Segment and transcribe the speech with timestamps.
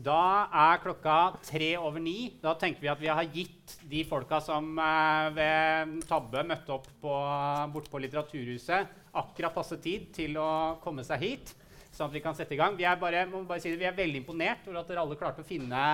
[0.00, 1.14] Da er klokka
[1.44, 2.32] tre over ni.
[2.40, 6.86] Da tenker vi at vi har gitt de folka som eh, ved tabbe møtte opp
[7.02, 11.52] borte på Litteraturhuset, akkurat passe tid til å komme seg hit.
[11.90, 12.78] Sånn at vi kan sette i gang.
[12.78, 15.44] Vi er, bare, bare si det, vi er veldig imponert over at dere alle klarte
[15.44, 15.84] å finne,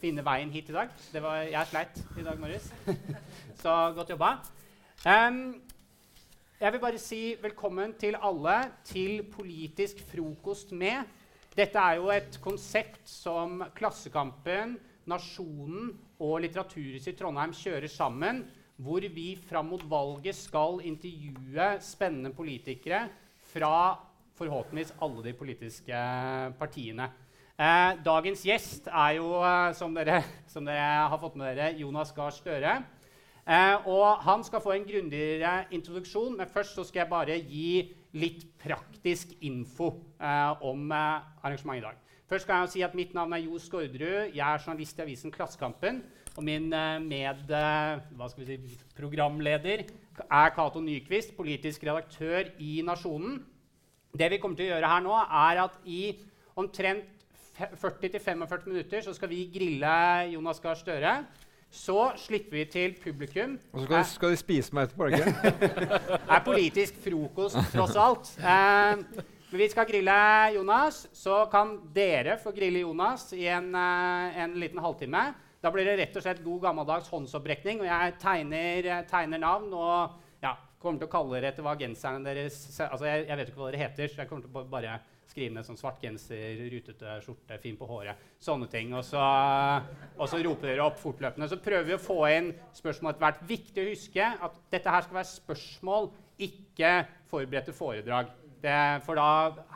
[0.00, 0.94] finne veien hit i dag.
[1.12, 2.70] Var, jeg sleit i dag morges.
[3.62, 4.36] Så godt jobba.
[5.04, 5.58] Um,
[6.62, 11.02] jeg vil bare si velkommen til alle til Politisk frokost med.
[11.52, 14.78] Dette er jo et konsept som Klassekampen,
[15.10, 15.90] Nasjonen
[16.22, 18.40] og Litteraturhuset i Trondheim kjører sammen,
[18.80, 23.02] hvor vi fram mot valget skal intervjue spennende politikere
[23.52, 23.98] fra
[24.38, 26.00] forhåpentligvis alle de politiske
[26.56, 27.10] partiene.
[27.60, 32.14] Eh, dagens gjest er jo, eh, som dere, som dere, har fått med dere, Jonas
[32.16, 32.78] Gahr Støre.
[33.44, 38.44] Eh, og han skal få en grundigere introduksjon, men først skal jeg bare gi litt
[38.60, 41.96] praktisk info eh, om eh, arrangementet i dag.
[42.32, 44.32] Først skal jeg si at Mitt navn er Jo Skårderud.
[44.32, 45.94] Jeg er journalist i avisen Klassekampen.
[46.36, 49.92] Og min eh, medprogramleder si,
[50.24, 53.46] er Cato Nyquist, politisk redaktør i Nasjonen.
[54.12, 56.18] Det vi kommer til å gjøre her nå, er at i
[56.56, 57.04] omtrent
[57.56, 59.92] 40-45 minutter så skal vi grille
[60.32, 61.24] Jonas Gahr Støre.
[61.72, 63.54] Så slipper vi til publikum.
[63.72, 65.06] Og så skal, skal de spise meg etterpå?
[65.08, 65.52] ikke?
[66.12, 68.32] Det er politisk frokost, tross alt.
[68.38, 70.16] Eh, men vi skal grille
[70.58, 71.06] Jonas.
[71.16, 75.24] Så kan dere få grille Jonas i en, eh, en liten halvtime.
[75.64, 77.80] Da blir det rett og slett god gammeldags håndsopprekning.
[77.80, 82.26] Og jeg tegner, tegner navn og ja, kommer til å kalle dere etter hva genserne
[82.26, 85.00] deres Altså, jeg, jeg vet ikke hva dere heter, så jeg kommer til å bare
[85.30, 88.20] skrive ned sånn svart genser, rutete skjorte, fin på håret.
[88.42, 88.92] Sånne ting.
[88.96, 89.22] Og så,
[90.18, 91.48] og så roper dere opp fortløpende.
[91.50, 93.42] Så prøver vi å få inn spørsmål etter hvert.
[93.48, 96.10] Viktig å huske at dette her skal være spørsmål,
[96.42, 96.94] ikke
[97.32, 98.32] forberedte foredrag.
[98.62, 99.28] Det, for da,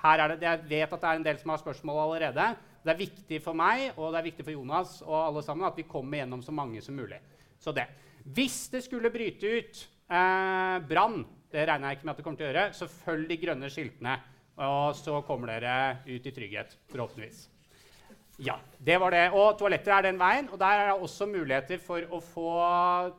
[0.05, 2.51] her er det, Jeg vet at det er en del som har spørsmål allerede.
[2.87, 5.79] Det er viktig for meg og det er viktig for Jonas og alle sammen at
[5.79, 7.19] vi kommer gjennom så mange som mulig.
[7.59, 7.89] Så det.
[8.37, 12.41] Hvis det skulle bryte ut eh, brann, det regner jeg ikke med at det kommer
[12.41, 14.17] til å gjøre, så følg de grønne skiltene.
[14.57, 17.47] Og så kommer dere ut i trygghet, forhåpentligvis.
[18.37, 19.25] Ja, det var det.
[19.33, 20.49] Og toaletter er den veien.
[20.53, 22.51] Og der er det også muligheter for å få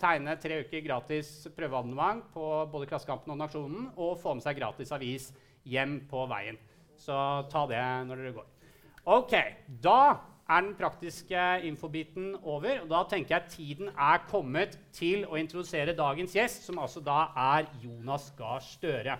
[0.02, 4.94] tegne tre uker gratis prøveabonnement på både Klassekampen og Nasjonen, og få med seg gratis
[4.94, 5.31] avis
[5.66, 6.58] hjem på veien.
[6.98, 7.18] Så
[7.52, 8.50] ta det når dere går.
[9.08, 9.34] Ok,
[9.81, 10.00] da
[10.48, 12.84] er den praktiske infobiten over.
[12.84, 17.31] og Da tenker jeg tiden er kommet til å introdusere dagens gjest, som altså da
[17.36, 19.18] er Jonas Gahr Støre.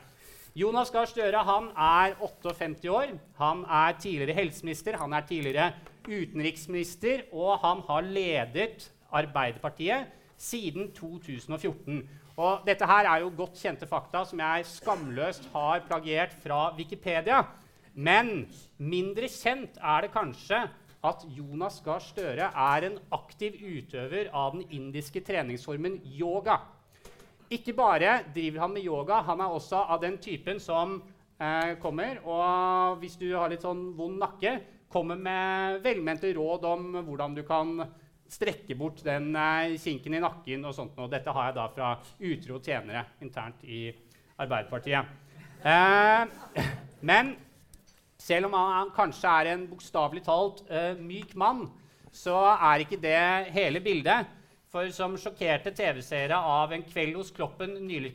[0.58, 3.12] Jonas Gahr Støre er 58 år.
[3.38, 5.68] Han er tidligere helseminister, han er tidligere
[6.08, 10.08] utenriksminister, og han har ledet Arbeiderpartiet
[10.38, 12.00] siden 2014.
[12.42, 17.44] Og dette her er jo godt kjente fakta som jeg skamløst har plagiert fra Wikipedia.
[17.94, 18.48] Men
[18.82, 20.64] mindre kjent er det kanskje
[21.06, 26.58] at Jonas Gahr Støre er en aktiv utøver av den indiske treningsformen yoga.
[27.54, 30.98] Ikke bare driver han med yoga, han er også av den typen som
[31.40, 34.58] eh, kommer og hvis du har litt sånn vond nakke,
[34.92, 37.72] kommer med velmente råd om hvordan du kan
[38.28, 41.00] strekke bort den eh, kinken i nakken og sånt.
[41.00, 43.88] Og dette har jeg da fra utro tjenere internt i
[44.38, 45.16] Arbeiderpartiet.
[45.64, 46.68] Eh,
[47.08, 47.36] men
[48.20, 51.68] selv om han kanskje er en bokstavelig talt eh, myk mann,
[52.12, 54.36] så er ikke det hele bildet.
[54.78, 58.12] For som sjokkerte TV-seere av En kveld hos Kloppen nylig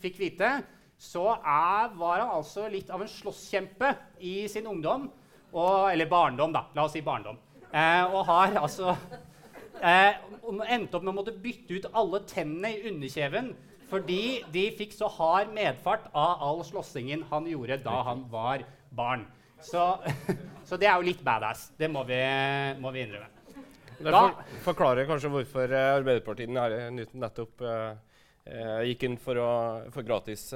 [0.00, 0.48] fikk vite,
[0.96, 3.90] så er, var han altså litt av en slåsskjempe
[4.24, 5.10] i sin ungdom.
[5.52, 6.64] Og, eller barndom, da.
[6.72, 7.36] La oss si barndom.
[7.68, 8.94] Eh, og har altså
[9.82, 10.16] eh,
[10.72, 13.52] endte opp med å måtte bytte ut alle tennene i underkjeven
[13.90, 19.28] fordi de fikk så hard medfart av all slåssingen han gjorde da han var barn.
[19.60, 19.84] Så,
[20.68, 21.74] så det er jo litt badass.
[21.76, 22.24] Det må vi,
[22.80, 23.35] må vi innrømme.
[23.98, 27.96] Det for, forklarer kanskje hvorfor uh, Arbeiderpartiet nettopp uh,
[28.44, 29.52] uh, gikk inn for, å,
[29.94, 30.50] for gratis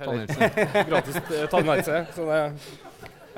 [0.00, 2.00] tannhelse.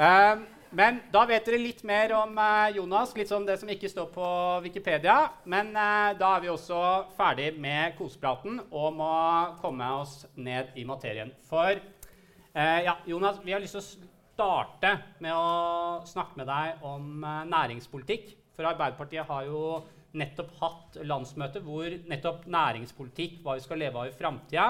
[0.06, 2.38] um, men da vet dere litt mer om
[2.72, 4.28] Jonas, litt sånn det som ikke står på
[4.64, 5.18] Wikipedia.
[5.44, 6.78] Men da er vi også
[7.18, 9.10] ferdig med kosepraten og må
[9.60, 11.28] komme oss ned i materien.
[11.50, 11.76] For
[12.56, 17.20] ja, Jonas, vi har lyst til å starte med å snakke med deg om
[17.52, 18.32] næringspolitikk.
[18.62, 19.62] For Arbeiderpartiet har jo
[20.14, 24.66] nettopp hatt landsmøte hvor nettopp næringspolitikk, hva vi skal leve av i framtida,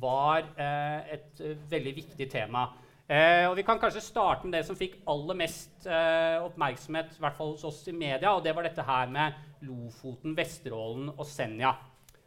[0.00, 2.66] var eh, et uh, veldig viktig tema.
[3.08, 7.24] Eh, og Vi kan kanskje starte med det som fikk aller mest eh, oppmerksomhet, i
[7.24, 11.24] hvert fall hos oss i media, og det var dette her med Lofoten, Vesterålen og
[11.26, 11.72] Senja.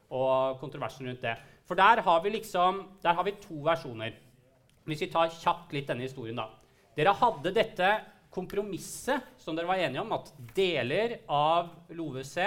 [0.09, 1.37] Og kontroversen rundt det.
[1.69, 4.17] For der har vi liksom, der har vi to versjoner.
[4.89, 6.49] Hvis vi tar kjapt litt denne historien, da.
[6.97, 7.93] Dere hadde dette
[8.33, 12.37] kompromisset som dere var enige om, at deler av LoVC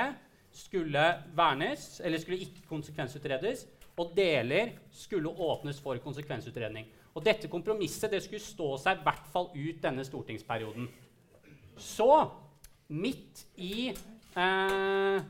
[0.56, 1.05] skulle
[1.37, 3.67] vernes, eller skulle ikke konsekvensutredes,
[3.97, 6.88] og deler skulle åpnes for konsekvensutredning.
[7.17, 10.88] Og dette kompromisset det skulle stå seg i hvert fall ut denne stortingsperioden.
[11.81, 12.11] Så,
[12.93, 15.23] midt i eh,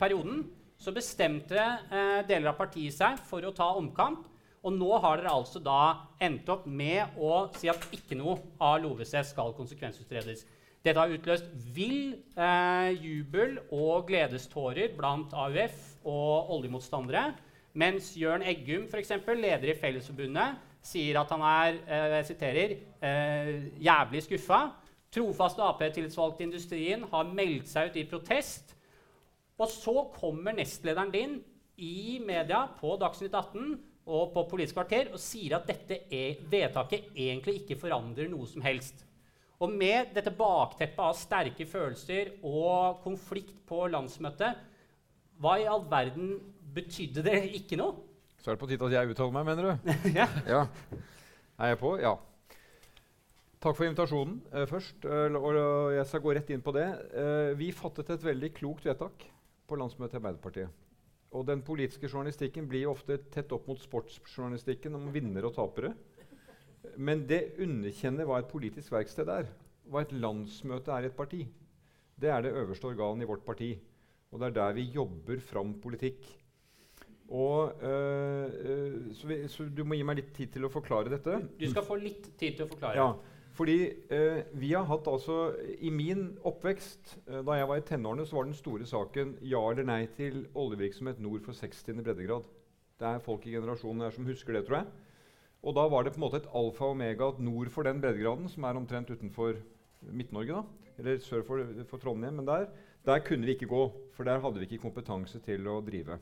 [0.00, 0.46] perioden,
[0.80, 4.24] så bestemte eh, deler av partiet seg for å ta omkamp.
[4.66, 5.80] Og nå har dere altså da
[6.26, 10.42] endt opp med å si at ikke noe av LoVC skal konsekvensutredes.
[10.82, 17.30] Dette har utløst vill eh, jubel og gledestårer blant AUF og oljemotstandere.
[17.78, 22.76] Mens Jørn Eggum, for eksempel, leder i Fellesforbundet, sier at han er eh, jeg siterer,
[23.06, 23.50] eh,
[23.82, 24.60] jævlig skuffa.
[25.14, 28.74] Trofaste Ap-tillitsvalgte i industrien har meldt seg ut i protest.
[29.58, 31.38] Og så kommer nestlederen din
[31.76, 33.76] i media på Dagsnytt 18
[34.06, 38.62] og på Politisk kvarter og sier at dette er, vedtaket egentlig ikke forandrer noe som
[38.64, 39.02] helst.
[39.56, 44.60] Og med dette bakteppet av sterke følelser og konflikt på landsmøtet,
[45.40, 46.36] hva i all verden
[46.76, 47.96] betydde det ikke noe?
[48.40, 49.92] Så er det på tide at jeg uttaler meg, mener du?
[50.20, 50.28] ja.
[50.46, 50.62] ja.
[51.56, 51.96] Er jeg på?
[51.98, 52.14] Ja.
[53.64, 55.00] Takk for invitasjonen uh, først.
[55.02, 55.56] Uh, og
[55.96, 56.86] jeg skal gå rett inn på det.
[57.16, 59.24] Uh, vi fattet et veldig klokt vedtak
[59.66, 60.85] på landsmøtet i Arbeiderpartiet.
[61.36, 65.92] Og den politiske journalistikken blir ofte tett opp mot sportsjournalistikken om vinnere og tapere.
[66.96, 69.50] Men det underkjenner hva et politisk verksted er.
[69.90, 71.42] Hva et landsmøte er i et parti.
[72.16, 73.74] Det er det øverste organet i vårt parti.
[74.32, 76.24] Og det er der vi jobber fram politikk.
[77.28, 81.40] Og, øh, så, vi, så, Du må gi meg litt tid til å forklare dette.
[81.58, 82.96] Du skal få litt tid til å forklare.
[82.96, 83.78] Ja, fordi
[84.12, 88.36] eh, vi har hatt altså I min oppvekst, eh, da jeg var i tenårene, så
[88.36, 92.02] var den store saken ja eller nei til oljevirksomhet nord for 60.
[92.04, 92.44] breddegrad.
[93.00, 94.90] Det er folk i generasjonen her som husker det, tror jeg.
[95.66, 98.00] Og da var det på en måte et alfa og omega at nord for den
[98.02, 99.56] breddegraden, som er omtrent utenfor
[100.06, 102.68] Midt-Norge, da, eller sør for, for, Trondheim, men der,
[103.08, 103.82] der kunne vi ikke gå,
[104.14, 106.20] for der hadde vi ikke kompetanse til å drive.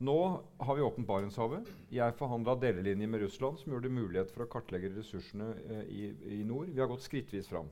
[0.00, 1.66] Nå har vi åpent Barentshavet.
[1.92, 6.06] Jeg forhandla delelinje med Russland som gjorde det mulighet for å kartlegge ressursene eh, i,
[6.24, 6.70] i, nord.
[6.72, 7.68] Vi har gått skrittvis fram.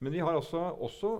[0.00, 1.10] Men vi har altså også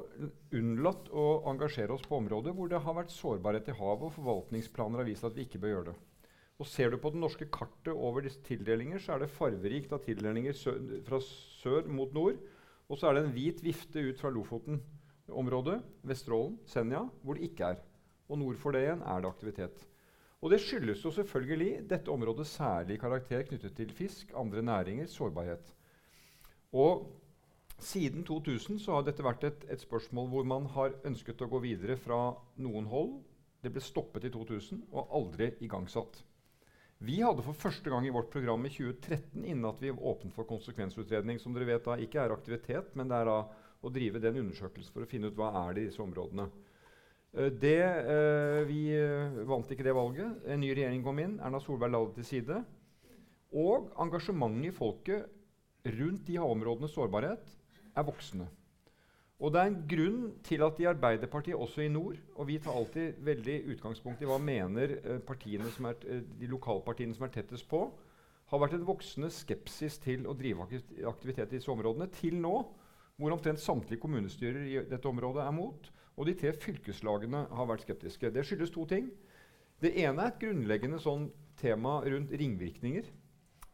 [0.56, 5.02] unnlatt å engasjere oss på områder hvor det har vært sårbarhet i havet, og forvaltningsplaner
[5.02, 5.97] har vist at vi ikke bør gjøre det.
[6.64, 10.00] Og Ser du på det norske kartet over disse tildelinger, så er det farverikt av
[10.08, 12.41] tildelinger sø fra sør mot nord.
[12.88, 15.76] Og så er det en hvit vifte ut fra Lofoten-området,
[16.08, 17.87] Vesterålen, Senja, hvor det ikke er.
[18.32, 19.90] Og nord for det igjen er det aktivitet.
[20.41, 25.75] Og Det skyldes jo selvfølgelig dette området særlig karakter knyttet til fisk, andre næringer, sårbarhet.
[26.73, 27.11] Og
[27.81, 31.63] Siden 2000 så har dette vært et, et spørsmål hvor man har ønsket å gå
[31.65, 32.19] videre fra
[32.61, 33.15] noen hold.
[33.65, 36.19] Det ble stoppet i 2000 og aldri igangsatt.
[37.01, 40.45] Vi hadde for første gang i vårt program i 2013 innen at vi åpnet for
[40.45, 43.39] konsekvensutredning, som dere vet da ikke er aktivitet, men det er da
[43.81, 46.51] å drive den undersøkelsen for å finne ut hva er det i disse områdene.
[47.37, 47.79] Uh, det,
[48.11, 50.44] uh, vi uh, vant ikke det valget.
[50.50, 51.38] En ny regjering kom inn.
[51.41, 52.62] Erna Solberg la det til side.
[53.50, 55.29] Og engasjementet i folket
[55.99, 57.53] rundt de havområdenes sårbarhet
[57.97, 58.47] er voksende.
[59.41, 62.77] Og det er en grunn til at i Arbeiderpartiet, også i nord Og vi tar
[62.77, 67.87] alltid veldig utgangspunkt i hva mener eh, er, eh, de lokalpartiene som er tettest på,
[68.50, 70.67] har vært en voksende skepsis til å drive
[71.06, 72.11] aktivitet i disse områdene.
[72.12, 72.55] Til nå,
[73.17, 75.91] hvor omtrent samtlige kommunestyrer i dette området er mot.
[76.19, 78.32] Og de tre fylkeslagene har vært skeptiske.
[78.34, 79.11] Det skyldes to ting.
[79.81, 81.31] Det ene er et grunnleggende sånn
[81.61, 83.06] tema rundt ringvirkninger.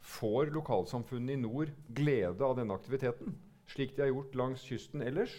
[0.07, 3.35] Får lokalsamfunnene i nord glede av denne aktiviteten,
[3.73, 5.33] slik de har gjort langs kysten ellers?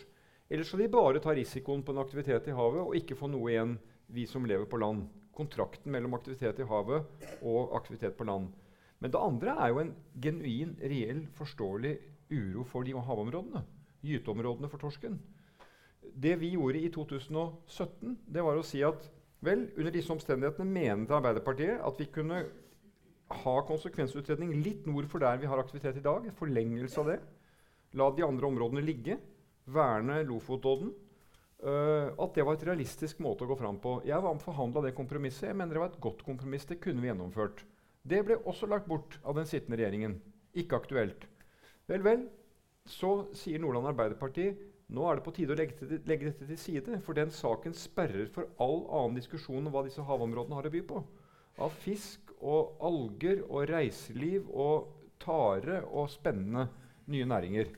[0.51, 3.51] Eller skal de bare ta risikoen på en aktivitet i havet og ikke få noe
[3.51, 3.77] igjen,
[4.11, 5.05] vi som lever på land?
[5.35, 7.07] Kontrakten mellom aktivitet i havet
[7.45, 8.51] og aktivitet på land.
[8.99, 11.95] Men det andre er jo en genuin, reell, forståelig
[12.33, 13.63] uro for de havområdene.
[14.03, 15.19] Gyteområdene for torsken.
[16.17, 19.03] Det vi gjorde i 2017, det var å si at
[19.45, 22.39] vel, under disse omstendighetene mente Arbeiderpartiet at vi kunne
[23.43, 26.25] ha konsekvensutredning litt nord for der vi har aktivitet i dag.
[26.39, 27.17] Forlengelse av det.
[27.99, 29.19] La de andre områdene ligge
[29.69, 30.93] verne Lofotodden.
[31.57, 33.97] Uh, at det var et realistisk måte å gå fram på.
[34.05, 35.49] Jeg var med forhandla det kompromisset.
[35.49, 36.67] Jeg mener det var et godt kompromiss.
[36.69, 37.63] Det kunne vi gjennomført.
[38.07, 40.17] Det ble også lagt bort av den sittende regjeringen.
[40.57, 41.25] Ikke aktuelt.
[41.89, 42.25] Vel, vel.
[42.87, 44.51] Så sier Nordland Arbeiderparti
[44.87, 46.99] nå er det på tide å legge, til, legge, dette til side.
[47.03, 50.83] For den saken sperrer for all annen diskusjon om hva disse havområdene har å by
[50.87, 51.01] på.
[51.63, 56.67] Av fisk og alger og reiseliv og tare og spennende
[57.11, 57.73] nye næringer.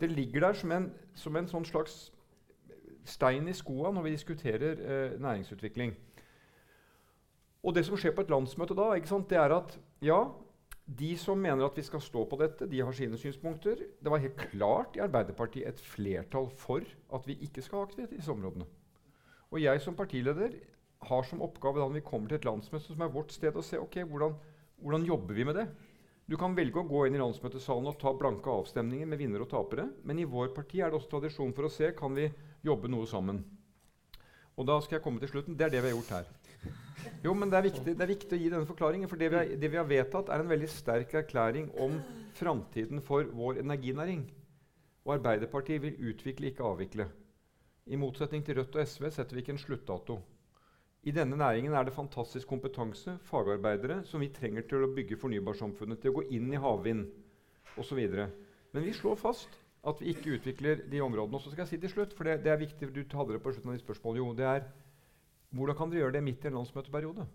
[0.00, 2.08] Det ligger der som en, som en sånn slags
[3.08, 5.94] stein i skoa når vi diskuterer eh, næringsutvikling.
[7.62, 9.74] Og det som skjer på et landsmøte da, det er at
[10.04, 10.20] ja,
[10.88, 13.82] De som mener at vi skal stå på dette, de har sine synspunkter.
[14.00, 18.14] Det var helt klart i Arbeiderpartiet et flertall for at vi ikke skal ha aktivitet
[18.16, 18.64] i disse områdene.
[19.52, 20.56] Og jeg som partileder
[21.08, 23.78] har som oppgave da vi kommer til et landsmøte som er vårt sted, å se
[23.80, 24.34] ok, hvordan,
[24.80, 25.66] hvordan jobber vi med det.
[26.28, 29.52] Du kan velge å gå inn i landsmøtesalen og ta blanke avstemninger med vinnere og
[29.52, 32.26] tapere, men i vår parti er det også tradisjon for å se kan vi
[32.64, 33.44] jobbe noe sammen.
[34.58, 35.56] Og da skal jeg komme til slutten.
[35.56, 36.28] Det er det vi har gjort her.
[37.24, 39.10] Jo, men det er viktig, det er viktig å gi denne forklaringen.
[39.10, 41.98] For det vi, har, har vedtatt, er en veldig sterk erklæring om
[42.38, 44.26] framtiden for vår energinæring.
[45.06, 47.08] Og Arbeiderpartiet vil utvikle, ikke avvikle.
[47.88, 50.18] I motsetning til Rødt og SV setter vi ikke en sluttdato.
[51.08, 56.02] I denne næringen er det fantastisk kompetanse, fagarbeidere, som vi trenger til å bygge fornybarsamfunnet,
[56.02, 57.06] til å gå inn i havvind
[57.80, 58.02] osv.
[58.74, 59.56] Men vi slår fast
[59.88, 61.38] at vi ikke utvikler de områdene.
[61.38, 63.42] Og så skal jeg si til slutt, for det, det er viktig, du hadde det
[63.44, 64.66] på slutten av ditt spørsmål, jo, det er
[65.56, 67.26] hvordan kan dere gjøre det midt i en landsmøteperiode?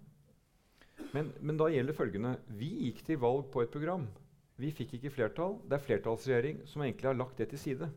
[1.13, 4.05] Men, men, da gjelder følgende Vi gikk til valg på et program.
[4.61, 5.57] Vi fikk ikke flertall.
[5.65, 7.89] Det er flertallsregjering som egentlig har lagt det til side.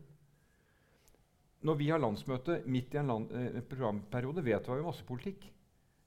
[1.67, 5.47] Når vi har landsmøte midt i en, land, eh, programperiode, vedtar vi masse politikk.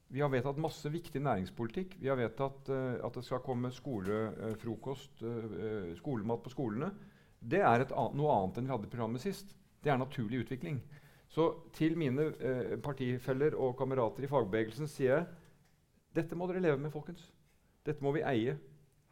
[0.10, 1.98] Vi har vedtatt masse viktig næringspolitikk.
[2.02, 6.90] Vi har vedtatt uh, at det skal komme skolefrokost, uh, uh, skolemat på skolene.
[7.40, 9.54] Det er an noe annet enn vi hadde i programmet sist.
[9.84, 10.80] Det er naturlig utvikling.
[11.30, 15.28] Så til mine eh, partifeller og kamerater i fagbevegelsen sier jeg
[16.18, 17.28] dette må dere leve med, folkens.
[17.86, 18.56] Dette må vi eie.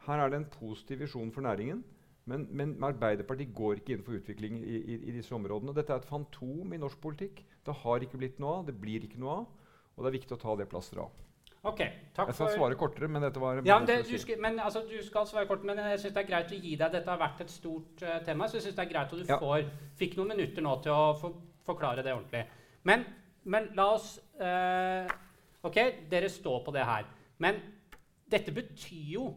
[0.06, 1.84] Her er det en positiv visjon for næringen.
[2.28, 5.72] Men, men Arbeiderpartiet går ikke inn for utvikling i, i, i, disse områdene.
[5.76, 7.40] Dette er et fantom i norsk politikk.
[7.64, 8.66] Det har ikke blitt noe av.
[8.66, 9.72] Det blir ikke noe av.
[9.96, 11.24] Og det er viktig å ta det plasteret av.
[11.66, 11.80] Ok,
[12.14, 14.84] takk Jeg skal svare kortere, men dette var ja, men det, du, skal, men, altså,
[14.86, 17.18] du, skal, svare kort, men jeg syns det er greit å gi deg Dette har
[17.18, 19.40] vært et stort uh, tema, så jeg syns det er greit at du ja.
[19.42, 19.66] får,
[19.98, 21.32] fikk noen minutter nå til å få
[21.68, 22.44] forklare det ordentlig.
[22.88, 23.04] Men,
[23.48, 25.10] men la oss eh,
[25.66, 25.78] OK,
[26.10, 27.06] dere står på det her.
[27.42, 27.60] Men
[28.30, 29.28] dette betyr jo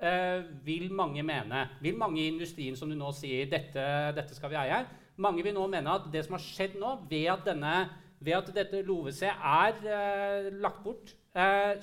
[0.00, 3.84] eh, Vil mange mene Vil mange i industrien som du nå sier dette,
[4.16, 4.80] dette skal vi eie
[5.22, 7.74] Mange vil nå mene at det som har skjedd nå, ved at, denne,
[8.24, 11.14] ved at dette LoVC er eh, lagt bort,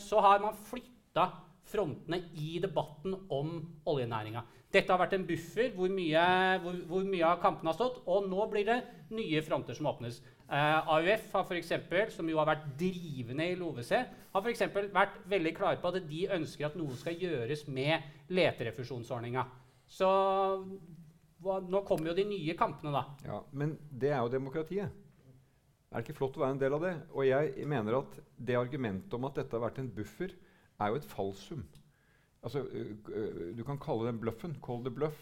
[0.02, 1.28] så har man flytta
[1.70, 3.56] frontene i debatten om
[3.90, 4.42] oljenæringa.
[4.74, 6.22] Dette har vært en buffer hvor mye,
[6.64, 8.80] hvor, hvor mye av kampene har stått, og nå blir det
[9.14, 10.18] nye fronter som åpnes.
[10.50, 13.92] Uh, AUF, har for eksempel, som jo har vært drivende i LoVC,
[14.34, 19.46] har for vært veldig klare på at de ønsker at noe skal gjøres med leterefusjonsordninga.
[19.86, 20.10] Så
[21.44, 23.06] hva, nå kommer jo de nye kampene, da.
[23.28, 25.00] Ja, Men det er jo demokratiet.
[25.94, 26.96] Er det ikke flott å være en del av det?
[27.14, 30.34] Og jeg mener at det argumentet om at dette har vært en buffer,
[30.82, 31.62] er jo et falsum.
[32.44, 34.58] Altså, uh, du kan kalle den bløffen.
[34.64, 35.20] Call the bluff.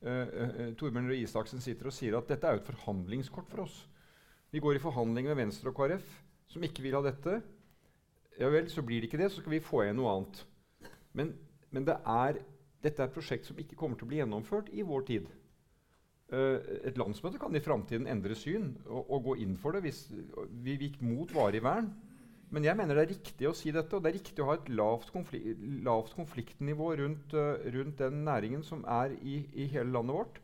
[0.00, 3.82] Uh, Torbjørn Røe Isaksen sitter og sier at dette er jo et forhandlingskort for oss.
[4.50, 6.06] Vi går i forhandling med Venstre og KrF,
[6.50, 7.36] som ikke vil ha dette.
[8.40, 10.40] Ja vel, så blir det ikke det, så skal vi få igjen noe annet.
[11.14, 11.34] Men,
[11.70, 12.40] men det er,
[12.82, 15.28] dette er et prosjekt som ikke kommer til å bli gjennomført i vår tid.
[16.30, 20.04] Uh, et landsmøte kan i framtiden endre syn og, og, gå inn for det hvis
[20.62, 21.90] vi gikk mot varig vern.
[22.50, 24.56] Men jeg mener det er riktig å si dette, og det er riktig å ha
[24.58, 29.94] et lavt, konflik lavt konfliktnivå rundt, uh, rundt, den næringen som er i, i, hele
[29.94, 30.40] landet vårt.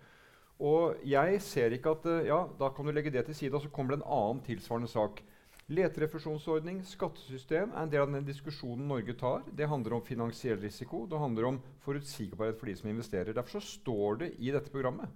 [0.63, 3.65] Og jeg ser ikke at uh, Ja, da kan du legge det til side, og
[3.65, 5.19] så kommer det en annen tilsvarende sak.
[5.67, 9.43] Leterefusjonsordning, skattesystem, er en del av den diskusjonen Norge tar.
[9.51, 13.35] Det handler om finansiell risiko, det handler om forutsigbarhet for de som investerer.
[13.35, 15.11] Derfor så står det i dette programmet,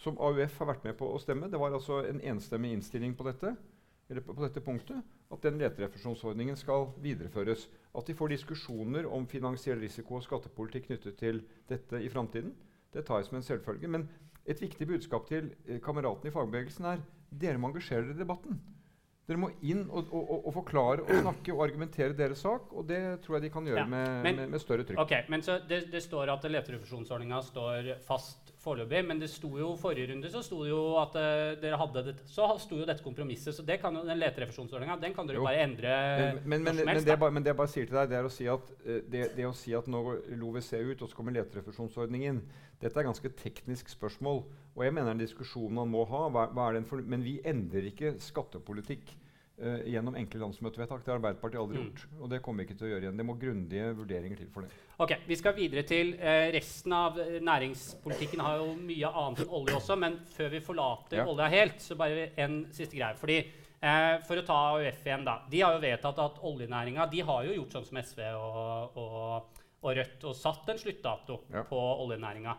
[0.00, 3.28] som AUF har vært med på å stemme Det var altså en enstemmig innstilling på
[3.28, 3.52] dette
[4.08, 5.00] på dette punktet
[5.32, 7.68] at den leterefusjonsordningen skal videreføres.
[7.96, 12.54] At de får diskusjoner om finansiell risiko og skattepolitikk knyttet til dette i framtiden,
[12.94, 13.90] det tar jeg som en selvfølge.
[13.90, 14.06] Men
[14.46, 17.02] et viktig budskap til eh, kameratene i fagbevegelsen er
[17.34, 18.60] dere må engasjere dere i debatten.
[19.24, 22.68] Dere må inn og, og, og, forklare og snakke og argumentere deres sak.
[22.76, 25.00] Og det tror jeg de kan gjøre ja, med, men, med, med, større trykk.
[25.00, 29.02] Ok, men så det, det står at leterefusjonsordninga står fast foreløpig.
[29.06, 32.48] Men det sto jo forrige runde så sto jo at uh, dere hadde det, så
[32.62, 33.54] sto jo dette kompromisset.
[33.56, 35.46] Så det kan den leterefusjonsordninga den kan dere jo.
[35.46, 38.12] bare endre men, men, men, men, det bare, men, det jeg bare sier til deg,
[38.12, 41.02] det er å si at, uh, det, det, å si at nå går LOVC ut,
[41.04, 42.42] og så kommer leterefusjonsordningen
[42.82, 44.42] Dette er ganske teknisk spørsmål.
[44.74, 46.26] Og jeg mener en diskusjon man må ha.
[46.34, 49.14] Hva, hva for, men vi endrer ikke skattepolitikk.
[49.54, 51.04] Uh, gjennom enkle landsmøtevedtak.
[51.04, 51.82] Det har Arbeiderpartiet aldri mm.
[51.84, 52.16] gjort.
[52.18, 53.20] Og det kommer vi ikke til å gjøre igjen.
[53.20, 54.80] Det må grundige vurderinger til for det.
[54.98, 58.42] Ok, Vi skal videre til uh, resten av uh, næringspolitikken.
[58.42, 59.98] har jo mye annet enn olje også.
[60.02, 61.28] Men før vi forlater ja.
[61.30, 63.14] olja helt, så bare en siste greie.
[63.20, 63.44] Fordi
[64.24, 65.34] For å ta AUF igjen, da.
[65.52, 69.58] De har jo vedtatt at oljenæringa De har jo gjort sånn som SV og, og,
[69.84, 71.66] og Rødt og satt en sluttdato ja.
[71.68, 72.54] på oljenæringa.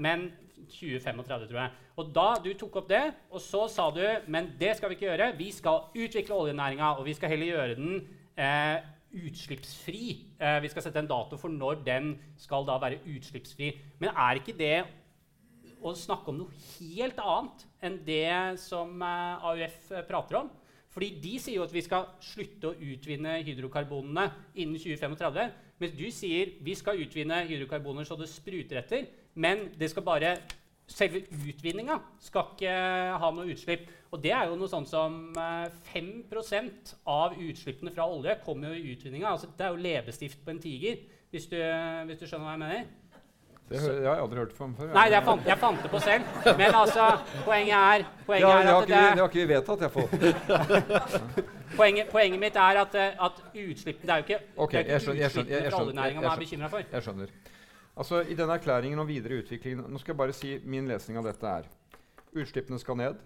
[0.00, 0.30] men
[0.70, 1.76] 2035, tror jeg.
[2.00, 4.02] Og da du tok opp det, og så sa du
[4.32, 5.32] men det skal vi ikke gjøre.
[5.38, 7.94] Vi skal utvikle oljenæringa, og vi skal heller gjøre den
[8.36, 8.80] eh,
[9.12, 10.06] utslippsfri.
[10.40, 13.72] Eh, vi skal sette en dato for når den skal da være utslippsfri.
[14.00, 14.76] Men er ikke det
[15.82, 20.52] å snakke om noe helt annet enn det som eh, AUF prater om?
[20.92, 24.26] Fordi De sier jo at vi skal slutte å utvinne hydrokarbonene
[24.60, 25.52] innen 2035.
[25.82, 29.08] Mens du sier vi skal utvinne hydrokarboner så det spruter etter.
[29.34, 30.36] Men det skal bare
[30.92, 32.72] selve utvinninga skal ikke
[33.22, 33.88] ha noe utslipp.
[34.12, 35.20] Og det er jo noe sånn som
[35.88, 39.30] 5% av utslippene fra olje kommer jo i utvinninga.
[39.30, 41.00] Altså, det er jo leppestift på en tiger,
[41.32, 41.56] hvis du,
[42.08, 42.90] hvis du skjønner hva jeg mener.
[43.72, 44.90] Det har jeg aldri hørt om før.
[44.92, 46.36] Nei, jeg fant, jeg fant det på selv.
[46.60, 47.08] Men altså,
[47.46, 51.48] poenget er, poenget ja, er at det, det det, har ikke vi vedtatt, iallfall.
[51.76, 55.00] poenget, poenget mitt er at, eh, at utslippene Det er jo ikke, okay, det er
[55.00, 56.82] ikke utslippene fra oljenæringa man er bekymra for.
[56.92, 57.34] Jeg skjønner.
[57.96, 61.28] Altså, I denne erklæringen om videre utvikling Nå skal jeg bare si min lesning av
[61.28, 61.68] dette er
[62.32, 63.18] Utslippene skal ned.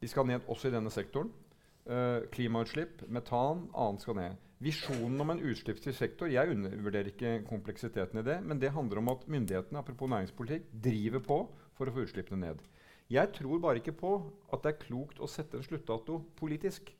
[0.00, 1.32] De skal ned også i denne sektoren.
[1.88, 4.36] Uh, klimautslipp, metan, annet skal ned.
[4.62, 9.08] Visjonen om en utslippsfri sektor Jeg undervurderer ikke kompleksiteten i det, men det handler om
[9.08, 11.38] at myndighetene apropos næringspolitikk, driver på
[11.78, 12.62] for å få utslippene ned.
[13.10, 14.12] Jeg tror bare ikke på
[14.52, 16.90] at det er klokt å sette en sluttdato politisk.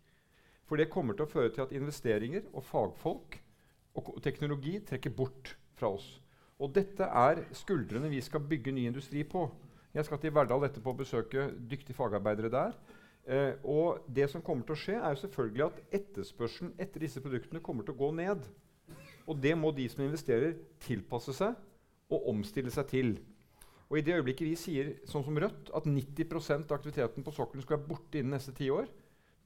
[0.69, 3.39] For det kommer til å føre til at investeringer og fagfolk
[3.99, 6.07] og teknologi trekker bort fra oss.
[6.61, 9.47] Og dette er skuldrene vi skal bygge ny industri på.
[9.95, 12.77] Jeg skal til Verdal etterpå besøke dyktige fagarbeidere der.
[13.29, 17.23] Eh, og det som kommer til å skje, er jo selvfølgelig at etterspørselen etter disse
[17.25, 18.45] produktene kommer til å gå ned.
[19.29, 21.57] Og det må de som investerer, tilpasse seg
[22.13, 23.19] og omstille seg til.
[23.89, 27.65] Og i det øyeblikket vi sier, sånn som Rødt, at 90% av aktiviteten på sokkelen
[27.65, 28.89] skal være borte innen neste ti år,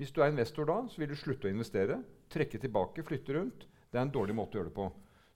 [0.03, 2.01] hvis du er investor da, så vil du slutte å investere,
[2.33, 3.69] trekke tilbake, flytte rundt.
[3.93, 4.89] Det er en dårlig måte å gjøre det på.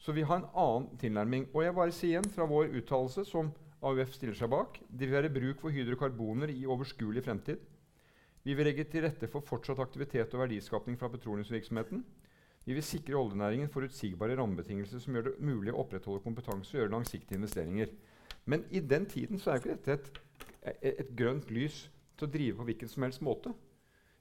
[0.02, 1.48] Så vi har en annen tilnærming.
[1.54, 3.52] Og jeg bare sier igjen fra vår uttalelse, som
[3.86, 7.62] AUF stiller seg bak, det vil være bruk for hydrokarboner i overskuelig fremtid.
[8.46, 12.04] Vi vil legge til rette for fortsatt aktivitet og verdiskapning fra petroleumsvirksomheten.
[12.66, 16.94] Vi vil sikre oljenæringen forutsigbare rammebetingelser som gjør det mulig å opprettholde kompetanse og gjøre
[16.94, 17.92] langsiktige investeringer.
[18.46, 20.20] Men i den tiden så er jo ikke dette et,
[20.72, 21.84] et, et grønt lys
[22.18, 23.54] til å drive på hvilken som helst måte.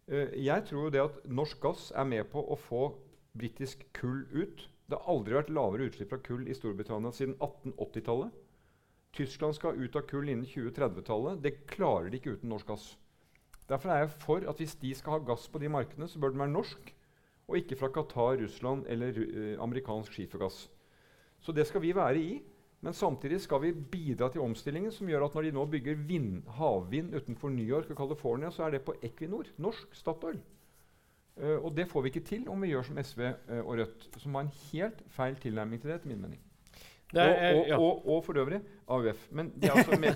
[0.07, 2.87] Eh, jeg tror jo det at norsk gass er med på å få
[3.37, 4.67] britisk kull ut.
[4.85, 8.35] Det har aldri vært lavere utslipp fra kull i Storbritannia siden 1880-tallet.
[9.15, 11.41] Tyskland skal ut av kull innen 2030-tallet.
[11.41, 12.85] Det klarer de ikke uten norsk gass.
[13.69, 16.35] Derfor er jeg for at hvis de skal ha gass på de markedene, så bør
[16.35, 16.91] den være norsk,
[17.47, 20.67] og ikke fra Qatar, Russland eller uh, amerikansk skifergass.
[21.41, 22.35] Så det skal vi være i.
[22.85, 26.43] Men samtidig skal vi bidra til omstillingen som gjør at når de nå bygger vind,
[26.59, 30.37] havvind utenfor New York og California, så er det på Equinor, norsk Statoil.
[31.35, 34.05] Uh, og det får vi ikke til om vi gjør som SV uh, og Rødt,
[34.21, 36.43] som har en helt feil tilnærming til det, etter min mening.
[37.15, 37.79] Er- og, og, ja.
[37.79, 39.27] og, og for øvrig AUF.
[39.31, 40.13] Men de altså med,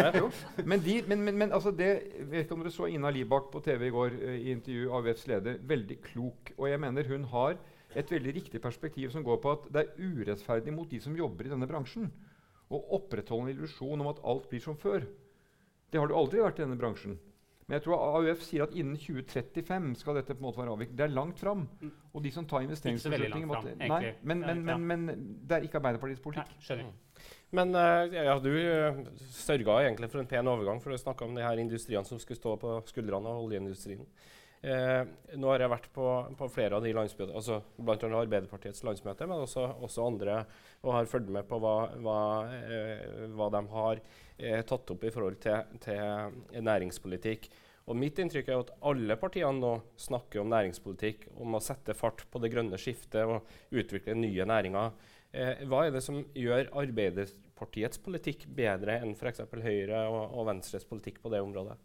[0.70, 1.90] men, de, men, men, men altså det,
[2.30, 5.26] vet ikke om dere så Ina Libak på TV i går uh, i intervju, AUFs
[5.26, 5.58] leder.
[5.60, 6.54] Veldig klok.
[6.56, 7.58] Og jeg mener hun har
[7.98, 11.48] et veldig riktig perspektiv som går på at det er urettferdig mot de som jobber
[11.48, 12.10] i denne bransjen,
[12.70, 15.08] å opprettholde en illusjon om at alt blir som før.
[15.90, 17.18] Det har det aldri vært i denne bransjen.
[17.70, 20.96] Men jeg tror AUF sier at innen 2035 skal dette på en måte være avviklet.
[20.98, 21.60] Det er langt fram.
[21.78, 21.92] Mm.
[22.10, 24.26] Og de som tar Ikke så veldig investeringsbeslutninger langt måtte- fram, Nei, egentlig.
[24.26, 26.50] men, men, men, men det er ikke Arbeiderpartiets politikk.
[26.50, 26.90] Nei, skjønner.
[27.60, 28.98] Men uh, ja, du uh,
[29.38, 32.40] sørga egentlig for en pen overgang, for å snakke om de her industriene som skulle
[32.40, 34.02] stå på skuldrene av oljeindustrien.
[34.60, 35.02] Eh,
[35.40, 37.96] nå har jeg vært på, på flere av de landsmøtene, altså bl.a.
[37.96, 40.42] Arbeiderpartiets landsmøte, men også, også andre,
[40.84, 42.18] og har fulgt med på hva, hva,
[42.58, 44.02] eh, hva de har
[44.36, 47.48] eh, tatt opp i forhold til, til næringspolitikk.
[47.88, 52.26] Og mitt inntrykk er at alle partiene nå snakker om næringspolitikk, om å sette fart
[52.30, 54.92] på det grønne skiftet og utvikle nye næringer.
[55.32, 59.40] Eh, hva er det som gjør Arbeiderpartiets politikk bedre enn f.eks.
[59.56, 61.80] Høyre og, og Venstres politikk på det området?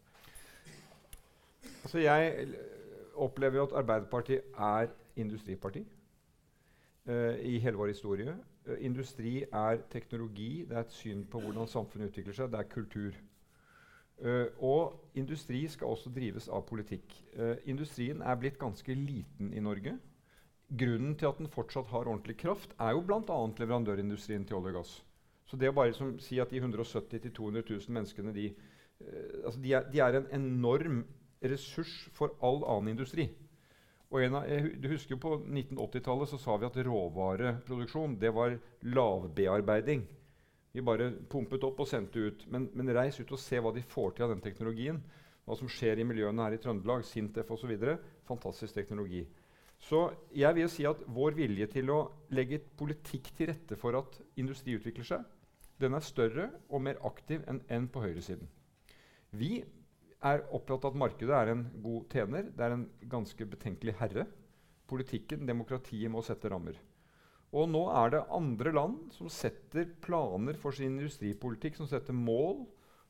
[1.84, 2.47] Altså jeg
[3.15, 5.86] opplever jo at Arbeiderpartiet er industriparti
[7.10, 8.36] uh, i hele vår historie.
[8.65, 12.69] Uh, industri er teknologi, det er et syn på hvordan samfunnet utvikler seg, det er
[12.73, 13.15] kultur.
[14.15, 17.15] Uh, og industri skal også drives av politikk.
[17.36, 19.97] Eh, industrien er blitt ganske liten i Norge.
[20.71, 23.19] Grunnen til at den fortsatt har ordentlig kraft, er jo bl.a.
[23.60, 24.93] leverandørindustrien til olje og gass.
[25.45, 28.47] Så det å bare som, si at de 170 000-200 000 menneskene de,
[29.04, 31.04] eh, altså de, er, de er en enorm
[31.51, 33.29] ressurs for all annen industri.
[34.13, 38.58] Og av, jeg, du husker jo På 1980-tallet så sa vi at råvareproduksjon det var
[38.86, 40.05] lavbearbeiding.
[40.75, 42.45] Vi bare pumpet opp og sendte ut.
[42.51, 45.01] Men, men reis ut og se hva de får til av den teknologien.
[45.45, 47.73] Hva som skjer i miljøene her i Trøndelag, Sintef osv.
[48.27, 49.23] Fantastisk teknologi.
[49.81, 51.99] Så jeg vil si at vår vilje til å
[52.34, 55.25] legge politikk til rette for at industri utvikler seg,
[55.81, 58.47] den er større og mer aktiv enn enn på høyresiden.
[59.36, 59.60] Vi
[60.25, 62.49] er opptatt av at markedet er en god tjener.
[62.49, 64.25] Det er en ganske betenkelig herre.
[64.89, 66.77] Politikken, demokratiet, må sette rammer.
[67.55, 72.65] Og nå er det andre land som setter planer for sin industripolitikk, som setter mål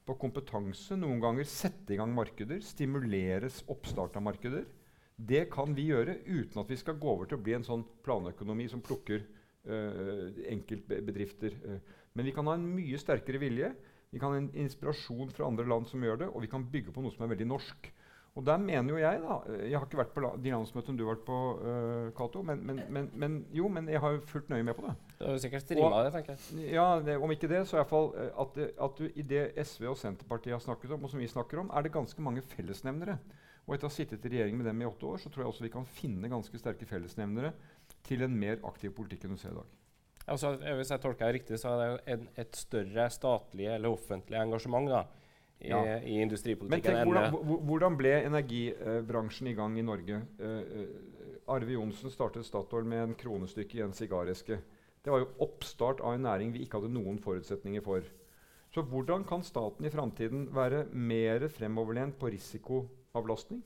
[0.06, 4.68] på kompetanse, noen ganger sette i gang markeder, stimuleres oppstart av markeder.
[5.16, 7.86] Det kan vi gjøre uten at vi skal gå over til å bli en sånn
[8.06, 11.56] planøkonomi som plukker øh, enkeltbedrifter.
[11.64, 11.80] Uh.
[12.14, 13.72] Men vi kan ha en mye sterkere vilje.
[14.16, 16.94] Vi kan ha en inspirasjon fra andre land som gjør det, og vi kan bygge
[16.96, 17.90] på noe som er veldig norsk.
[18.36, 21.14] Og der mener jo jeg da, Jeg har ikke vært på de landsmøtene du har
[21.14, 24.64] vært på, uh, Cato, men, men, men, men, jo, men jeg har jo fulgt nøye
[24.68, 24.96] med på det.
[25.20, 26.66] Du har sikkert streama det, tenker jeg.
[26.76, 30.00] Ja, det, Om ikke det, så iallfall uh, at, at du, i det SV og
[30.00, 33.18] Senterpartiet har snakket om, og som vi snakker om, er det ganske mange fellesnevnere.
[33.66, 35.54] Og etter å ha sittet i regjering med dem i åtte år, så tror jeg
[35.54, 37.56] også vi kan finne ganske sterke fellesnevnere
[38.06, 39.80] til en mer aktiv politikk enn du ser i dag.
[40.26, 44.40] Altså, hvis jeg tolker det riktig, så er det en, et større statlig eller offentlig
[44.42, 45.04] engasjement da,
[45.60, 45.82] i, ja.
[46.02, 46.98] i industripolitikken.
[46.98, 50.24] Men tenk, hvordan, hvordan, ble energibransjen i gang i Norge?
[50.42, 54.58] Uh, Arve Johnsen startet Statoil med en kronestykke i en sigareske.
[55.06, 58.08] Det var jo oppstart av en næring vi ikke hadde noen forutsetninger for.
[58.74, 63.62] Så hvordan kan staten i framtiden være mer fremoverlent på risikoavlastning?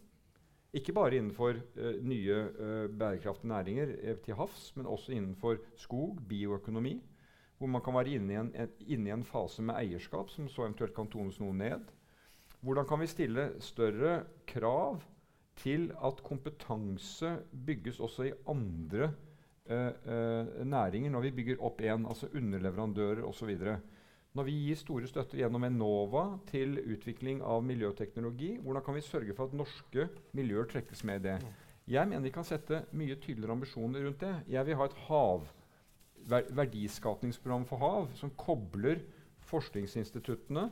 [0.73, 6.99] Ikke bare innenfor uh, nye uh, bærekraftige næringer til havs, men også innenfor skog, bioøkonomi
[7.59, 10.47] hvor man kan være inne i, en, en, inne i en fase med eierskap som
[10.47, 11.89] så eventuelt kan tones noe ned.
[12.63, 14.13] Hvordan kan vi stille større
[14.47, 15.01] krav
[15.59, 17.33] til at kompetanse
[17.67, 19.09] bygges også i andre
[19.67, 23.51] uh, uh, næringer når vi bygger opp en, altså underleverandører osv.
[24.37, 29.33] Når vi gir store støtter gjennom Enova til utvikling av miljøteknologi, hvordan kan vi sørge
[29.33, 30.05] for at norske
[30.37, 31.37] miljøer trekkes med i det?
[31.89, 34.35] Jeg mener vi kan sette mye tydeligere ambisjoner rundt det.
[34.53, 35.47] Jeg vil ha et hav
[36.29, 39.01] verdiskapningsprogram for hav som kobler
[39.49, 40.67] forskningsinstituttene,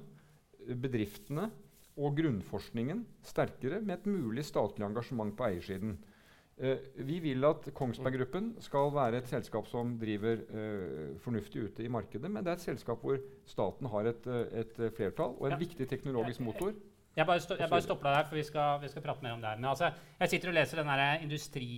[0.77, 1.47] bedriftene
[1.97, 5.95] og grunnforskningen sterkere med et mulig statlig engasjement på eiersiden.
[6.57, 11.83] Eh, vi vil at Kongsberg Gruppen skal være et selskap som driver uh, fornuftig ute
[11.85, 15.45] i markedet, men det er et selskap hvor staten har et, eh, et flertall og
[15.45, 15.59] en ja.
[15.61, 16.73] viktig teknologisk motor.
[17.17, 19.35] Jeg bare, sto, jeg bare stopper deg der, for vi skal, vi skal, prate mer
[19.35, 19.61] om det her.
[19.61, 21.69] Men altså, jeg sitter og leser den der industri,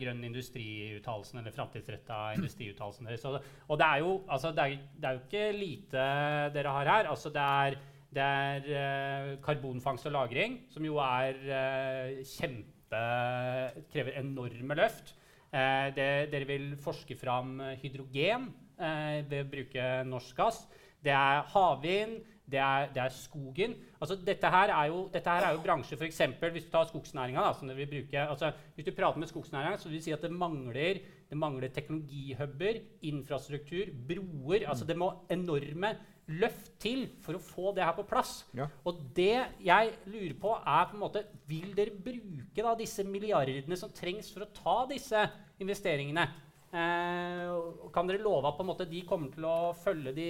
[0.00, 3.26] grønn industriuttalelsen, eller framtidsretta industriuttalelsen deres.
[3.26, 6.08] Og, og det, er jo, altså, det, er, det, er jo, ikke lite
[6.54, 7.10] dere har her.
[7.10, 7.78] Altså, det er,
[8.14, 15.14] det er uh, karbonfangst og -lagring, som jo er uh, kjempe Krever enorme løft.
[15.50, 20.60] Eh, det, dere vil forske fram hydrogen ved å bruke norsk gass.
[21.02, 23.74] Det er havvind det det er, skogen.
[24.00, 26.20] Altså, dette, her er jo, dette her er jo bransje f.eks.
[26.40, 27.44] Hvis du tar skogsnæringa.
[27.44, 31.68] Altså, hvis du prater med skogsnæringa, så vil de si at det mangler, det mangler
[31.68, 34.64] teknologihuber, infrastruktur, broer.
[34.66, 35.92] Altså, det må enorme
[36.28, 38.42] løft til for å få det her på plass.
[38.56, 38.68] Ja.
[38.88, 43.78] Og det jeg lurer på, er på en måte Vil dere bruke da, disse milliardene
[43.80, 45.24] som trengs for å ta disse
[45.62, 46.26] investeringene?
[46.68, 47.54] Eh,
[47.94, 50.28] kan dere love at på en måte, de kommer til å følge de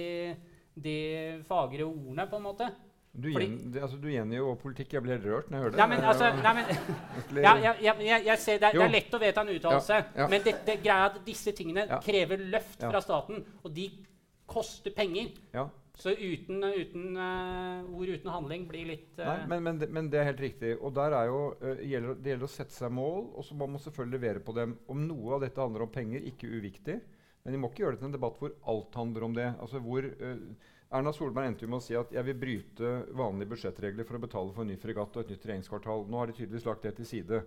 [0.83, 2.69] de fagre ordene, på en måte.
[3.09, 4.93] Du, gjen, det, altså, du gjengir jo politikk.
[4.95, 5.79] Jeg blir helt rørt når jeg hører det.
[5.81, 6.69] Nei, men, altså, nei, men,
[7.47, 10.29] ja, jeg, jeg, jeg, ser, det, det, er lett å vedta en uttalelse, ja, ja.
[10.31, 13.89] men det, det greia at disse tingene krever løft fra staten, og de
[14.49, 15.33] koster penger.
[15.99, 20.21] Så uten, uten uh, ord uten handling blir litt uh, Nei, men, men, men, det
[20.21, 20.73] er helt riktig.
[20.79, 23.67] Og der er jo, uh, gjelder, Det gjelder å sette seg mål, og så må
[23.67, 24.77] man selvfølgelig levere på dem.
[24.87, 26.99] Om noe av dette handler om penger, ikke uviktig.
[27.43, 29.47] Men vi må ikke gjøre det til en debatt hvor alt handler om det.
[29.59, 30.07] Altså hvor
[30.89, 34.21] Erna Solberg endte jo med å si at jeg vil bryte vanlige budsjettregler for å
[34.23, 36.05] betale for en ny fregatt og et nytt regjeringskvartal.
[36.09, 37.41] Nå har de tydeligvis lagt det til side.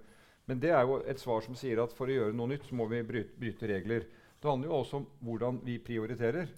[0.47, 2.77] Men det er jo et svar som sier at for å gjøre noe nytt, så
[2.79, 4.07] må vi bryte, bryte regler.
[4.43, 6.51] Det handler jo også om hvordan vi prioriterer.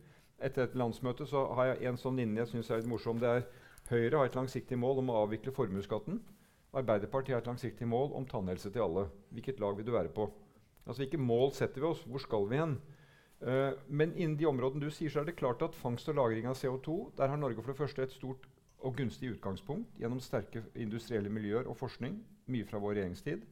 [0.42, 3.20] Etter et landsmøte så har jeg en sånn linje jeg synes er litt morsom.
[3.22, 3.44] Det er
[3.90, 6.22] Høyre har et langsiktig mål om å avvikle formuesskatten.
[6.74, 9.04] Arbeiderpartiet har et langsiktig mål om tannhelse til alle.
[9.36, 10.24] Hvilket lag vil du være på?
[10.86, 12.00] Altså Hvilke mål setter vi oss?
[12.08, 12.78] Hvor skal vi hen?
[13.44, 16.46] Uh, men innen de områdene du sier, så er det klart at fangst og lagring
[16.48, 18.46] av CO2 Der har Norge for det første et stort
[18.84, 22.16] og gunstig utgangspunkt gjennom sterke industrielle miljøer og forskning.
[22.48, 23.44] Mye fra vår regjeringstid.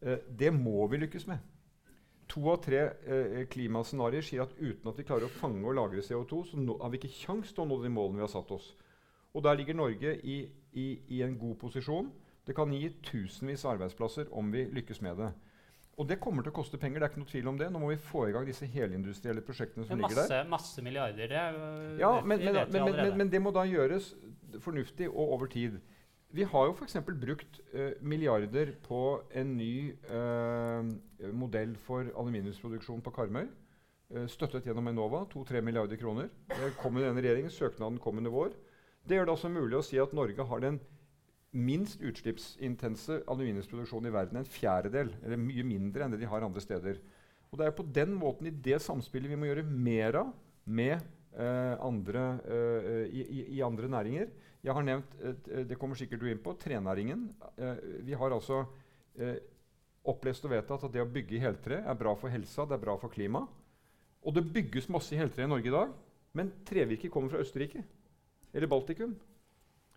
[0.00, 1.44] Uh, det må vi lykkes med.
[2.32, 6.02] To av tre eh, klimascenarioer sier at uten at vi klarer å fange og lagre
[6.02, 8.50] CO2, så no, har vi ikke kjangs til å nå de målene vi har satt
[8.56, 8.72] oss.
[9.36, 10.40] Og der ligger Norge i,
[10.74, 12.08] i, i en god posisjon.
[12.46, 15.32] Det kan gi tusenvis av arbeidsplasser om vi lykkes med det.
[15.96, 17.00] Og det kommer til å koste penger.
[17.00, 17.70] det er ikke noe tvil om det.
[17.72, 20.48] Nå må vi få i gang disse helindustrielle prosjektene som masse, ligger der.
[20.52, 21.30] Masse milliarder.
[21.32, 21.44] Det,
[22.02, 24.10] ja, men, men, men, men, det må da gjøres
[24.60, 25.78] fornuftig og over tid.
[26.36, 26.98] Vi har jo f.eks.
[27.06, 30.84] brukt uh, milliarder på en ny uh,
[31.32, 33.46] modell for aluminiumsproduksjon på Karmøy.
[34.12, 35.22] Uh, støttet gjennom Enova.
[35.32, 36.28] 2-3 milliarder kroner.
[36.50, 38.52] Det kom i denne regjeringen, Søknaden kom under vår.
[39.08, 40.80] Det gjør det også mulig å si at Norge har den
[41.56, 44.42] minst utslippsintense aluminiumsproduksjonen i verden.
[44.42, 47.00] En fjerdedel, eller mye mindre enn det de har andre steder.
[47.48, 50.34] Og Det er på den måten, i det samspillet, vi må gjøre mer av
[50.66, 51.00] med
[51.36, 54.30] andre, eh, i, i, andre næringer.
[54.64, 57.28] Jeg har nevnt, eh, det kommer sikkert du inn på, trenæringen.
[57.58, 58.64] Eh, vi har altså
[59.18, 59.36] eh,
[60.04, 62.84] opplest og vedtatt at det å bygge i heltre er bra for helsa, det er
[62.86, 63.48] bra for klimaet.
[64.26, 65.92] Og det bygges masse i heltre i Norge i dag,
[66.34, 67.84] men trevirke kommer fra Østerrike
[68.52, 69.12] eller Baltikum.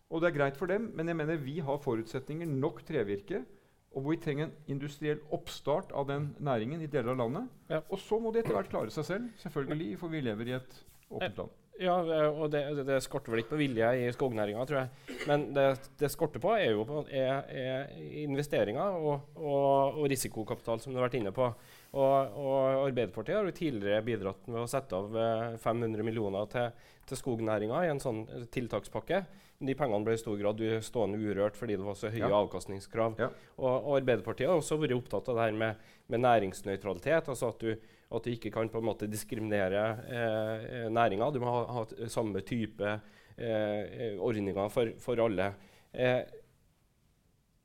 [0.09, 3.43] Og det er greit for dem, men jeg mener vi har forutsetninger nok trevirke
[3.89, 7.47] og hvor vi trenger en industriell oppstart av den næringen i deler av landet.
[7.71, 7.81] Ja.
[7.89, 10.75] Og så må de etter hvert klare seg selv, selvfølgelig, for vi lever i et
[11.09, 11.57] åpent land.
[11.79, 11.95] Ja,
[12.27, 15.17] og det, det, skorter vel ikke på vilje i skognæringa, tror jeg.
[15.29, 15.63] Men det,
[16.01, 17.93] det skorter på, er jo på, er, er
[18.25, 21.47] investeringer og, og, og, risikokapital, som du har vært inne på.
[21.95, 25.15] Og, og Arbeiderpartiet har jo tidligere bidratt med å sette av
[25.63, 29.21] 500 eh, millioner til, til skognæringa i en sånn tiltakspakke.
[29.63, 32.33] De pengene ble i stor grad stående urørt fordi det var så høye ja.
[32.43, 33.15] avkastningskrav.
[33.23, 33.31] Ja.
[33.55, 37.31] Og, og, Arbeiderpartiet har også vært opptatt av det her med, med næringsnøytralitet.
[37.31, 41.29] altså at du, at du, ikke kan på en måte diskriminere eh, næringa.
[41.33, 42.93] Du må ha, ha samme type
[43.37, 45.51] eh, ordninger for, for alle.
[45.93, 46.23] Eh,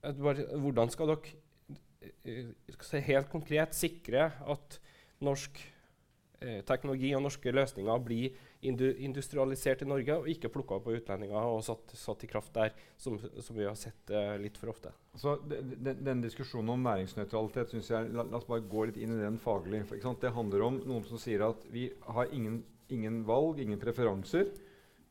[0.04, 1.36] hvordan skal dere
[2.28, 4.78] eh, helt konkret sikre at
[5.24, 5.60] norsk
[6.40, 11.62] eh, teknologi og norske løsninger blir industrialisert i Norge og ikke plukka opp utlendinger og
[11.66, 14.92] satt, satt, i kraft der, som, som vi har sett uh, litt for ofte.
[15.20, 19.22] Så den, diskusjonen om næringsnøytralitet synes jeg, la, la, oss bare gå litt inn i
[19.22, 19.84] den faglig.
[19.88, 24.50] For, det handler om noen som sier at vi har ingen, ingen valg, ingen preferanser.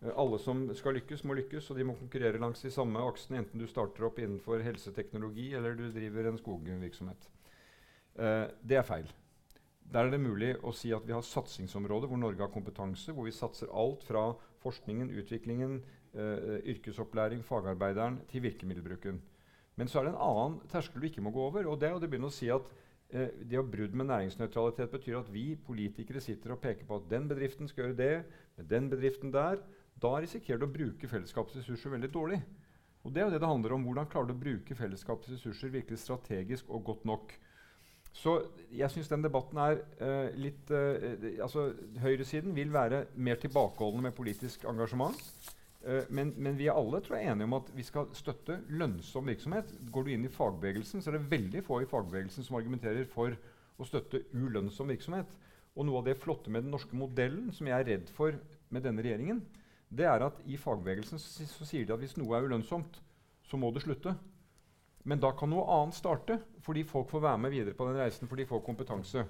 [0.03, 3.43] Uh, alle som skal lykkes, må lykkes, og de må konkurrere langs de samme aksene,
[3.43, 7.29] enten du starter opp innenfor helseteknologi eller du driver en skogvirksomhet.
[8.17, 9.13] Uh, det er feil.
[9.93, 13.27] Der er det mulig å si at vi har satsingsområder hvor Norge har kompetanse, hvor
[13.27, 14.31] vi satser alt fra
[14.63, 15.75] forskningen, utviklingen,
[16.17, 19.19] uh, yrkesopplæring, fagarbeideren til virkemiddelbruken.
[19.77, 21.69] Men så er det en annen terskel du ikke må gå over.
[21.69, 25.19] og Det er å begynne å si at uh, det å brudd med næringsnøytralitet betyr
[25.21, 28.89] at vi politikere sitter og peker på at den bedriften skal gjøre det, med den
[28.89, 29.61] bedriften der.
[30.01, 32.41] Da risikerer du å bruke fellesskapets ressurser veldig dårlig.
[33.05, 33.85] Og det er jo det det handler om.
[33.85, 37.37] Hvordan klarer du å bruke fellesskapets ressurser virkelig strategisk og godt nok?
[38.13, 38.35] Så
[38.73, 41.01] jeg syns den debatten er uh, litt uh,
[41.41, 41.71] altså
[42.03, 45.17] Høyresiden vil være mer tilbakeholdne med politisk engasjement.
[45.81, 49.27] Uh, men, men, vi er alle tror jeg, enige om at vi skal støtte lønnsom
[49.27, 49.73] virksomhet.
[49.91, 53.33] Går du inn i fagbevegelsen, så er det veldig få i fagbevegelsen som argumenterer for
[53.81, 55.33] å støtte ulønnsom virksomhet.
[55.73, 58.37] Og noe av det flotte med den norske modellen, som jeg er redd for
[58.73, 59.41] med denne regjeringen,
[59.93, 63.01] det er at i fagbevegelsen så, så sier de at hvis noe er ulønnsomt,
[63.49, 64.13] så må det slutte.
[65.03, 68.27] Men da kan noe annet starte, fordi folk får være med videre på den reisen.
[68.27, 69.25] fordi folk får kompetanse.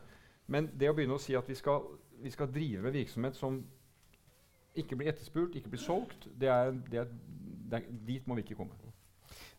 [0.48, 1.86] Men det å begynne å si at vi skal,
[2.22, 3.64] vi skal drive med virksomhet som
[4.76, 7.14] ikke blir etterspurt, ikke blir solgt, det er, det er,
[7.70, 8.78] det er, dit må vi ikke komme.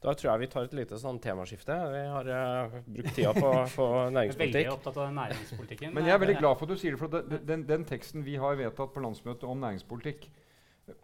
[0.05, 1.75] Da tror jeg vi tar et lite sånn temaskifte.
[1.91, 4.59] Vi har uh, brukt tida på, på næringspolitikk.
[4.59, 5.95] Veldig opptatt av næringspolitikken.
[5.97, 7.01] Men jeg er veldig glad for at du sier det.
[7.01, 10.29] for den, den, den teksten vi har vedtatt på landsmøtet om næringspolitikk,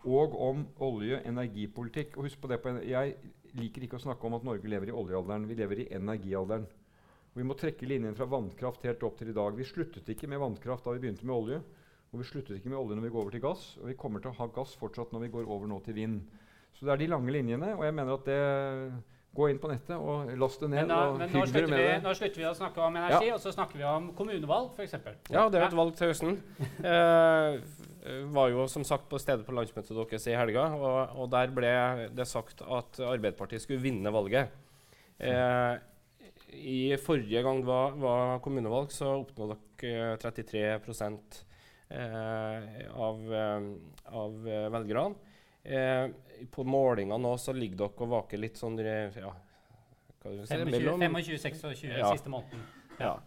[0.04, 3.14] og om olje- og energipolitikk og husk på det, Jeg
[3.58, 5.48] liker ikke å snakke om at Norge lever i oljealderen.
[5.48, 6.66] Vi lever i energialderen.
[7.34, 9.54] Vi må trekke linjen fra vannkraft helt opp til i dag.
[9.54, 11.60] Vi sluttet ikke med vannkraft da vi begynte med olje.
[12.10, 13.66] Og vi sluttet ikke med olje når vi går over til gass.
[13.78, 16.20] Og vi kommer til å ha gass fortsatt når vi går over nå til vind.
[16.74, 18.40] Så det er de lange linjene, og jeg mener at det
[19.30, 20.88] Gå inn på nettet og last det ned.
[20.88, 23.36] Men, da, men nå, slutter vi, nå, slutter vi, å snakke om energi, ja.
[23.36, 24.96] og så snakker vi om kommunevalg, f.eks.
[25.30, 26.40] Ja, det er et valg til høsten.
[28.04, 31.54] eh, var jo som sagt på stedet på landsmøtet deres i helga, og, og, der
[31.54, 31.72] ble
[32.16, 34.52] det sagt at Arbeiderpartiet skulle vinne valget.
[35.20, 35.74] Eh,
[36.56, 40.62] I forrige gang det var, var kommunevalg, så oppnådde dere 33
[41.90, 43.68] eh, av, eh,
[44.20, 44.40] av
[44.76, 45.28] velgerne.
[45.62, 46.08] Eh,
[46.50, 49.32] på målinga nå så ligger dere og vaker litt sånn ja,
[50.24, 52.12] 25-26 ja.
[52.14, 52.62] siste måneden.
[53.00, 53.18] Ja.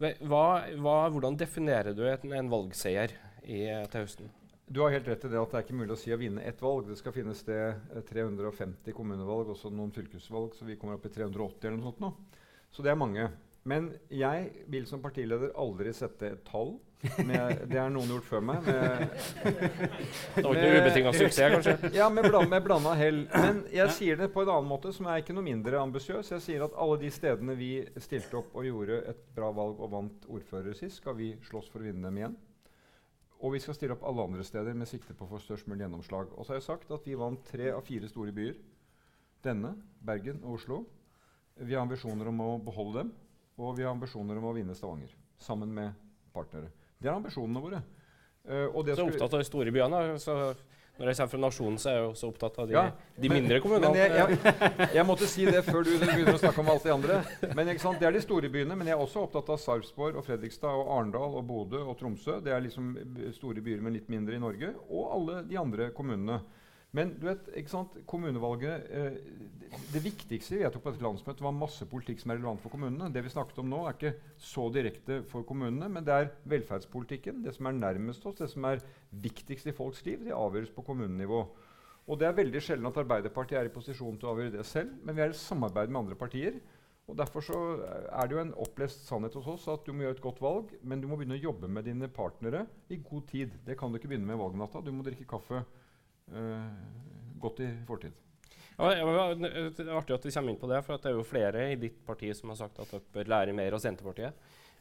[0.00, 0.46] Hva,
[0.80, 3.12] hva, hvordan definerer du en, en valgseier
[3.44, 4.30] i, til høsten?
[4.72, 6.44] Du har helt rett i det at det er ikke mulig å si å vinne
[6.48, 6.86] ett valg.
[6.88, 7.60] Det skal finnes det
[8.08, 12.00] 350 eh, kommunevalg, også noen fylkesvalg, så vi kommer opp i 380 eller noe sånt
[12.00, 12.12] nå.
[12.72, 13.26] Så det er mange.
[13.68, 16.72] Men jeg vil som partileder aldri sette et tall.
[17.26, 18.66] Med, det har noen gjort før meg.
[18.66, 19.10] Med,
[20.36, 21.74] det var ikke ubetinga suksess, kanskje?
[21.98, 23.24] Ja, med, bland, med blanda hell.
[23.34, 26.30] Men jeg sier det på en annen måte, som er ikke noe mindre ambisiøs.
[26.32, 29.92] Jeg sier at alle de stedene vi stilte opp og gjorde et bra valg og
[29.98, 32.38] vant ordfører sist, skal vi slåss for å vinne dem igjen.
[33.42, 35.82] Og vi skal stille opp alle andre steder med sikte på å få størst mulig
[35.82, 36.30] gjennomslag.
[36.36, 38.54] Og så har jeg sagt at vi vant tre av fire store byer.
[39.42, 40.84] Denne, Bergen og Oslo.
[41.58, 43.10] Vi har ambisjoner om å beholde dem.
[43.58, 45.10] Og vi har ambisjoner om å vinne Stavanger
[45.42, 45.98] sammen med
[46.32, 46.70] partnere.
[47.02, 47.82] Det er ambisjonene våre.
[48.46, 50.00] Uh, så opptatt av de store byene.
[50.22, 50.36] Så
[51.00, 52.82] Når jeg kommer fra Nasjonen, så er jeg jo så opptatt av de, Ja,
[53.24, 53.90] de mindre kommunene.
[53.94, 56.92] Men jeg, jeg, jeg måtte si det før du begynner å snakke om alt det
[56.92, 57.20] andre.
[57.56, 57.70] Men?
[57.72, 60.90] Det er de store byene, men jeg er også opptatt av Sarpsborg og Fredrikstad og
[60.98, 62.36] Arendal og Bodø og Tromsø.
[62.44, 62.92] Det er liksom
[63.38, 64.74] store byer, men litt mindre i Norge.
[64.92, 66.42] Og alle de andre kommunene.
[66.92, 67.94] Men du vet, ikke sant?
[68.08, 69.14] kommunevalget eh,
[69.62, 72.74] det, det viktigste vi vedtok på dette landsmøtet, var masse politikk som er relevant for
[72.74, 73.08] kommunene.
[73.14, 77.40] Det vi snakket om nå, er ikke så direkte for kommunene, men det er velferdspolitikken.
[77.46, 78.84] Det som er nærmest oss, det som er
[79.24, 81.40] viktigst i folks liv, det avgjøres på kommunenivå.
[82.12, 84.92] Og det er veldig sjelden at Arbeiderpartiet er i posisjon til å avgjøre det selv,
[85.00, 86.58] men vi er i samarbeid med andre partier.
[87.08, 90.18] Og Derfor så er det jo en opplest sannhet hos oss at du må gjøre
[90.18, 93.56] et godt valg, men du må begynne å jobbe med dine partnere i god tid.
[93.64, 94.84] Det kan du ikke begynne med valgnatta.
[94.84, 95.64] Du må drikke kaffe
[97.42, 98.18] godt i fortid.
[98.78, 98.88] Ja,
[99.36, 101.78] det er artig at du kommer inn på det, for det er jo flere i
[101.80, 104.32] ditt parti som har sagt at dere bør lære mer av Senterpartiet.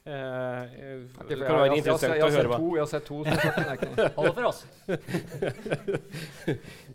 [0.01, 0.61] Eh,
[1.29, 3.19] det kan være interessant å høre hva Jeg har sett to.
[4.15, 4.63] Holder for oss.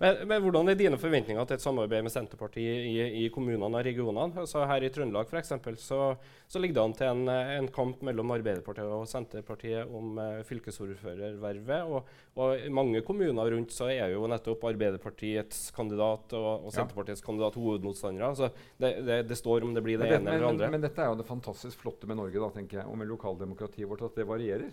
[0.02, 3.86] men, men, hvordan er dine forventninger til et samarbeid med Senterpartiet i, i kommunene og
[3.86, 4.34] regionene?
[4.42, 6.16] Altså her i Trøndelag for eksempel, så,
[6.50, 11.86] så ligger det an til en, en, kamp mellom Arbeiderpartiet og Senterpartiet om uh, fylkesordførervervet.
[11.86, 17.22] Og, og, i mange kommuner rundt så er jo nettopp Arbeiderpartiets kandidat og, og Senterpartiets
[17.22, 17.28] ja.
[17.30, 18.34] kandidat hovedmotstandere.
[18.34, 18.50] Så
[18.82, 20.74] det, det, det, står om det blir det, det ene eller det andre.
[20.74, 22.42] Men, men, dette er jo det fantastisk flotte med Norge.
[22.42, 24.72] da, tenker jeg og med lokaldemokratiet vårt at det varierer.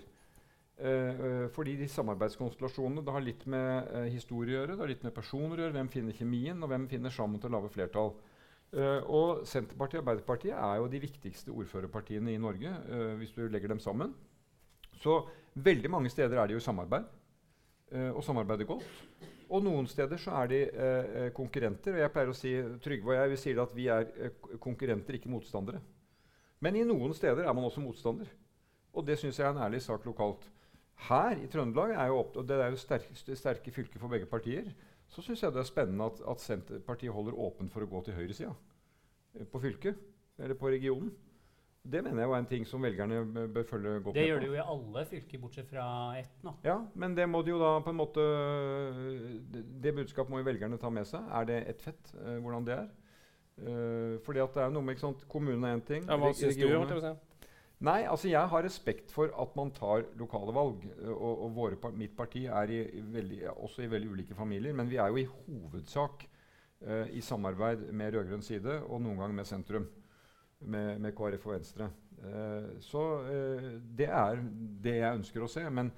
[0.73, 5.05] Eh, fordi de samarbeidskonstellasjonene det har litt med eh, historie å gjøre, det har litt
[5.05, 5.75] med personer å gjøre.
[5.77, 8.13] Hvem finner kjemien, og hvem finner sammen til å lage flertall.
[8.73, 12.73] Eh, og Senterpartiet og Arbeiderpartiet er jo de viktigste ordførerpartiene i Norge,
[13.19, 14.15] hvis du legger dem sammen.
[15.03, 15.21] Så
[15.53, 17.05] veldig mange steder er de jo i samarbeid,
[18.13, 18.85] og samarbeider godt.
[19.53, 20.59] Og noen steder så er de
[21.37, 21.93] konkurrenter.
[21.93, 24.31] Og jeg pleier å si Trygve og jeg vi sier at vi er
[24.63, 25.81] konkurrenter, ikke motstandere.
[26.63, 28.29] Men i noen steder er man også motstander.
[28.93, 30.45] Og det syns jeg er en ærlig sak lokalt.
[31.09, 34.29] Her i Trøndelag er jo opp, og det er jo sterke, sterke fylker for begge
[34.29, 34.69] partier.
[35.11, 38.15] Så syns jeg det er spennende at, at, Senterpartiet holder åpent for å gå til
[38.17, 39.99] høyresida eh, på fylket
[40.39, 41.11] eller på regionen.
[41.83, 44.13] Det mener jeg er en ting som velgerne bør følge godt med på.
[44.15, 46.53] Det gjør de jo i alle fylker, bortsett fra ett nå.
[46.63, 48.23] Ja, men det må de jo da på en måte
[49.51, 51.27] Det, det budskapet må jo velgerne ta med seg.
[51.27, 52.13] Er det ett fett?
[52.21, 52.87] Eh, hvordan det er?
[53.53, 56.07] Uh, fordi at det er noe med ikke sant, Kommunen er én ting.
[56.09, 56.99] Ja, hva syns du?
[57.03, 57.11] Si?
[57.83, 60.85] Nei, altså Jeg har respekt for at man tar lokale valg.
[61.03, 62.79] Og, og våre, mitt parti er i,
[63.13, 64.73] veldig, også i veldig ulike familier.
[64.73, 66.25] Men vi er jo i hovedsak
[66.87, 69.89] uh, i samarbeid med rød-grønn side, og noen ganger med sentrum.
[70.63, 71.89] Med, med KrF og Venstre.
[72.23, 73.03] Uh, så
[73.97, 74.39] det er
[74.81, 75.65] det jeg ønsker å se.
[75.69, 75.91] Men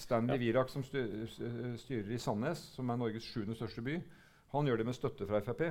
[0.00, 0.40] Stanley ja.
[0.40, 4.00] Virak, som styrer i Sandnes, som er Norges sjuende største by,
[4.52, 5.68] han gjør det med støtte fra Frp.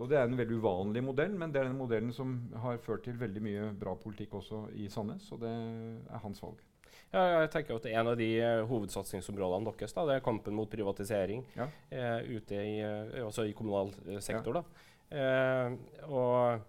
[0.00, 3.04] Og Det er en veldig uvanlig modell, men det er den modellen som har ført
[3.04, 5.28] til veldig mye bra politikk også i Sandnes.
[5.34, 6.62] Og det er hans valg.
[7.12, 10.70] Ja, jeg tenker at En av de uh, hovedsatsingsområdene deres da, det er kampen mot
[10.70, 11.68] privatisering ja.
[11.92, 13.92] uh, ute i, uh, i kommunal
[14.24, 14.58] sektor.
[14.58, 14.64] Ja.
[14.64, 15.76] Da.
[16.10, 16.64] Og,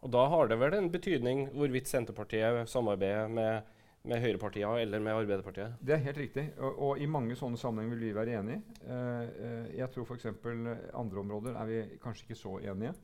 [0.00, 5.14] og, da har det vel en betydning hvorvidt Senterpartiet samarbeider med med høyrepartiene eller med
[5.20, 5.76] Arbeiderpartiet?
[5.80, 6.46] Det er helt riktig.
[6.58, 8.62] Og, og i mange sånne sammenhenger vil vi være enige.
[8.82, 10.26] Uh, jeg tror f.eks.
[10.98, 12.94] andre områder er vi kanskje ikke så enige.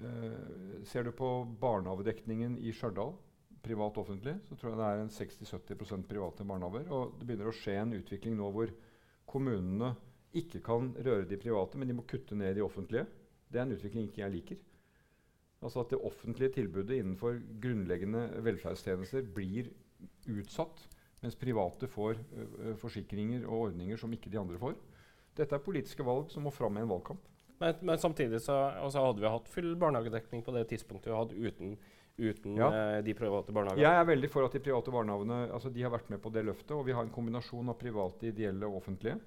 [0.00, 3.16] Uh, ser du på barnehagedekningen i Stjørdal,
[3.60, 6.86] privat-offentlig, så tror jeg det er en 60-70% private barnehager.
[6.94, 8.72] Og det begynner å skje en utvikling nå hvor
[9.28, 9.92] kommunene
[10.38, 13.04] ikke kan røre de private, men de må kutte ned de offentlige.
[13.50, 14.66] Det er en utvikling ikke jeg liker.
[15.60, 19.68] Altså At det offentlige tilbudet innenfor grunnleggende velferdstjenester blir
[20.30, 20.82] utsatt,
[21.20, 24.76] mens private får uh, forsikringer og ordninger som ikke de andre får.
[25.36, 27.22] Dette er politiske valg som må fram i en valgkamp.
[27.60, 31.74] Men, men samtidig så hadde vi hatt full barnehagedekning på det tidspunktet vi hadde uten,
[32.20, 32.70] uten ja.
[32.70, 33.84] uh, de private barnehagene.
[33.84, 36.46] Jeg er veldig for at de private barnehagene altså de har vært med på det
[36.48, 36.72] løftet.
[36.76, 39.20] Og vi har en kombinasjon av private, ideelle og offentlige.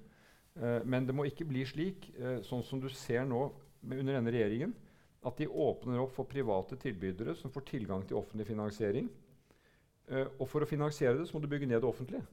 [0.58, 2.10] Uh, men det må ikke bli slik,
[2.46, 3.46] sånn som du ser nå
[3.84, 4.74] under denne regjeringen,
[5.24, 9.08] at de åpner opp for private tilbydere som får tilgang til offentlig finansiering
[10.10, 12.24] Uh, og for å finansiere det så må du bygge ned det offentlige.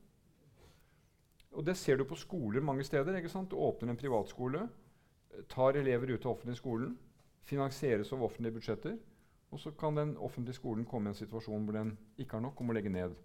[1.51, 3.15] Og Det ser du på skoler mange steder.
[3.15, 3.51] ikke sant?
[3.51, 4.69] Du åpner en privatskole,
[5.31, 6.97] eh, tar elever ut av offentlig skolen,
[7.43, 8.97] finansieres av offentlige budsjetter,
[9.51, 12.61] og så kan den offentlige skolen komme i en situasjon hvor den ikke har nok
[12.61, 13.15] og må legge ned.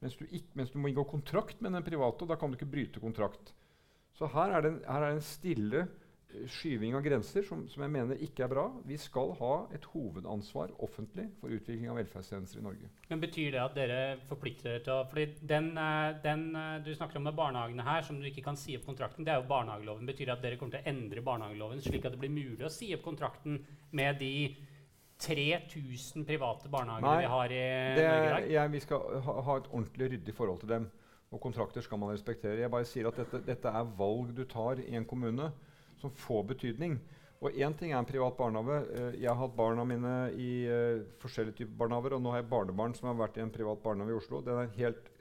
[0.00, 2.56] Mens du, ikke, mens du må inngå kontrakt med den private, og da kan du
[2.56, 3.54] ikke bryte kontrakt.
[4.14, 5.88] Så her er det en, her er det en stille
[6.28, 8.66] skyving av grenser som, som, jeg mener ikke er bra.
[8.86, 12.90] Vi skal ha et hovedansvar offentlig for utvikling av velferdstjenester i Norge.
[13.08, 16.92] Men Betyr det at dere forplikter dere til å fordi den, eh, den, eh, Du
[16.94, 19.24] snakker om med barnehagene her, som du ikke kan si opp kontrakten.
[19.24, 20.06] Det er jo barnehageloven.
[20.06, 22.70] Betyr det at dere kommer til å endre barnehageloven slik at det blir mulig å
[22.70, 24.56] si opp kontrakten med de
[25.18, 28.50] 3000 private barnehagene Nei, vi har i det, Norge i dag?
[28.50, 30.90] Ja, vi skal ha, ha, et ordentlig ryddig forhold til dem.
[31.32, 32.60] Og kontrakter skal man respektere.
[32.60, 35.50] Jeg bare sier at dette, dette er valg du tar i en kommune
[36.00, 36.98] som får betydning.
[37.38, 38.78] Og én ting er en privat barnehage.
[38.90, 42.50] Uh, jeg har hatt barna mine i uh, forskjellige typer barnehager, og nå har jeg
[42.50, 44.40] barnebarn som har vært i en privat barnehage i Oslo.
[44.42, 45.12] Den er helt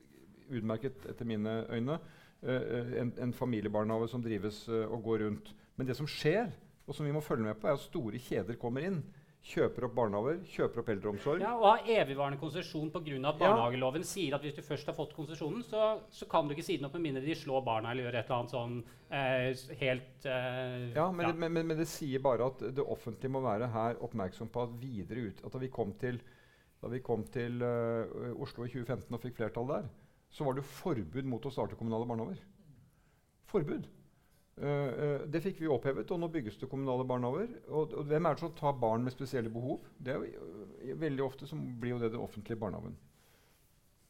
[0.47, 1.99] utmerket etter mine øyne.
[2.41, 5.53] Uh, en, en, familiebarnehage som drives og går rundt.
[5.78, 6.49] Men det som skjer,
[6.88, 9.01] og som vi må følge med på, er at store kjeder kommer inn
[9.47, 11.43] kjøper opp barnehager, kjøper opp eldreomsorg.
[11.43, 13.15] Ja, Og har evigvarende konsesjon pga.
[13.29, 14.09] at barnehageloven ja.
[14.09, 16.87] sier at hvis du først har fått konsesjonen, så, så, kan du ikke si den
[16.89, 18.75] opp med mindre de slår barna eller gjør et eller annet sånn
[19.09, 21.33] eh, helt eh, Ja, men, ja.
[21.33, 24.75] Men, men, men, det sier bare at det offentlige må være her oppmerksom på at
[24.81, 26.19] videre ut, at da vi kom til,
[26.91, 29.87] vi kom til uh, Oslo i 2015 og fikk flertall der,
[30.29, 32.43] så var det forbud mot å starte kommunale barnehager.
[33.47, 33.87] Forbud.
[34.58, 37.51] Uh, det fikk vi opphevet, og nå bygges det kommunale barnehager.
[37.68, 39.84] Og, og, hvem er det som tar barn med spesielle behov?
[40.01, 40.47] Det er jo,
[40.89, 42.97] uh, veldig ofte som blir jo det den offentlige barnehagen.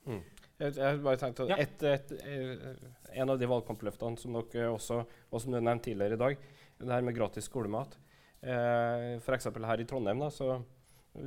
[0.07, 0.21] Mm.
[0.57, 1.57] Jeg, jeg, bare tenkte ja.
[1.61, 6.17] et, et, et, En av de valgkampløftene som dere også og som du nevnte tidligere
[6.17, 6.45] i dag,
[6.79, 7.97] det her med gratis skolemat.
[8.41, 9.49] Eh, F.eks.
[9.49, 10.59] her i Trondheim da, så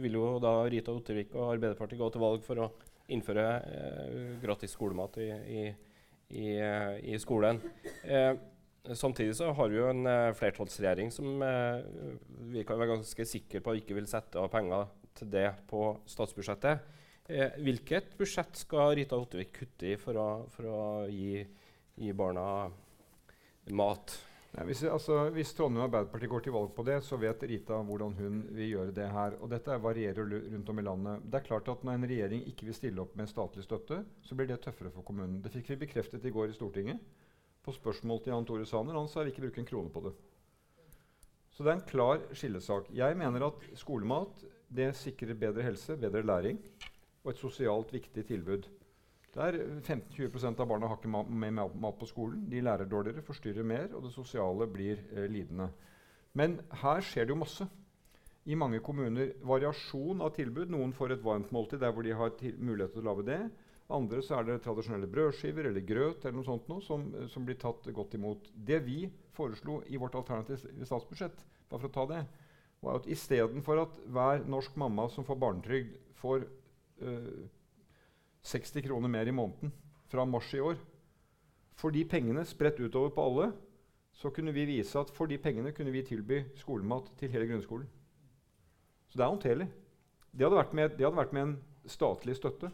[0.01, 2.69] vil jo da Rita Ottervik og Arbeiderpartiet gå til valg for å
[3.11, 5.65] innføre eh, gratis skolemat i, i,
[6.39, 6.49] i,
[7.15, 7.59] i skolen.
[8.05, 8.33] Eh,
[8.89, 11.83] Samtidig så har vi jo en uh, flertallsregjering som uh,
[12.49, 14.89] vi kan være ganske sikre på ikke vil sette av penger
[15.21, 16.97] til det på statsbudsjettet.
[17.29, 20.81] Uh, hvilket budsjett skal Rita Ottervik kutte i for å, for å
[21.13, 21.45] gi,
[22.01, 22.47] gi, barna
[23.77, 24.17] mat?
[24.57, 28.17] Nei, hvis, altså, hvis, Trondheim Arbeiderparti går til valg på det, så vet Rita hvordan
[28.17, 29.37] hun vil gjøre det her.
[29.45, 31.29] Og dette varierer rundt om i landet.
[31.29, 34.35] Det er klart at Når en regjering ikke vil stille opp med statlig støtte, så
[34.35, 35.43] blir det tøffere for kommunen.
[35.45, 37.29] Det fikk vi bekreftet i går i Stortinget
[37.65, 38.97] på spørsmål til Jan Tore Sanner.
[38.99, 40.15] Han sa vi ikke bruke en krone på det.
[41.51, 42.89] Så det er en klar skillesak.
[42.97, 46.61] Jeg mener at skolemat det sikrer bedre helse, bedre læring
[47.25, 48.69] og et sosialt viktig tilbud.
[49.35, 52.47] Der 15-20% av barna har ikke ma med mat på skolen.
[52.51, 55.69] De lærer dårligere, forstyrrer mer, og det sosiale blir eh, lidende.
[56.35, 57.67] Men her skjer det jo masse.
[58.47, 60.73] I mange kommuner variasjon av tilbud.
[60.73, 63.41] Noen får et varmt måltid der hvor de har mulighet til å lage det.
[63.91, 67.59] Andre så er det tradisjonelle brødskiver eller grøt eller noe sånt noe, som, som, blir
[67.59, 68.51] tatt godt imot.
[68.55, 72.21] Det vi foreslo i vårt alternative statsbudsjett, bare for å ta det,
[72.81, 76.45] var at istedenfor at hver norsk mamma som får barnetrygd, får
[77.03, 77.49] øh,
[78.43, 79.73] 60 kroner mer i måneden
[80.11, 80.79] fra mars i år
[81.81, 83.53] For de pengene spredt utover på alle,
[84.13, 87.87] så kunne vi vise at for de pengene kunne vi tilby skolemat til hele grunnskolen.
[89.09, 89.69] Så det er håndterlig.
[90.31, 91.55] Det hadde vært med, det hadde vært med en
[91.89, 92.69] statlig støtte.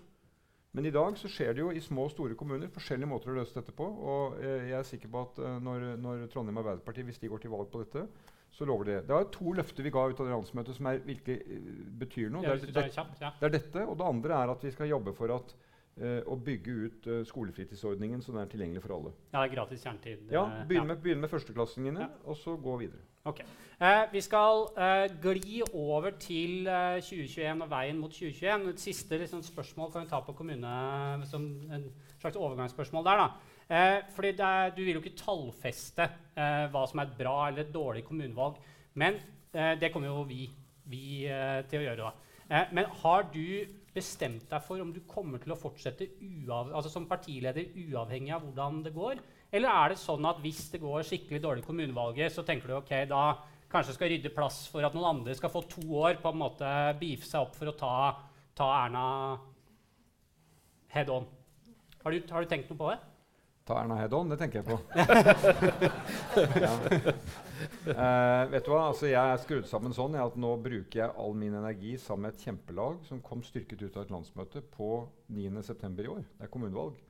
[0.77, 3.39] Men i dag så skjer det jo i små og store kommuner forskjellige måter å
[3.39, 3.85] løse dette på.
[3.87, 7.41] Og eh, jeg er sikker på at eh, når, når, Trondheim Arbeiderparti hvis de går
[7.41, 8.03] til valg på dette,
[8.53, 9.07] så lover de det.
[9.09, 11.73] Det er to løfter vi ga ut av det landsmøtet som er, virkelig uh,
[12.03, 12.45] betyr noe.
[12.45, 13.87] Det, er, det, det, det, er, dette.
[13.89, 17.19] Og det andre er at vi skal jobbe for at uh, å bygge ut uh,
[17.33, 19.17] skolefritidsordningen så den er tilgjengelig for alle.
[19.31, 20.29] Ja, det er gratis kjernetid.
[20.33, 23.05] Ja, Begynne med, begynne med førsteklassingene, og så gå videre.
[23.27, 23.47] Okay.
[23.81, 28.69] Eh, vi skal eh, gli over til eh, 2021 og veien mot 2021.
[28.71, 30.71] Et siste liksom, spørsmål kan vi ta på kommune
[31.29, 31.89] som en
[32.21, 33.23] slags overgangsspørsmål der.
[33.25, 33.57] da.
[33.69, 36.07] Eh, fordi er, Du vil jo ikke tallfeste
[36.37, 38.61] eh, hva som er et bra eller et dårlig kommunevalg.
[38.95, 39.19] Men
[39.53, 40.47] eh, det kommer jo vi,
[40.87, 41.27] vi
[41.69, 42.07] til å gjøre.
[42.07, 42.67] da.
[42.73, 46.07] men har du bestemt deg for om du kommer til å fortsette
[46.47, 49.19] altså som partileder uavhengig av hvordan det går?
[49.57, 52.77] Eller er det sånn at hvis det går skikkelig dårlig i kommunevalget, så tenker du
[52.77, 53.23] ok, da
[53.73, 56.71] kanskje skal rydde plass for at noen andre skal få to år på en måte
[57.01, 57.95] beefe seg opp for å ta,
[58.57, 59.07] ta Erna
[60.93, 61.27] head on?
[62.05, 62.99] Har du, har du, tenkt noe på det?
[63.67, 64.29] Ta Erna head on?
[64.31, 64.77] Det tenker jeg på.
[66.67, 66.71] ja.
[67.91, 68.85] uh, vet du hva?
[68.93, 72.37] Altså, jeg er skrudd sammen sånn at nå bruker jeg all min energi sammen med
[72.37, 74.91] et kjempelag som kom styrket ut av et landsmøte på
[75.35, 75.91] 9.9.
[76.05, 76.23] i år.
[76.37, 77.06] Det er kommunevalg.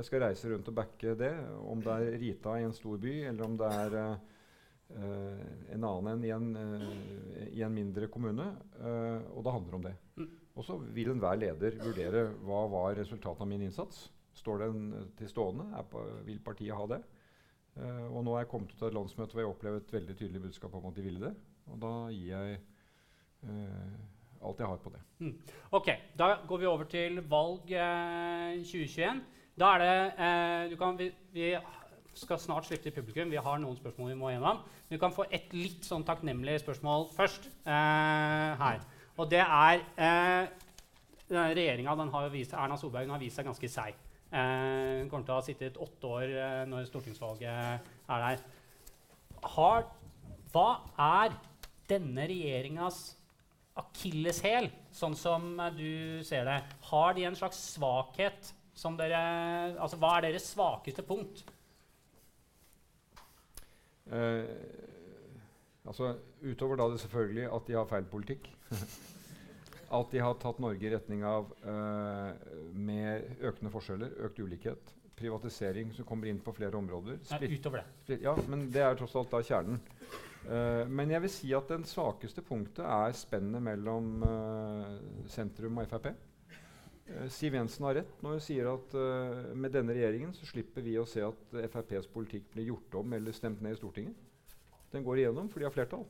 [0.00, 1.28] Jeg skal reise rundt og backe det,
[1.68, 5.40] om det er Rita i en stor by, eller om det er uh,
[5.74, 8.46] en annen enn i, en, uh, i en mindre kommune.
[8.78, 9.92] Uh, og det handler om det.
[10.16, 10.30] Mm.
[10.56, 14.06] Og så vil enhver leder vurdere hva var resultatet av min innsats.
[14.40, 14.86] Står den
[15.18, 15.66] til stående?
[15.90, 17.02] På, vil partiet ha det?
[17.80, 20.40] og nå er jeg kommet ut av et landsmøte hvor jeg opplever et veldig tydelig
[20.42, 21.30] budskap om at de ville det.
[21.70, 22.56] Og da gir jeg
[24.42, 25.00] alt jeg har på det.
[25.22, 25.36] Mm.
[25.78, 29.22] Ok, Da går vi over til valg 2021.
[29.60, 31.50] Da er det eh, kan, vi, vi,
[32.16, 33.28] skal snart slippe til publikum.
[33.28, 34.62] Vi har noen spørsmål vi må gjennom.
[34.88, 38.80] Vi kan få et litt sånn takknemlig spørsmål først eh, her.
[39.20, 40.46] Og det er eh,
[41.30, 43.98] Regjeringa Erna Solberg har vist seg ganske seig.
[44.32, 48.42] Eh, hun kommer til å ha sittet åtte år eh, når stortingsvalget er der.
[49.58, 49.84] Har,
[50.54, 50.68] hva
[51.04, 51.36] er
[51.90, 53.02] denne regjeringas
[53.80, 56.58] akilleshæl, sånn som du ser det?
[56.88, 59.20] Har de en slags svakhet som dere
[59.76, 61.42] Altså, hva er deres svakeste punkt?
[64.10, 64.44] Eh,
[65.86, 68.48] altså, utover da det selvfølgelig at de har feil politikk.
[70.00, 75.90] at de har tatt Norge i retning av eh, med økende forskjeller, økt ulikhet, privatisering
[75.96, 77.18] som kommer inn på flere områder.
[77.34, 77.86] Nei, utover det.
[78.06, 79.80] Split- Ja, men det er tross alt da kjernen.
[80.48, 84.94] Eh, men jeg vil si at den svakeste punktet er spennet mellom eh,
[85.30, 86.12] sentrum og Frp.
[87.18, 90.84] Eh, Siv Jensen har rett når hun sier at uh, med denne regjeringen så slipper
[90.84, 94.14] vi å se at FrPs politikk blir gjort om eller stemt ned i Stortinget.
[94.90, 96.06] Den går igjennom, for de har flertall.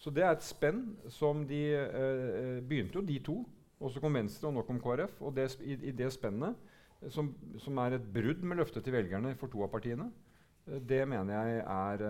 [0.00, 0.82] Så det er et spenn
[1.12, 3.38] som de uh, begynte jo, de to.
[3.80, 5.18] Og så kom Venstre, og nå kom KrF.
[5.24, 6.56] Og det, i, i det spennet,
[7.12, 7.28] som,
[7.60, 10.08] som er et brudd med løftet til velgerne for to av partiene,
[10.68, 12.06] uh, det mener jeg er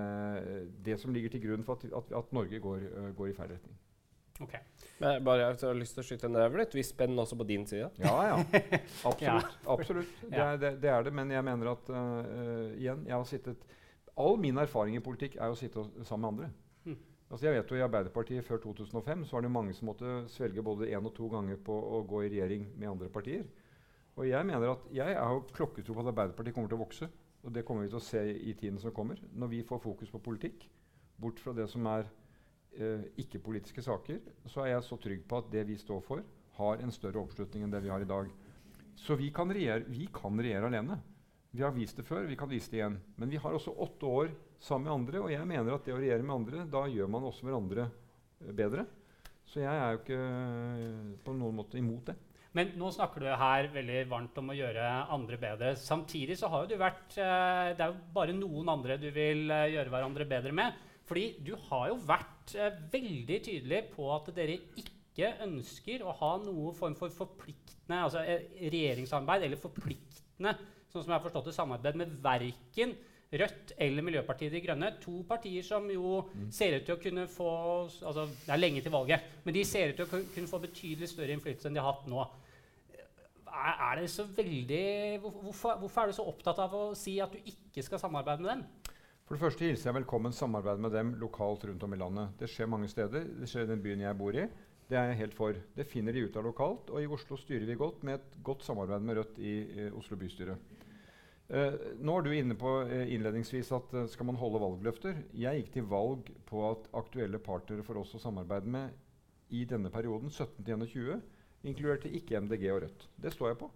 [0.86, 2.86] det som ligger til grunn for at, at, at Norge går,
[3.18, 3.78] går i feil retning.
[4.43, 4.55] Ok.
[4.99, 6.74] Men bare jeg har lyst til å skyte en Det litt.
[6.74, 7.91] Vi spenner også på din side?
[8.03, 8.37] Ja, ja.
[9.11, 9.57] Absolutt.
[9.66, 10.20] absolutt.
[10.22, 11.12] Det, er, det, det er det.
[11.14, 13.66] Men jeg mener at eh, igjen, jeg har sittet
[14.14, 16.49] All min erfaring i politikk er å sitte sammen med andre.
[16.87, 16.99] Mm.
[17.35, 20.62] Altså jeg vet jo I Arbeiderpartiet før 2005 så var det mange som måtte svelge
[20.62, 23.43] både én og to ganger på å gå i regjering med andre partier.
[24.14, 27.11] Og Jeg mener at jeg har jo klokketro på at Arbeiderpartiet kommer til å vokse.
[27.45, 29.18] Og det kommer vi til å se i tiden som kommer.
[29.35, 30.68] Når vi får fokus på politikk,
[31.20, 32.07] bort fra det som er
[32.79, 34.20] eh, ikke-politiske saker,
[34.51, 36.25] så er jeg så trygg på at det vi står for,
[36.59, 38.31] har en større oppslutning enn det vi har i dag.
[38.95, 41.01] Så vi kan regjere, vi kan regjere alene.
[41.55, 42.99] Vi har vist det før, vi kan vise det igjen.
[43.18, 46.01] Men vi har også åtte år sammen med andre, og jeg mener at det å
[46.01, 48.87] regjere med andre, da gjør man også hverandre eh, bedre.
[49.47, 52.16] Så jeg er jo ikke eh, på noen måte imot det.
[52.55, 55.72] Men nå snakker du her veldig varmt om å gjøre andre bedre.
[55.79, 59.47] Samtidig så har jo du vært eh, Det er jo bare noen andre du vil
[59.51, 60.83] gjøre hverandre bedre med.
[61.09, 66.30] Fordi du har jo vært eh, veldig tydelig på at dere ikke ønsker å ha
[66.42, 70.55] noen form for forpliktende altså eh, regjeringssamarbeid eller forpliktende
[70.88, 72.94] sånn som jeg har forstått det, samarbeid med verken
[73.34, 74.92] Rødt eller Miljøpartiet De Grønne.
[75.02, 76.20] To partier som jo
[76.55, 77.48] ser ut til å kunne få
[77.90, 81.09] altså Det er lenge til valget, men de ser ut til å kunne få betydelig
[81.11, 82.22] større innflytelse enn de har hatt nå.
[83.55, 84.84] Er, er det så veldig
[85.24, 88.52] hvorfor, hvorfor er du så opptatt av å si at du ikke skal samarbeide med
[88.52, 88.93] dem?
[89.25, 92.35] For det første hilser jeg velkommen samarbeid med dem lokalt rundt om i landet.
[92.37, 93.22] Det skjer mange steder.
[93.41, 94.43] Det skjer i den byen jeg bor i.
[94.85, 95.57] Det er jeg helt for.
[95.79, 96.91] Det finner de ut av lokalt.
[96.93, 100.18] Og i Oslo styrer vi godt med et godt samarbeid med Rødt i eh, Oslo
[100.20, 100.59] bystyre.
[101.49, 105.16] Eh, nå er du inne på eh, innledningsvis at eh, skal man holde valgløfter.
[105.33, 108.93] Jeg gikk til valg på at aktuelle partnere for oss å samarbeide med
[109.57, 111.25] i denne perioden, 17-21,
[111.64, 113.09] inkluderte ikke MDG og Rødt.
[113.25, 113.72] Det står jeg på.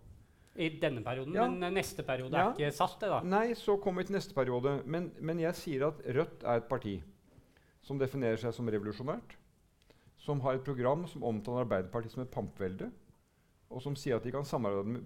[0.59, 1.47] I denne perioden, Ja.
[1.49, 2.49] men neste periode Ja.
[2.51, 3.21] er ikke satt, det da.
[3.23, 4.83] Nei, så kommer vi til neste periode.
[4.87, 7.03] Men, men jeg sier at Rødt er et parti
[7.83, 9.37] som definerer seg som revolusjonært.
[10.19, 12.91] Som har et program som omtaler Arbeiderpartiet som et pampvelde.
[13.71, 15.03] Og som sier at de kan samarbeide med,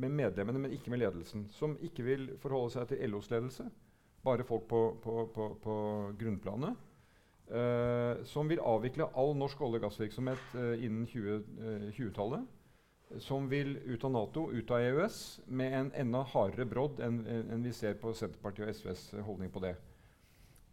[0.00, 1.46] med medlemmene, men ikke med ledelsen.
[1.50, 3.68] Som ikke vil forholde seg til LOs ledelse,
[4.24, 5.76] bare folk på, på, på, på
[6.18, 6.76] grunnplanet.
[7.46, 12.42] Uh, som vil avvikle all norsk olje- og gassvirksomhet uh, innen 20, eh, 20-tallet
[13.22, 17.62] som vil ut av Nato, ut av EØS, med en enda hardere brodd enn en
[17.64, 19.76] vi ser på Senterpartiet og SVs eh, holdning på det.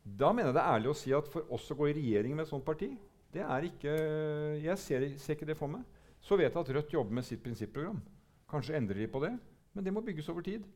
[0.03, 2.35] Da mener jeg det er ærlig å si at for oss å gå i regjering
[2.35, 2.91] med et sånt parti,
[3.33, 3.93] det er ikke
[4.61, 5.81] Jeg ser, ser ikke det for meg.
[6.21, 7.97] Så vet jeg at Rødt jobber med sitt prinsipprogram.
[8.49, 9.31] Kanskje endrer de på det,
[9.73, 10.67] men det må bygges over tid.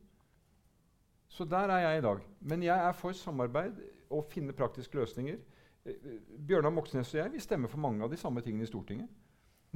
[1.28, 2.24] Så der er jeg i dag.
[2.40, 3.78] Men jeg er for samarbeid
[4.10, 5.38] og finne praktiske løsninger.
[5.84, 8.70] Eh, eh, Bjørnar Moxnes og jeg vi stemmer for mange av de samme tingene i
[8.70, 9.08] Stortinget.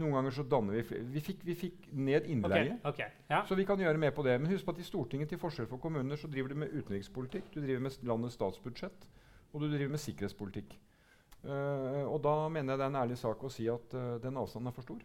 [0.01, 1.05] Noen ganger så danner vi flere.
[1.13, 2.79] Vi fikk, vi fikk ned innleie.
[2.81, 3.43] Okay, okay, ja.
[3.49, 4.39] Så vi kan gjøre mer på det.
[4.41, 7.51] Men husk på at i Stortinget til forskjell fra kommuner så driver du med utenrikspolitikk,
[7.53, 9.05] du driver med landets statsbudsjett,
[9.53, 10.79] og du driver med sikkerhetspolitikk.
[11.43, 14.39] Uh, og da mener jeg det er en ærlig sak å si at uh, den
[14.41, 15.03] avstanden er for stor.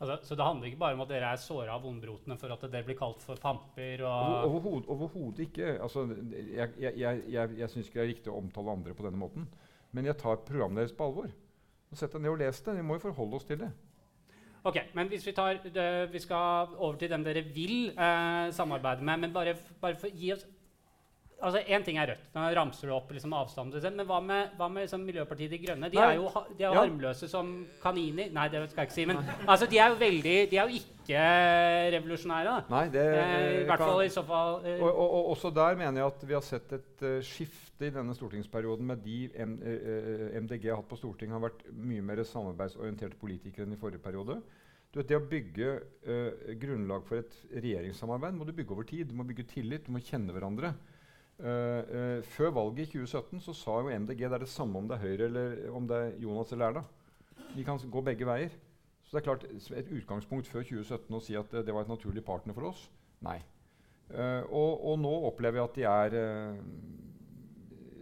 [0.00, 2.64] Altså, så det handler ikke bare om at dere er såra av vondbrotene for at
[2.66, 5.76] dere blir kalt for pamper Overhodet overhoved ikke.
[5.84, 9.06] Altså, jeg jeg, jeg, jeg, jeg syns ikke det er riktig å omtale andre på
[9.06, 9.46] denne måten.
[9.94, 11.30] Men jeg tar programmet deres på alvor.
[11.94, 12.72] Og Sett deg ned og les det.
[12.74, 13.68] Vi må jo forholde oss til det.
[14.66, 19.04] Ok, men hvis vi tar det, Vi skal over til dem dere vil eh, samarbeide
[19.04, 19.20] med.
[19.22, 20.42] Men bare, bare for gi oss
[21.42, 22.28] Altså, Én ting er Rødt.
[22.34, 23.82] Nå ramser du opp liksom avstanden.
[23.96, 25.90] Men hva med, hva med liksom Miljøpartiet De Grønne?
[25.90, 26.06] De Nei.
[26.12, 26.80] er jo, ha- de er Ja.
[26.80, 28.30] harmløse som kaniner.
[28.32, 29.04] Nei, det skal jeg ikke si.
[29.06, 29.16] Men
[29.46, 31.18] altså, de er jo veldig De er jo ikke
[31.94, 32.44] revolusjonære.
[32.44, 32.64] da.
[32.70, 35.50] Nei, det Eh, I hvert kan- fall i så fall eh, og, og, og også
[35.54, 39.30] der mener jeg at vi har sett et uh, skifte i denne stortingsperioden med de
[39.36, 43.76] M uh, MDG har hatt på Stortinget, har vært mye mer samarbeidsorienterte politikere enn i
[43.80, 44.40] forrige periode.
[44.92, 49.08] Du vet, Det å bygge uh, grunnlag for et regjeringssamarbeid må du bygge over tid.
[49.08, 50.74] Du må bygge tillit, du må kjenne hverandre.
[51.34, 54.86] Eh, uh, før valget i 2017 så sa jo MDG det er det samme om
[54.86, 56.84] det er Høyre eller om det er Jonas eller Erna.
[57.56, 58.54] Vi kan gå begge veier.
[59.04, 59.44] Så det er klart,
[59.76, 62.86] Et utgangspunkt før 2017 å si at det, det var et naturlig partner for oss
[63.24, 63.40] nei.
[64.12, 66.58] Uh, og, og, nå opplever jeg at de er uh,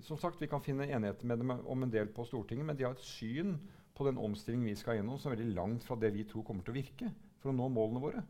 [0.03, 2.85] Som sagt, Vi kan finne enighet med dem om en del på Stortinget, men de
[2.85, 3.55] har et syn
[3.95, 6.65] på den omstillingen vi skal gjennom, som er veldig langt fra det vi tror kommer
[6.67, 8.23] til å virke for å nå målene våre.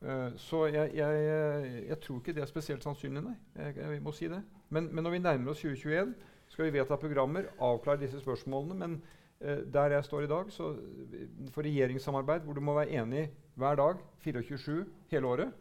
[0.00, 3.34] Uh, så jeg, jeg, jeg, tror ikke det er spesielt sannsynlig, nei.
[3.56, 4.40] Jeg, jeg må si det.
[4.72, 6.14] Men, men, når vi nærmer oss 2021,
[6.48, 8.78] skal vi vedta programmer, avklare disse spørsmålene.
[8.80, 8.96] Men
[9.44, 10.72] uh, der jeg står i dag, så
[11.52, 13.26] for regjeringssamarbeid hvor du må være enig
[13.60, 14.72] hver dag, 24-7
[15.12, 15.52] hele året,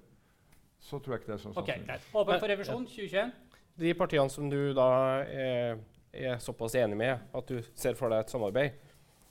[0.79, 2.15] så tror jeg ikke det er sånn okay, sannsynlig.
[2.21, 3.33] Åpen for revisjon 2021?
[3.79, 4.89] De partiene som du da
[5.23, 5.81] er,
[6.15, 8.87] er såpass enig med at du ser for deg et samarbeid,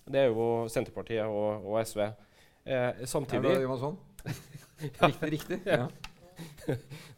[0.08, 2.04] det er jo Senterpartiet og, og SV.
[2.68, 3.56] Eh, samtidig
[4.24, 5.30] ja, riktig.
[5.30, 5.60] riktig.
[5.66, 5.88] Ja.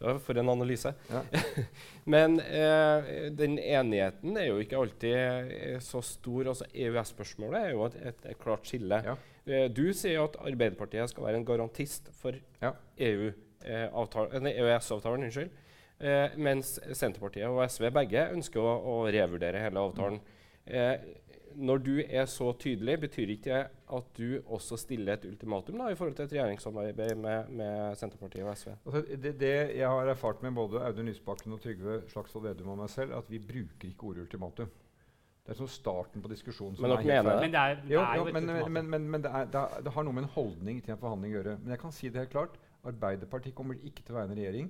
[0.01, 0.19] ja.
[0.25, 0.95] For en analyse.
[1.11, 1.23] Ja.
[2.15, 6.53] Men eh, den enigheten er jo ikke alltid eh, så stor.
[6.55, 9.03] Altså EØS-spørsmålet er jo et, et, et klart skille.
[9.05, 9.17] Ja.
[9.47, 12.37] Eh, du sier at Arbeiderpartiet skal være en garantist for.
[12.61, 12.73] Eh,
[13.11, 15.25] EØS-avtalen.
[15.25, 15.51] unnskyld.
[16.01, 20.17] Eh, mens Senterpartiet og SV begge ønsker å, å revurdere hele avtalen.
[20.65, 20.95] Eh,
[21.55, 23.63] når du er så tydelig, betyr ikke det
[23.97, 28.45] at du også stiller et ultimatum da, i forhold til et regjeringssamarbeid med, med Senterpartiet
[28.45, 28.71] og SV?
[28.87, 32.79] Altså, det, det, jeg har erfart med både Audun Lysbakken og Trygve Slagsvold Vedum og
[32.85, 34.71] meg selv, at vi bruker ikke ordet ultimatum.
[35.41, 36.77] Det er sånn starten på diskusjonen.
[36.79, 37.39] Men dere mener det?
[37.43, 39.49] Men det, er, det, jo, jo, men, men, men, men det, er,
[39.83, 41.55] det, har noe med en holdning til en forhandling å gjøre.
[41.63, 42.61] Men jeg kan si det helt klart.
[42.87, 44.69] Arbeiderpartiet kommer ikke til å være en regjering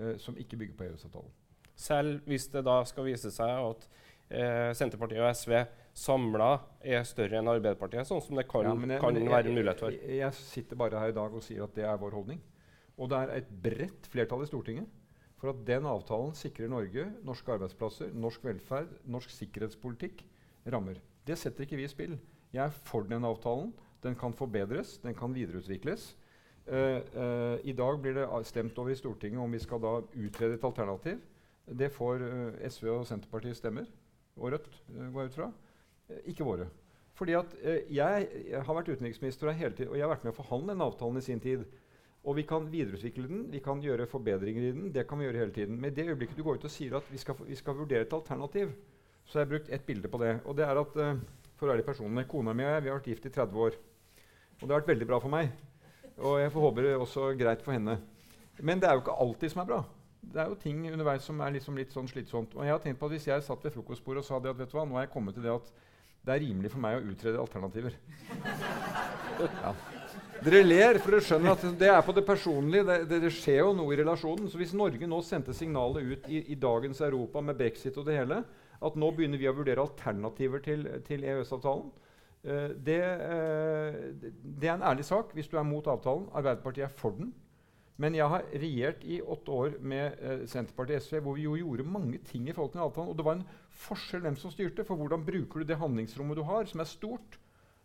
[0.00, 1.30] eh, som ikke bygger på EØS-avtalen.
[1.78, 3.86] Selv hvis det da skal vise seg at
[4.28, 5.54] eh, Senterpartiet og SV
[5.96, 9.58] samla er større enn Arbeiderpartiet, sånn som det kan, ja, jeg, kan jeg, være en
[9.58, 9.96] mulighet for?
[9.96, 12.40] Jeg, jeg, sitter bare her i dag og sier at det er vår holdning.
[13.00, 14.88] Og det er et bredt flertall i Stortinget
[15.40, 20.20] for at den avtalen sikrer Norge, norske arbeidsplasser, norsk velferd, norsk sikkerhetspolitikk
[20.72, 21.00] rammer.
[21.26, 22.18] Det setter ikke vi i spill.
[22.52, 23.70] Jeg er for den avtalen.
[24.04, 26.14] Den kan forbedres, den kan videreutvikles.
[26.68, 30.54] Uh, uh, I dag blir det stemt over i Stortinget om vi skal da utrede
[30.54, 31.18] et alternativ.
[31.66, 33.88] Det får uh, SV og Senterpartiet stemmer,
[34.36, 35.50] og Rødt går jeg ut fra.
[36.30, 36.68] Ikke våre.
[37.18, 40.38] Fordi at jeg, jeg, har vært utenriksminister hele tiden, og jeg har vært med å
[40.40, 41.66] forhandle den avtalen i sin tid.
[42.24, 44.88] Og vi kan videreutvikle den, vi kan gjøre forbedringer i den.
[44.92, 45.76] Det kan vi gjøre hele tiden.
[45.80, 48.04] Men i det øyeblikket du går ut og sier at vi skal, vi skal vurdere
[48.06, 48.72] et alternativ,
[49.24, 50.34] så har jeg brukt ett bilde på det.
[50.44, 50.96] Og det er at
[51.60, 53.74] for å være personlig, Kona mi og jeg vi har vært gift i 30 år.
[54.60, 55.50] Og det har vært veldig bra for meg.
[56.20, 57.98] Og jeg får håpe det er også greit for henne.
[58.60, 59.80] Men det er jo ikke alltid som er bra.
[60.20, 62.56] Det er jo ting underveis som er liksom litt sånn slitsomt.
[62.56, 64.58] Og jeg har tenkt på at Hvis jeg satt ved frokostbordet og sa det at
[64.58, 65.70] vet du hva, nå er jeg kommet til det at
[66.26, 67.96] det er rimelig for meg å utrede alternativer.
[69.40, 69.72] Ja.
[70.40, 72.98] Dere ler, for dere skjønner at det er på det personlige.
[73.08, 74.48] Det, det, skjer jo noe i relasjonen.
[74.48, 78.16] Så hvis Norge nå sendte signalet ut i, i, dagens Europa med brexit og det
[78.20, 78.42] hele,
[78.80, 81.90] at nå begynner vi å vurdere alternativer til, til EØS-avtalen,
[82.40, 84.22] Uh, det, uh,
[84.60, 86.28] det, er en ærlig sak hvis du er mot avtalen.
[86.32, 87.34] Arbeiderpartiet er for den.
[88.00, 91.58] Men jeg har regjert i åtte år med uh, Senterpartiet og SV, hvor vi jo
[91.60, 93.10] gjorde mange ting i forhold til avtalen.
[93.12, 93.44] Og det var en
[93.80, 94.84] forskjell hvem som styrte.
[94.86, 97.38] For hvordan bruker du det handlingsrommet du har, som er stort,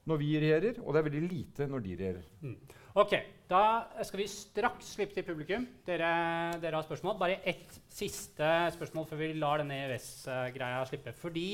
[0.05, 2.27] når vi regjerer, og det er veldig lite når de regjerer.
[2.45, 2.57] Mm.
[3.01, 3.15] Ok,
[3.49, 3.61] Da
[4.01, 5.65] skal vi straks slippe til publikum.
[5.85, 6.09] Dere,
[6.61, 7.17] dere har spørsmål.
[7.19, 11.13] Bare ett siste spørsmål før vi lar denne EØS-greia slippe.
[11.13, 11.49] Fordi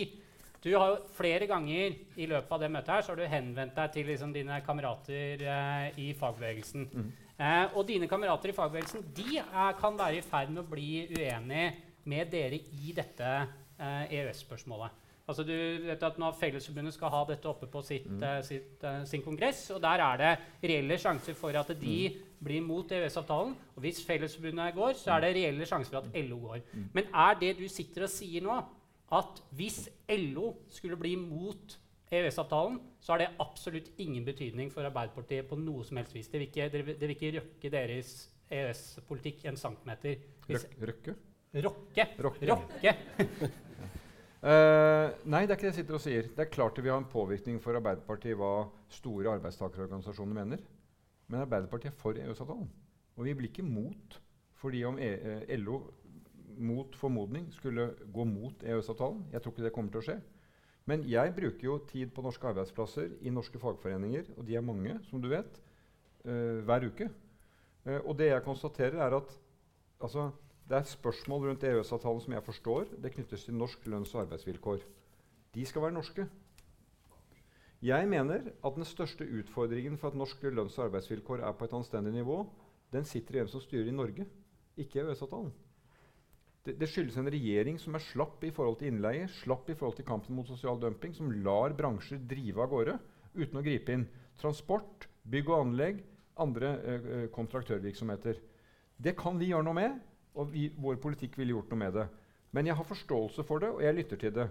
[0.64, 3.76] du har jo flere ganger i løpet av det møtet her, så har du henvendt
[3.76, 6.88] deg til liksom, dine kamerater eh, i fagbevegelsen.
[6.94, 7.08] Mm.
[7.42, 11.08] Eh, og dine kamerater i fagbevegelsen de er, kan være i ferd med å bli
[11.10, 11.72] uenige
[12.12, 13.34] med dere i dette
[13.82, 15.00] EØS-spørsmålet.
[15.32, 15.54] Altså du
[15.86, 18.24] vet at nå Fellesforbundet skal ha dette oppe på sitt, mm.
[18.24, 19.70] uh, sitt, uh, sin kongress.
[19.76, 20.32] og Der er det
[20.72, 22.18] reelle sjanser for at de mm.
[22.44, 23.54] blir mot EØS-avtalen.
[23.76, 26.66] Og hvis Fellesforbundet går, så er det reelle sjanser for at LO går.
[26.74, 26.90] Mm.
[26.98, 28.58] Men er det du sitter og sier nå,
[29.12, 31.78] at hvis LO skulle bli mot
[32.12, 36.28] EØS-avtalen, så har det absolutt ingen betydning for Arbeiderpartiet på noe som helst vis.
[36.28, 38.16] Det vil ikke, det vil ikke røkke deres
[38.52, 40.28] EØS-politikk en centimeter.
[40.50, 41.16] Røkke?
[41.64, 42.08] Rokke.
[42.20, 42.52] Rokke.
[42.52, 42.96] Rokke.
[44.42, 46.30] uh, nei, det er ikke det jeg sitter og sier.
[46.36, 50.64] Det er klart det vil ha en påvirkning for Arbeiderpartiet hva store arbeidstakerorganisasjoner mener.
[51.32, 52.70] Men Arbeiderpartiet er for EØS-avtalen.
[53.18, 54.20] Og vi blir ikke mot
[54.62, 55.80] fordi om e eh, LO
[56.62, 59.24] mot formodning skulle gå mot EØS-avtalen.
[59.32, 60.18] Jeg tror ikke det kommer til å skje.
[60.90, 64.98] Men jeg bruker jo tid på norske arbeidsplasser i norske fagforeninger, og de er mange,
[65.10, 65.60] som du vet,
[66.26, 67.10] uh, hver uke.
[67.86, 69.34] Uh, og det jeg konstaterer, er at
[70.02, 70.30] altså,
[70.72, 72.86] det er spørsmål rundt EØS-avtalen som jeg forstår.
[73.04, 74.86] Det knyttes til norsk lønns- og arbeidsvilkår.
[75.52, 76.28] De skal være norske.
[77.82, 81.74] Jeg mener at den største utfordringen for at norske lønns- og arbeidsvilkår er på et
[81.74, 82.46] anstendig nivå,
[82.94, 84.26] den sitter i hvem som styrer i Norge,
[84.78, 85.52] ikke EØS-avtalen.
[86.66, 89.98] Det, det, skyldes en regjering som er slapp i forhold til innleie, slapp i forhold
[89.98, 92.96] til kampen mot sosial dumping, som lar bransjer drive av gårde
[93.34, 94.08] uten å gripe inn.
[94.40, 96.00] Transport, Bygg og anlegg,
[96.40, 98.40] andre eh, kontraktørvirksomheter.
[98.98, 100.00] Det kan vi gjøre noe med,
[100.36, 102.08] og vi, vår politikk ville gjort noe med det.
[102.52, 104.48] Men jeg har forståelse for det, og jeg lytter til det.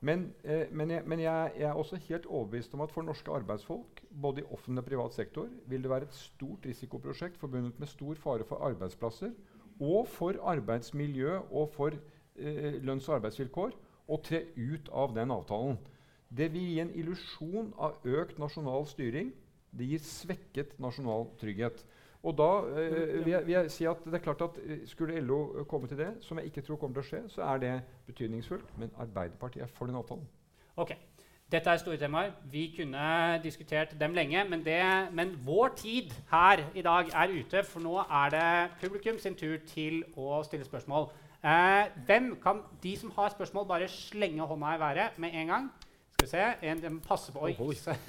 [0.00, 3.32] Men, eh, men, jeg, men jeg, jeg, er også helt overbevist om at for norske
[3.32, 7.88] arbeidsfolk, både i offentlig og privat sektor, vil det være et stort risikoprosjekt forbundet med
[7.88, 9.32] stor fare for arbeidsplasser
[9.80, 11.96] og for arbeidsmiljø og for
[12.36, 13.76] eh, lønns- og arbeidsvilkår
[14.08, 15.78] å tre ut av den avtalen.
[16.28, 19.32] Det vil gi en illusjon av økt nasjonal styring.
[19.70, 21.84] Det gir svekket nasjonal trygghet.
[22.26, 22.50] Og da
[22.82, 25.86] eh, vil, jeg, vil, jeg, si at det er klart at eh, Skulle LO komme
[25.88, 27.74] til det, som jeg ikke tror kommer til å skje, så er det
[28.08, 28.72] betydningsfullt.
[28.80, 30.26] Men Arbeiderpartiet er for den avtalen.
[30.76, 30.96] Ok.
[31.52, 32.32] Dette er store temaer.
[32.50, 34.42] Vi kunne diskutert dem lenge.
[34.50, 34.82] Men, det,
[35.14, 38.50] men, vår tid her i dag er ute, for nå er det
[38.82, 41.06] publikum sin tur til å stille spørsmål.
[41.46, 45.72] Eh, hvem kan de som har spørsmål, bare slenge hånda i været med en gang?
[46.16, 47.54] Skal vi se en, en Passe på Oi.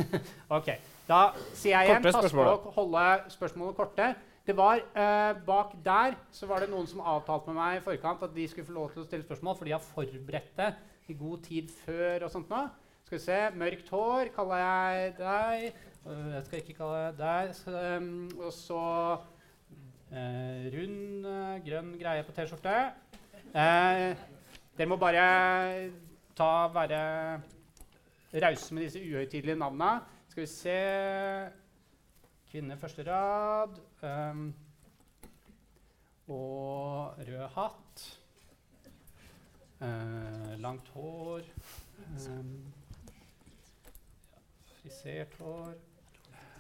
[0.58, 0.74] ok.
[1.08, 1.22] Da
[1.56, 4.10] sier jeg igjen pass på å holde spørsmålet korte.
[4.48, 8.22] Det var eh, Bak der så var det noen som avtalte med meg i forkant
[8.24, 10.70] at de skulle få lov til å stille spørsmål, for de har forberedt det
[11.12, 12.28] i god tid før.
[12.28, 12.62] og sånt nå.
[13.08, 15.84] Skal vi se Mørkt hår kaller jeg deg.
[16.08, 18.82] Jeg skal ikke kalle deg så, um, Og så
[20.12, 21.28] eh, rund,
[21.68, 22.76] grønn greie på T-skjorte.
[23.52, 24.28] Eh,
[24.78, 25.24] dere må bare
[26.38, 27.02] ta, være
[28.44, 30.17] rause med disse uhøytidelige navnene.
[30.38, 31.50] Skal vi se
[32.52, 33.80] Kvinne første rad.
[34.06, 34.56] Um,
[36.28, 38.04] og rød hatt.
[39.82, 41.42] Uh, langt hår.
[42.30, 42.52] Um,
[44.76, 45.74] frisert hår.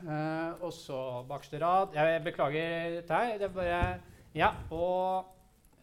[0.01, 1.93] Uh, og så bakerste rad.
[1.93, 3.37] Jeg beklager deg.
[3.37, 3.99] Det er bare
[4.33, 5.29] Ja, og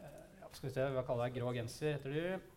[0.00, 2.53] uh, Skal vi se, hva kaller jeg grå genser, heter du?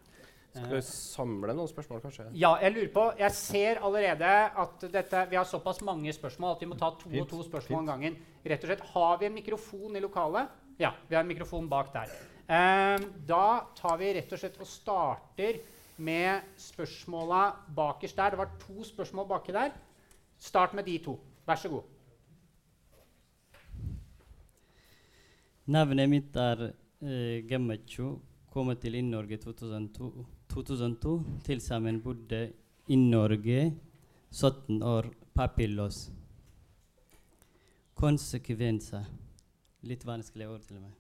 [0.58, 2.26] Skal vi samle noen spørsmål, kanskje?
[2.38, 4.32] Ja, jeg lurer på Jeg ser allerede
[4.64, 7.22] at dette, vi har såpass mange spørsmål at vi må ta to Fint.
[7.22, 8.18] og to spørsmål om gangen.
[8.45, 10.49] Rett og slett, Har vi en mikrofon i lokalet?
[10.80, 12.14] Ja, vi har en mikrofon bak der.
[12.47, 15.60] Um, da tar vi rett og slett og starter
[15.97, 17.41] med spørsmåla
[17.76, 18.30] bakerst der.
[18.30, 19.72] Det var to spørsmål baki der.
[20.38, 21.20] Start med de to.
[21.47, 21.84] Vær så god.
[25.68, 28.22] Navnet mitt er uh, Gemmecho.
[28.53, 30.37] Kommer til Inn-Norge 2002.
[30.54, 31.14] 2002
[31.45, 32.41] til sammen bodde
[32.88, 33.74] i Norge
[34.32, 36.08] 17 år papirløs.
[37.98, 39.06] Konsekvenser
[39.88, 40.93] Litt vanskelig ord til meg.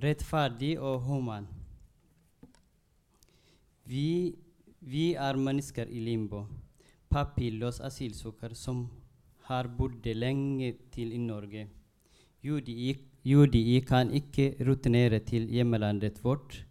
[0.00, 1.46] Rettferdig og human.
[3.86, 4.34] Vi,
[4.80, 6.46] vi er mennesker i limbo.
[7.12, 8.86] Papirløs asylsøker som
[9.46, 11.68] har bodd lenge til i Norge.
[12.44, 16.63] UDI kan ikke rutinere til hjemlandet vårt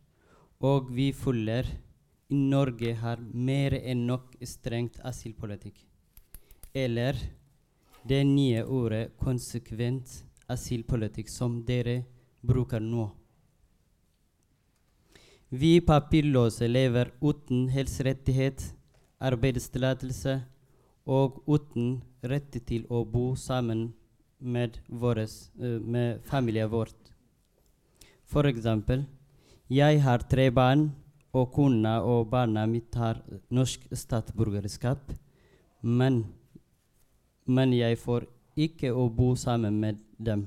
[0.63, 1.67] og vi følger
[2.31, 5.75] i Norge har mer enn nok strengt asylpolitikk.
[6.73, 7.19] Eller
[8.07, 12.01] det nye ordet konsekvent asylpolitikk som dere
[12.41, 13.09] bruker nå.
[15.53, 18.63] Vi papirløse lever uten helserettighet,
[19.21, 20.39] arbeidstillatelse
[21.05, 23.91] og uten rett til å bo sammen
[24.39, 26.89] med, våres, uh, med familien vår.
[28.25, 29.05] For eksempel
[29.69, 30.91] jeg har tre barn,
[31.33, 35.13] og kona og barna mitt har norsk statsborgerskap.
[35.81, 36.23] Men,
[37.45, 40.45] men jeg får ikke å bo sammen med dem.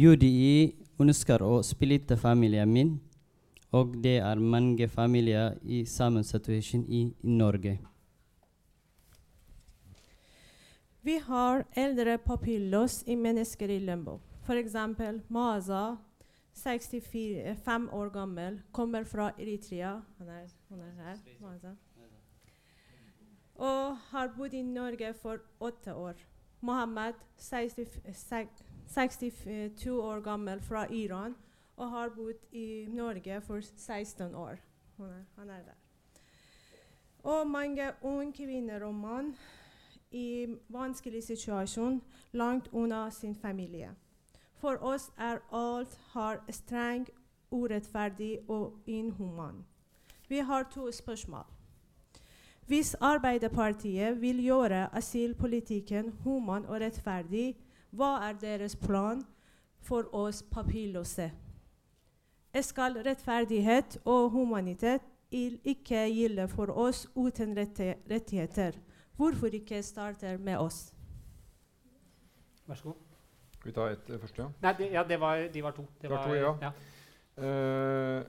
[0.00, 2.94] UDI ønsker å splitte familien min,
[3.72, 7.76] og det er mange familier i samme situasjon i, Norge.
[11.02, 14.18] Vi har eldre papirløse i mennesker i limbo.
[14.44, 14.74] F.eks.
[15.28, 15.96] Maza,
[16.62, 20.00] 65 år gammel, kommer fra Eritrea.
[20.18, 21.16] Han er, han er her.
[21.52, 21.74] Altså.
[23.54, 26.14] Og har bodd i Norge for åtte år.
[26.60, 31.36] Mohammed, 62 år gammel, fra Iran,
[31.76, 34.56] og har bodd i Norge for 16 år.
[34.96, 35.74] Han er, han er der.
[37.22, 39.36] Og mange unge kvinner og mann
[40.10, 42.02] i vanskelig situasjon
[42.32, 43.94] langt unna sin familie.
[44.60, 47.06] For oss er alt har streng,
[47.50, 49.64] urettferdig og inhuman.
[50.28, 51.44] Vi har to spørsmål.
[52.66, 57.56] Hvis Arbeiderpartiet vil gjøre asylpolitikken human og rettferdig,
[57.90, 59.24] hva er deres plan
[59.80, 61.30] for oss papirløse?
[62.60, 65.02] Skal rettferdighet og humanitet
[65.32, 68.78] ikke gjelde for oss uten rettigheter?
[69.16, 70.94] Hvorfor ikke starte med oss?
[72.66, 73.09] Vær så god.
[73.60, 74.40] Skal vi ta ett første?
[74.40, 74.48] ja?
[74.64, 75.82] Nei, de, ja, var, de var to.
[76.00, 76.52] Det, var, to, ja.
[76.64, 76.70] ja.
[77.36, 78.24] Uh,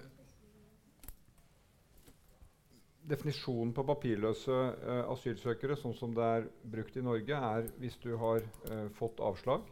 [3.08, 8.10] definisjonen på papirløse uh, asylsøkere, sånn som det er brukt i Norge, er hvis du
[8.20, 9.70] har uh, fått avslag,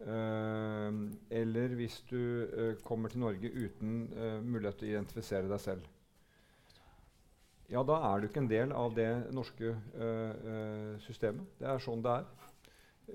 [0.00, 4.06] eller hvis du kommer til Norge uten
[4.48, 5.90] mulighet til å identifisere deg selv.
[7.68, 9.74] Ja, da er du ikke en del av det norske
[11.04, 11.52] systemet.
[11.60, 12.48] Det er sånn det er.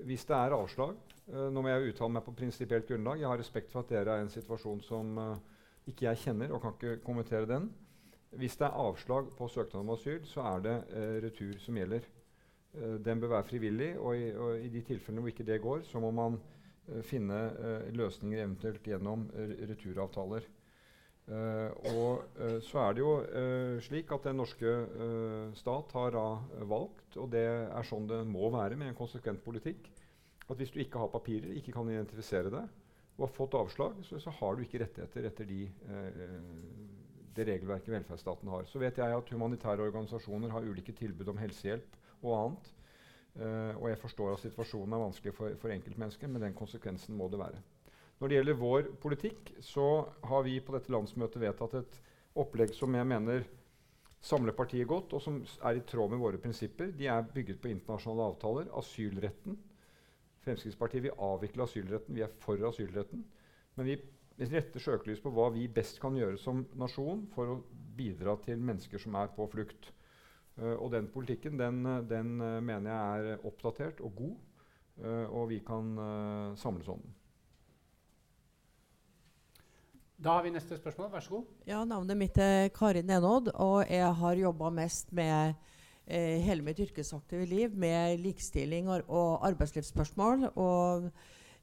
[0.06, 0.94] Hvis det er avslag
[1.26, 3.18] Nå må jeg uttale meg på prinsipielt grunnlag.
[3.18, 5.16] Jeg har respekt for at dere er i en situasjon som
[5.90, 7.70] ikke jeg kjenner, og kan ikke kommentere den.
[8.38, 12.06] Hvis det er avslag på søknad om asyl, så er det uh, retur som gjelder.
[12.76, 16.00] Den bør være frivillig, og i, og i, de tilfellene hvor ikke det går, så
[16.02, 16.34] må man
[17.08, 17.38] finne
[17.96, 19.22] løsninger eventuelt gjennom
[19.70, 20.44] returavtaler.
[21.26, 24.74] Uh, og uh, så er det jo uh, slik at den norske
[25.58, 26.18] stat har
[26.70, 29.88] valgt, og det er sånn det må være med en konsekvent politikk,
[30.46, 32.68] at hvis du ikke har papirer, ikke kan identifisere deg,
[33.16, 35.60] og har fått avslag, så, så har du ikke rettigheter etter de
[37.36, 38.64] det regelverket velferdsstaten har.
[38.68, 42.70] Så vet jeg at humanitære organisasjoner har ulike tilbud om helsehjelp og annet.
[43.36, 47.28] Eh, og jeg forstår at situasjonen er vanskelig for, for enkeltmennesker, men den konsekvensen må
[47.32, 47.60] det være.
[48.16, 49.86] Når det gjelder vår politikk, så
[50.24, 51.98] har vi på dette landsmøtet vedtatt et
[52.40, 53.44] opplegg som jeg mener
[54.24, 56.88] samler partiet godt, og som er i tråd med våre prinsipper.
[56.96, 58.70] De er bygget på internasjonale avtaler.
[58.80, 59.58] Asylretten.
[60.46, 62.14] Fremskrittspartiet vil avvikle asylretten.
[62.14, 63.24] Vi er for asylretten.
[63.76, 63.96] Men vi
[64.38, 67.60] retter søkelys på hva vi best kan gjøre som nasjon for å
[67.96, 69.90] bidra til mennesker som er på flukt.
[70.56, 74.36] Uh, og den politikken den, den uh, mener jeg er oppdatert og god,
[75.04, 75.92] uh, og vi kan
[76.56, 77.14] samles om den.
[80.16, 81.10] Da har vi neste spørsmål.
[81.12, 81.48] Vær så god.
[81.68, 85.58] Ja, Navnet mitt er Karin Enodd, og jeg har jobba mest med
[86.06, 90.50] eh, hele mitt yrkesaktive liv med likestilling og, og arbeidslivsspørsmål.
[90.54, 91.10] og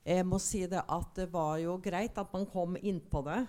[0.04, 3.46] jeg må si det at det var jo greit at man kom innpå det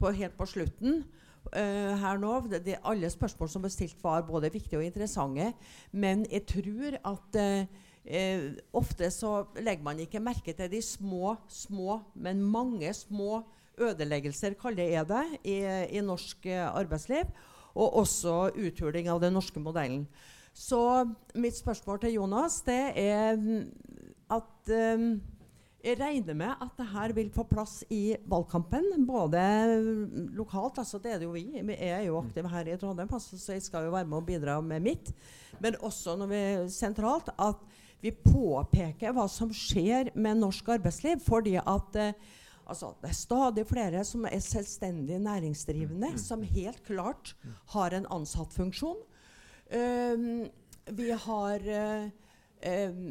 [0.00, 1.02] på, helt på slutten.
[1.50, 5.50] Uh, her nå, det, det, Alle spørsmål som ble stilt, var både viktige og interessante.
[5.92, 8.48] Men jeg tror at uh, uh,
[8.80, 13.42] ofte så legger man ikke merke til de små, små, men mange små
[13.80, 15.56] ødeleggelser, kaller jeg det, i,
[15.96, 17.28] i norsk arbeidsliv.
[17.74, 20.06] Og også uthuling av den norske modellen.
[20.54, 20.80] Så
[21.38, 23.38] mitt spørsmål til Jonas det er
[24.30, 24.72] at at
[25.80, 29.40] jeg regner med at det her vil få plass i valgkampen, både
[30.36, 31.46] lokalt altså Det er det jo vi.
[31.56, 34.26] Jeg er jo aktiv her i Trondheim, altså, så jeg skal jo være med og
[34.26, 35.12] bidra med mitt.
[35.60, 37.64] Men også når vi sentralt at
[38.02, 41.20] vi påpeker hva som skjer med norsk arbeidsliv.
[41.24, 42.12] Fordi at eh,
[42.70, 47.34] altså, det er stadig flere som er selvstendig næringsdrivende, som helt klart
[47.74, 49.02] har en ansattfunksjon.
[49.70, 50.48] Um,
[50.90, 52.08] vi har uh,
[52.90, 53.04] um,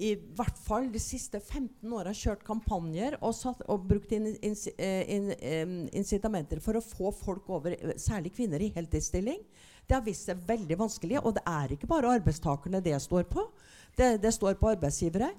[0.00, 4.54] i hvert fall de siste 15 åra kjørt kampanjer og, satt, og brukt in, in,
[4.78, 9.42] in, incitamenter for å få folk over, særlig kvinner, i heltidsstilling.
[9.86, 11.18] Det har vist seg veldig vanskelig.
[11.24, 13.48] Og det er ikke bare arbeidstakerne det står på.
[13.98, 15.32] Det, det står på arbeidsgivere.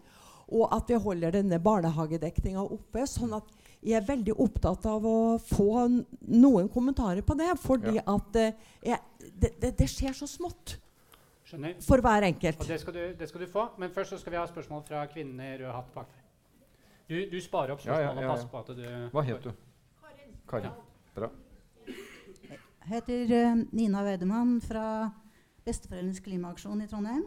[0.52, 3.06] Og at vi holder denne barnehagedekninga oppe.
[3.08, 3.50] sånn at
[3.82, 7.50] jeg er veldig opptatt av å få noen kommentarer på det.
[7.64, 8.06] Fordi ja.
[8.14, 10.76] at uh, jeg, det, det, det skjer så smått.
[11.48, 11.78] Skjønner.
[11.84, 12.62] For hver enkelt.
[12.62, 13.70] Og det skal, du, det skal, du, få.
[13.82, 16.20] Men først så skal vi ha spørsmål fra kvinnen i rød hatt bak deg.
[17.12, 19.44] Du, du, sparer opp spørsmål ja, ja, ja, og passer på at du Hva het
[19.44, 19.50] du?
[20.00, 20.38] Karin.
[20.48, 20.78] Karin.
[21.18, 21.28] Bra.
[21.90, 24.86] Jeg heter uh, Nina Weidemann fra
[25.66, 27.26] Besteforeldrenes klimaaksjon i Trondheim.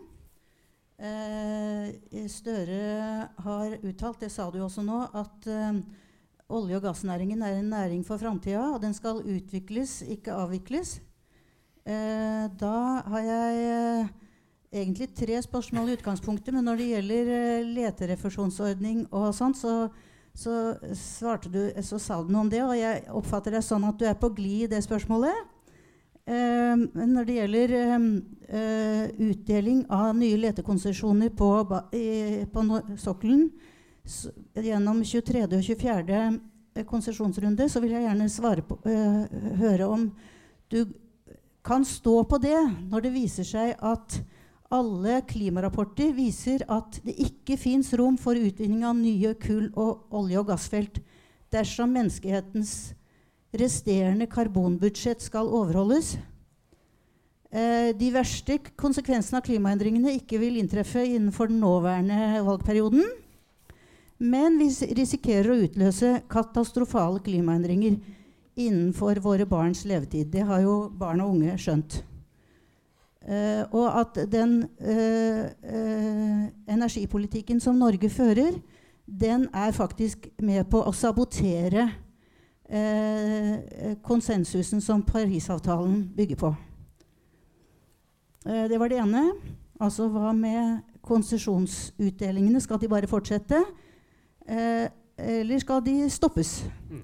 [0.95, 1.91] Uh,
[2.31, 5.81] Støre har uttalt, det sa du også nå, at eh,
[6.49, 11.01] olje- og gassnæringen er en næring for framtida, og den skal utvikles, ikke avvikles.
[11.87, 12.77] Eh, da
[13.07, 14.09] har jeg eh,
[14.73, 19.89] egentlig tre spørsmål i utgangspunktet, men når det gjelder eh, leterefusjonsordning og sånt, så,
[20.35, 24.07] så, du, så sa du noe om det, og jeg oppfatter det sånn at du
[24.09, 25.53] er på glid i det spørsmålet.
[26.25, 28.05] Men når det gjelder uh,
[28.49, 32.65] uh, utdeling av nye letekonsesjoner på, på
[32.97, 33.51] sokkelen
[34.65, 35.43] gjennom 23.
[35.45, 36.23] og 24.
[36.89, 38.79] konsesjonsrunde, så vil jeg gjerne på,
[39.61, 40.09] høre om
[40.73, 40.81] du
[41.65, 42.59] kan stå på det
[42.91, 44.19] når det viser seg at
[44.75, 50.41] alle klimarapporter viser at det ikke fins rom for utvinning av nye kull- og olje-
[50.41, 51.01] og gassfelt
[51.55, 52.94] dersom menneskehetens
[53.59, 56.15] resterende karbonbudsjett skal overholdes.
[57.55, 63.05] Eh, de verste konsekvensene av klimaendringene ikke vil inntreffe innenfor den nåværende valgperioden.
[64.25, 67.99] Men vi risikerer å utløse katastrofale klimaendringer
[68.55, 70.31] innenfor våre barns levetid.
[70.33, 72.01] Det har jo barn og unge skjønt.
[73.25, 78.59] Uh, og at den uh, uh, energipolitikken som Norge fører,
[79.07, 81.89] den er faktisk med på å sabotere
[84.03, 86.55] konsensusen som Parisavtalen bygger på.
[88.47, 89.33] Eh, det var det ene.
[89.81, 92.61] Altså hva med konsesjonsutdelingene?
[92.61, 93.63] Skal de bare fortsette?
[94.49, 94.89] Eh,
[95.19, 96.65] eller skal de stoppes?
[96.91, 97.03] Mm.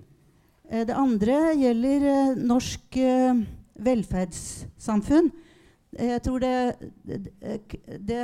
[0.71, 3.41] Eh, det andre gjelder eh, norsk eh,
[3.81, 5.31] velferdssamfunn.
[5.97, 7.21] Eh, Jeg tror det, det,
[7.99, 8.21] det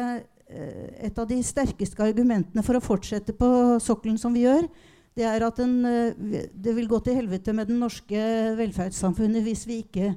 [0.49, 3.49] eh, Et av de sterkeste argumentene for å fortsette på
[3.83, 4.69] sokkelen som vi gjør,
[5.17, 8.21] det er at den, eh, det vil gå til helvete med den norske
[8.59, 10.13] velferdssamfunnet hvis vi ikke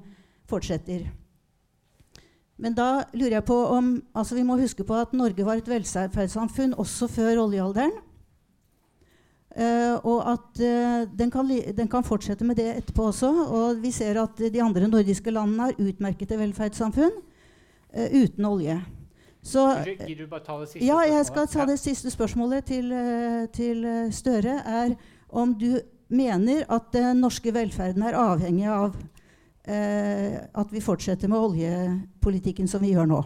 [0.50, 1.08] fortsetter.
[2.60, 5.68] Men da lurer jeg på om altså Vi må huske på at Norge var et
[5.68, 7.94] velferdssamfunn også før oljealderen.
[9.50, 13.32] Uh, og at uh, den, kan, den kan fortsette med det etterpå også.
[13.50, 18.78] Og vi ser at de andre nordiske landene har utmerkede velferdssamfunn uh, uten olje.
[19.44, 22.92] Så Gidder du bare ta det siste ja, jeg skal ta det siste spørsmålet til,
[22.92, 24.58] eh, til eh, Støre.
[24.68, 24.98] Er
[25.30, 25.80] om du
[26.10, 28.98] mener at den norske velferden er avhengig av
[29.64, 33.24] eh, at vi fortsetter med oljepolitikken som vi gjør nå.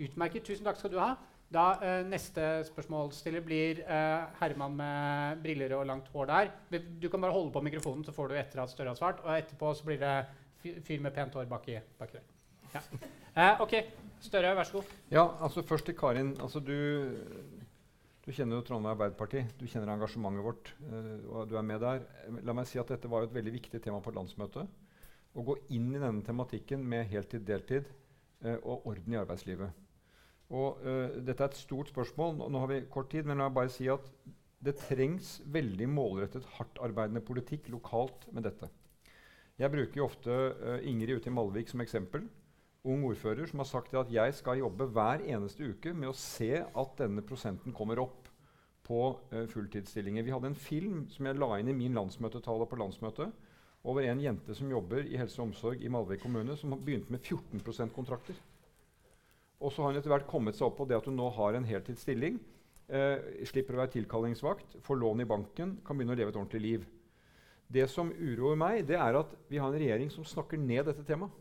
[0.00, 0.44] Utmerket.
[0.44, 1.14] Tusen takk skal du ha.
[1.50, 6.52] Da eh, Neste spørsmålsstiller blir eh, Herman med briller og langt hår der.
[7.00, 9.24] Du kan bare holde på mikrofonen, så får du etter at Støre har svart.
[9.24, 12.28] Og etterpå så blir det fyr med pent hår baki, baki der.
[12.74, 12.84] Ja.
[13.34, 13.74] Eh, OK.
[14.20, 14.92] Støre, vær så god.
[15.12, 16.34] Ja, altså Først til Karin.
[16.40, 16.74] altså Du,
[18.26, 19.44] du kjenner jo Trondheim Arbeiderparti.
[19.60, 20.74] Du kjenner engasjementet vårt.
[20.92, 22.02] eh, og du er med der.
[22.44, 24.68] La meg si at dette var jo et veldig viktig tema på landsmøtet.
[25.34, 27.86] Å gå inn i denne tematikken med heltid-deltid
[28.44, 29.72] eh, og orden i arbeidslivet.
[30.50, 32.42] Og eh, Dette er et stort spørsmål.
[32.50, 34.10] Nå har vi kort tid, men la meg bare si at
[34.60, 38.68] det trengs veldig målrettet, hardtarbeidende politikk lokalt med dette.
[39.60, 42.26] Jeg bruker jo ofte uh, Ingrid ute i Malvik som eksempel
[42.88, 46.62] ung ordfører som har sagt at jeg skal jobbe hver eneste uke med å se
[46.62, 48.28] at denne prosenten kommer opp
[48.86, 49.02] på
[49.32, 50.24] uh, fulltidsstillinger.
[50.26, 53.34] Vi hadde en film som jeg la inn i min landsmøtetale på landsmøtet
[53.84, 57.10] over en jente som jobber i helse og omsorg i Malvik kommune, som har begynt
[57.12, 58.36] med 14% kontrakter.
[59.60, 61.56] Og så har hun etter hvert kommet seg opp på det at hun nå har
[61.56, 62.38] en heltidsstilling.
[62.90, 66.62] Eh, slipper å være tilkallingsvakt, får lån i banken, kan begynne å leve et ordentlig
[66.64, 66.86] liv.
[67.70, 71.04] Det som uroer meg, det er at vi har en regjering som snakker ned dette
[71.06, 71.39] temaet.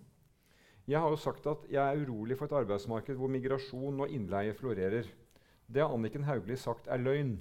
[0.89, 4.55] Jeg har jo sagt at jeg er urolig for et arbeidsmarked hvor migrasjon og innleie
[4.57, 5.05] florerer.
[5.69, 7.35] Det har Anniken Hauglie sagt er løgn.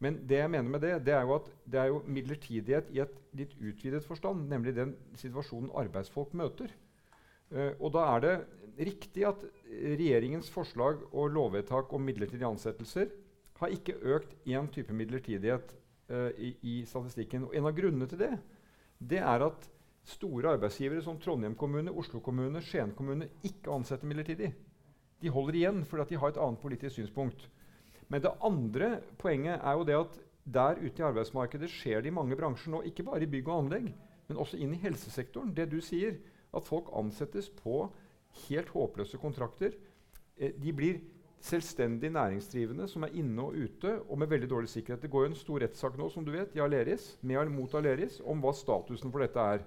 [0.00, 3.02] Men det jeg mener med det, det er jo at det er jo midlertidighet i
[3.04, 6.72] et litt utvidet forstand, nemlig den situasjonen arbeidsfolk møter.
[7.52, 8.34] Uh, og da er det
[8.88, 13.12] riktig at regjeringens forslag og lovvedtak om midlertidige ansettelser
[13.60, 15.76] har ikke økt én type midlertidighet
[16.12, 17.48] uh, i, i statistikken.
[17.48, 18.34] Og en av grunnene til det,
[19.00, 19.72] det er at
[20.06, 24.52] store arbeidsgivere som Trondheim kommune, Oslo kommune, Skien kommune ikke ansetter midlertidig.
[25.22, 27.48] De holder igjen fordi de har et annet politisk synspunkt.
[28.08, 32.14] Men det andre poenget er jo det at der ute i arbeidsmarkedet skjer det i
[32.14, 33.90] mange bransjer nå, ikke bare i bygg og anlegg,
[34.28, 35.50] men også inn i helsesektoren.
[35.56, 36.20] Det du sier,
[36.54, 37.88] at folk ansettes på
[38.46, 39.74] helt håpløse kontrakter.
[40.36, 41.00] Eh, de blir
[41.46, 45.02] selvstendig næringsdrivende som er inne og ute og med veldig dårlig sikkerhet.
[45.02, 47.74] Det går jo en stor rettssak nå som du vet, i Aleris, med eller mot
[47.74, 49.66] Aleris om hva statusen for dette er.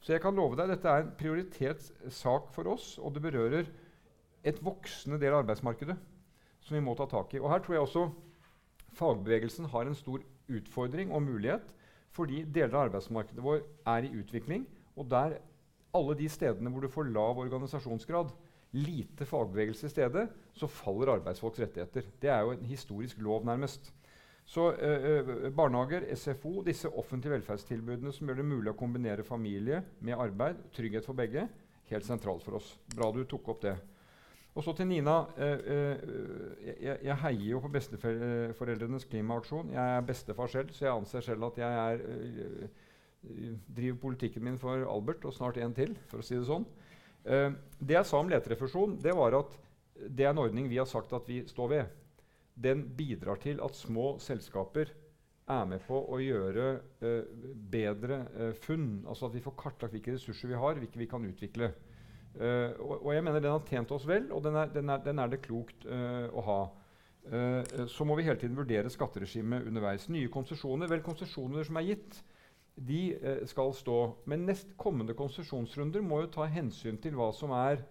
[0.00, 1.82] Så jeg kan love deg dette er en prioritert
[2.14, 3.68] sak for oss, og det berører
[4.46, 5.96] et voksende del av arbeidsmarkedet
[6.66, 7.40] som vi må ta tak i.
[7.42, 8.06] Og her tror jeg også
[8.96, 11.74] fagbevegelsen har en stor utfordring og mulighet,
[12.14, 14.64] fordi deler av arbeidsmarkedet vår er i utvikling.
[14.96, 15.38] Og der
[15.96, 18.32] alle de stedene hvor du får lav organisasjonsgrad,
[18.76, 20.26] lite fagbevegelse i stedet,
[20.56, 22.08] så faller arbeidsfolks rettigheter.
[22.20, 23.92] Det er jo en historisk lov, nærmest.
[24.46, 29.82] Så eh, eh, barnehager, SFO, disse offentlige velferdstilbudene som gjør det mulig å kombinere familie
[30.06, 31.48] med arbeid, trygghet for begge,
[31.90, 32.70] helt sentralt for oss.
[32.94, 33.74] Bra du tok opp det.
[34.56, 35.18] Og så til Nina.
[35.36, 36.06] Eh, eh,
[36.80, 39.74] jeg, jeg heier jo på besteforeldrenes klimaaksjon.
[39.74, 44.58] Jeg er bestefar selv, så jeg anser selv at jeg er, eh, driver politikken min
[44.62, 46.64] for Albert og snart en til, for å si det sånn.
[47.26, 47.50] Eh,
[47.82, 49.58] det jeg sa om leterefusjon, det var at
[50.08, 51.94] det er en ordning vi har sagt at vi står ved.
[52.56, 54.92] Den bidrar til at små selskaper
[55.46, 56.70] er med på å gjøre
[57.04, 57.34] eh,
[57.70, 59.04] bedre eh, funn.
[59.06, 61.70] Altså at vi får kartlagt hvilke ressurser vi har, hvilke vi kan utvikle.
[62.36, 65.04] Eh, og, og jeg mener den har tjent oss vel, og den er, den er,
[65.04, 66.60] den er det klokt eh, å ha.
[67.26, 70.08] Eh, så må vi hele tiden vurdere skatteregimet underveis.
[70.12, 72.20] Nye konsesjoner, vel konsesjoner som er gitt,
[72.76, 74.00] de eh, skal stå.
[74.30, 77.84] Men nest kommende konsesjonsrunder må jo ta hensyn til hva som er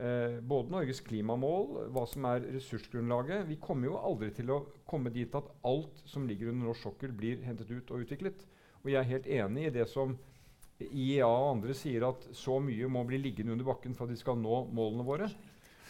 [0.00, 3.46] eh, både Norges klimamål, hva som er ressursgrunnlaget.
[3.48, 7.14] Vi kommer jo aldri til å komme dit at alt som ligger under norsk sokkel,
[7.16, 8.46] blir hentet ut og utviklet.
[8.82, 10.16] Og jeg er helt enig i det som
[10.82, 14.20] IEA og andre sier at så mye må bli liggende under bakken for at vi
[14.20, 15.30] skal nå målene våre.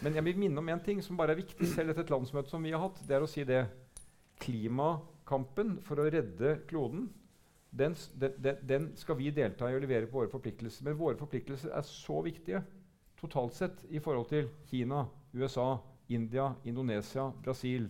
[0.04, 2.52] Men jeg vil minne om en ting som bare er viktig selv etter et landsmøte
[2.52, 3.00] som vi har hatt.
[3.06, 3.64] Det er å si det.
[4.42, 7.06] Klimakampen for å redde kloden,
[7.74, 10.84] den, den, den, den skal vi delta i og levere på våre forpliktelser.
[10.86, 12.60] Men våre forpliktelser er så viktige
[13.24, 15.04] totalt sett i forhold til Kina,
[15.34, 17.88] USA, India, Indonesia, Brasil.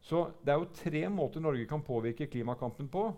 [0.00, 3.10] Så det er jo tre måter Norge kan påvirke klimakampen på.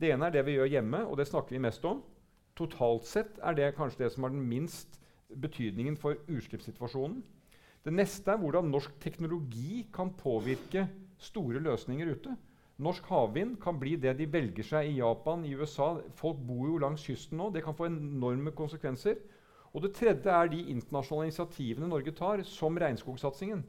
[0.00, 2.00] Det ene er det vi gjør hjemme, og det snakker vi mest om.
[2.56, 5.00] Totalt sett er det kanskje det som har den minst
[5.34, 7.22] betydningen for utslippssituasjonen.
[7.84, 10.86] Det neste er hvordan norsk teknologi kan påvirke
[11.20, 12.36] store løsninger ute.
[12.82, 15.92] Norsk havvind kan bli det de velger seg i Japan, i USA.
[16.18, 17.50] Folk bor jo langs kysten nå.
[17.54, 19.20] Det kan få enorme konsekvenser.
[19.74, 23.64] Og det tredje er de internasjonale initiativene Norge tar, som regnskogsatsingen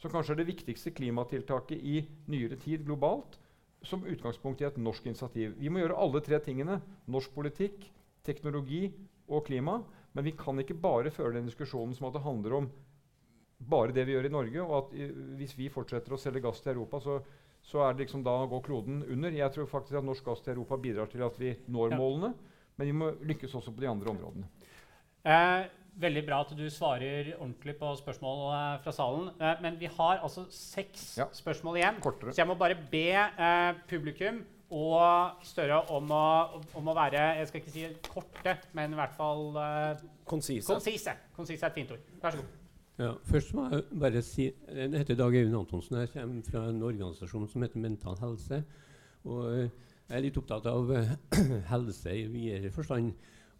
[0.00, 2.00] som kanskje er det viktigste klimatiltaket i
[2.32, 3.36] nyere tid globalt,
[3.84, 5.54] som utgangspunkt i et norsk initiativ.
[5.60, 6.78] Vi må gjøre alle tre tingene.
[7.12, 7.84] Norsk politikk,
[8.24, 8.86] teknologi
[9.28, 9.78] og klima.
[10.16, 12.70] Men vi kan ikke bare føre den diskusjonen som at det handler om
[13.70, 16.62] bare det vi gjør i Norge, og at i, hvis vi fortsetter å selge gass
[16.64, 17.18] til Europa, så,
[17.60, 19.36] så er det liksom da går kloden under.
[19.36, 22.00] Jeg tror faktisk at norsk gass til Europa bidrar til at vi når ja.
[22.00, 22.32] målene,
[22.80, 24.48] men vi må lykkes også på de andre områdene.
[25.24, 25.68] Eh,
[26.00, 29.28] Veldig bra at du svarer ordentlig på spørsmål uh, fra salen.
[29.36, 31.26] Eh, men vi har altså seks ja.
[31.34, 31.98] spørsmål igjen.
[32.00, 32.32] Kortere.
[32.32, 34.40] Så jeg må bare be eh, publikum
[34.70, 36.26] og Støre om å,
[36.78, 39.42] om å, være jeg skal ikke si korte, men i hvert fall
[40.30, 40.68] konsise.
[40.70, 41.16] konsise.
[41.34, 42.04] Konsise er et fint ord.
[42.22, 42.52] Vær så god.
[43.00, 45.98] Ja, først må jeg bare si Jeg heter Dag Øyvind Antonsen.
[46.04, 48.62] Jeg kommer fra en organisasjon som heter Mental Helse.
[49.26, 50.94] Og jeg er litt opptatt av
[51.72, 53.10] helse i videre forstand.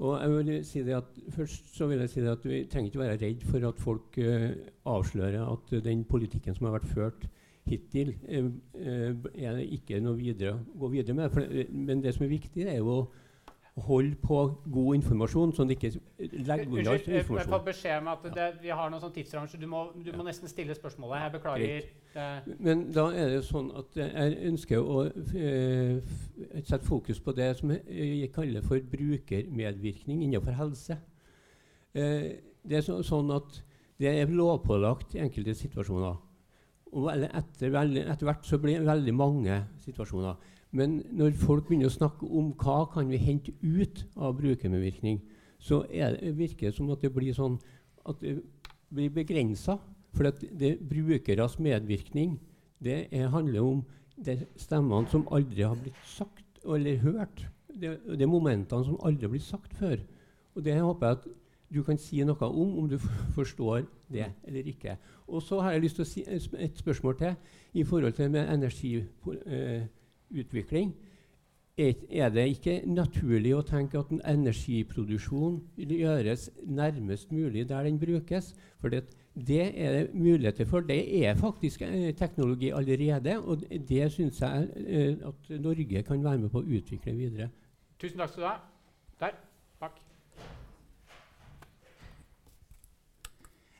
[0.00, 2.88] Og jeg vil si det at Først så vil jeg si det at vi trenger
[2.88, 4.48] ikke være redd for at folk uh,
[4.88, 7.26] avslører at uh, den politikken som har vært ført
[7.68, 8.48] hittil, uh,
[9.36, 11.28] er ikke noe videre å gå videre med.
[11.34, 13.02] For, men det som er viktig, er jo å
[13.86, 14.38] Hold på
[14.72, 17.38] god informasjon, sånn at de ikke legger unna informasjon.
[17.38, 20.10] Jeg får beskjed om at det, vi har noen sånn tidsrammer, så du må, du
[20.14, 21.24] må, nesten stille spørsmålet.
[21.24, 21.88] Jeg beklager.
[22.58, 26.14] Men da er det sånn at jeg ønsker å uh,
[26.58, 30.98] sette fokus på det som jeg kaller for brukermedvirkning innenfor helse.
[31.94, 32.30] Uh,
[32.66, 33.62] det er så, sånn at
[34.00, 36.18] det er lovpålagt i enkelte situasjoner.
[36.90, 40.38] Og etter, etter hvert så blir det veldig mange situasjoner.
[40.70, 45.18] Men når folk begynner å snakke om hva kan vi hente ut av brukermedvirkning,
[45.60, 47.58] så det, virker det som at det blir sånn
[48.90, 49.78] blir begrensa.
[50.14, 52.38] For at det brukeres medvirkning
[52.82, 53.82] det er, handler om
[54.18, 57.44] de stemmene som aldri har blitt sagt eller hørt.
[57.70, 60.00] Det, det er momentene som aldri har blitt sagt før.
[60.56, 61.28] Og det håper jeg at
[61.70, 62.98] du kan si noe om, om du
[63.36, 64.96] forstår det eller ikke.
[65.28, 68.50] Og så har jeg lyst til å si et spørsmål til i forhold til med
[68.50, 68.96] energi.
[69.46, 69.86] Eh,
[70.30, 70.94] utvikling,
[71.80, 78.52] er det ikke naturlig å tenke at en energiproduksjon gjøres nærmest mulig der den brukes?
[78.80, 79.04] For det,
[79.34, 80.84] det er det muligheter for.
[80.84, 86.42] Det er faktisk eh, teknologi allerede, og det syns jeg eh, at Norge kan være
[86.44, 87.48] med på å utvikle videre.
[88.00, 88.56] Tusen takk skal du ha.
[89.20, 89.40] Der.
[89.80, 90.04] Takk.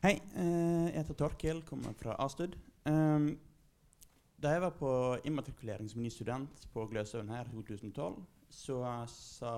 [0.00, 2.56] Hei, eh, jeg heter Torkil, kommer fra Astud.
[2.88, 3.34] Um,
[4.40, 4.90] da jeg var på
[5.28, 8.14] immatrikulering som ny student på Gløshaugen her i 2012,
[8.50, 8.78] så
[9.12, 9.50] sa,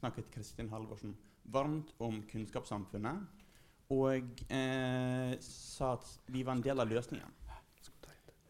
[0.00, 1.14] snakket Kristin Halvorsen
[1.54, 3.44] varmt om kunnskapssamfunnet
[3.94, 7.36] og eh, sa at vi var en del av løsningen.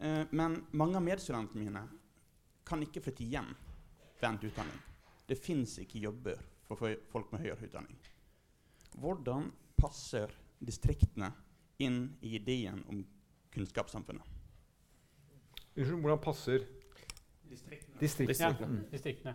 [0.01, 1.83] Eh, men mange av medstudentene mine
[2.65, 3.51] kan ikke flytte hjem
[4.17, 4.79] ved endt utdanning.
[5.29, 8.01] Det fins ikke jobber for folk med høyere utdanning.
[8.97, 11.29] Hvordan passer distriktene
[11.85, 13.05] inn i ideen om
[13.53, 14.36] kunnskapssamfunnet?
[15.77, 16.59] Unnskyld, hvordan passer
[17.49, 17.99] Distriktene.
[17.99, 18.65] Distriktene.
[18.67, 19.33] Ja, distriktene.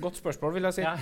[0.00, 0.80] Godt spørsmål, vil jeg si.
[0.80, 0.94] Ja.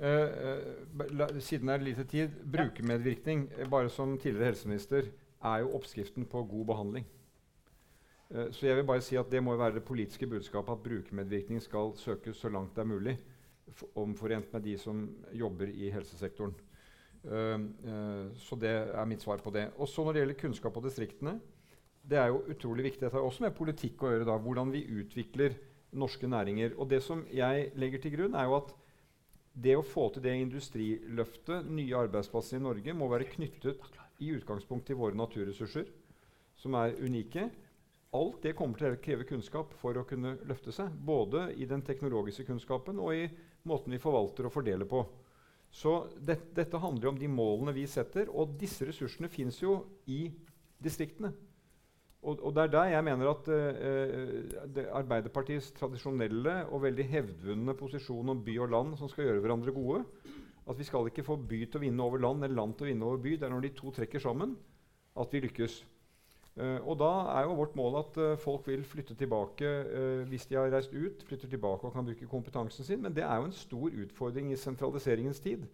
[0.00, 5.02] Uh, uh, siden det er lite tid Brukermedvirkning, uh, bare som tidligere helseminister,
[5.44, 7.06] er jo oppskriften på god behandling.
[8.30, 11.96] så jeg vil bare si at det må være det politiske budskapet at brukermedvirkning skal
[11.96, 13.18] søkes så langt det er mulig,
[13.94, 16.54] omforent med de som jobber i helsesektoren.
[17.20, 19.68] Uh, så det er mitt svar på det.
[19.78, 21.38] Og så Når det gjelder kunnskap og distriktene,
[22.10, 23.04] det er jo utrolig viktig.
[23.04, 24.28] Dette har også med politikk å gjøre.
[24.28, 25.58] da, Hvordan vi utvikler
[25.92, 26.76] norske næringer.
[26.78, 28.74] Og Det som jeg legger til grunn, er jo at
[29.54, 33.80] det å få til det industriløftet, nye arbeidsplasser i Norge, må være knyttet
[34.20, 35.88] i utgangspunkt til våre naturressurser,
[36.56, 37.50] som er unike.
[38.14, 40.90] Alt det kommer til å kreve kunnskap for å kunne løfte seg.
[40.90, 43.28] Både i den teknologiske kunnskapen og i
[43.68, 45.04] måten vi forvalter og fordeler på.
[45.70, 49.76] Så det, dette handler jo om de målene vi setter, og disse ressursene fins jo
[50.10, 50.24] i
[50.82, 51.30] distriktene.
[52.20, 58.34] Og, og, det er der jeg mener at uh, Arbeiderpartiets tradisjonelle og veldig hevdvunne posisjon
[58.34, 60.02] om by og land som skal gjøre hverandre gode
[60.68, 62.90] At vi skal ikke få by til å vinne over land eller land til å
[62.90, 63.38] vinne over by.
[63.38, 64.52] Det er når de to trekker sammen
[65.16, 65.80] at vi lykkes.
[66.60, 67.08] Uh, og da
[67.38, 70.92] er jo vårt mål at uh, folk vil flytte tilbake uh, hvis de har reist
[70.92, 71.22] ut.
[71.24, 73.00] flytter tilbake og kan bruke kompetansen sin.
[73.02, 75.64] Men det er jo en stor utfordring i sentraliseringens tid.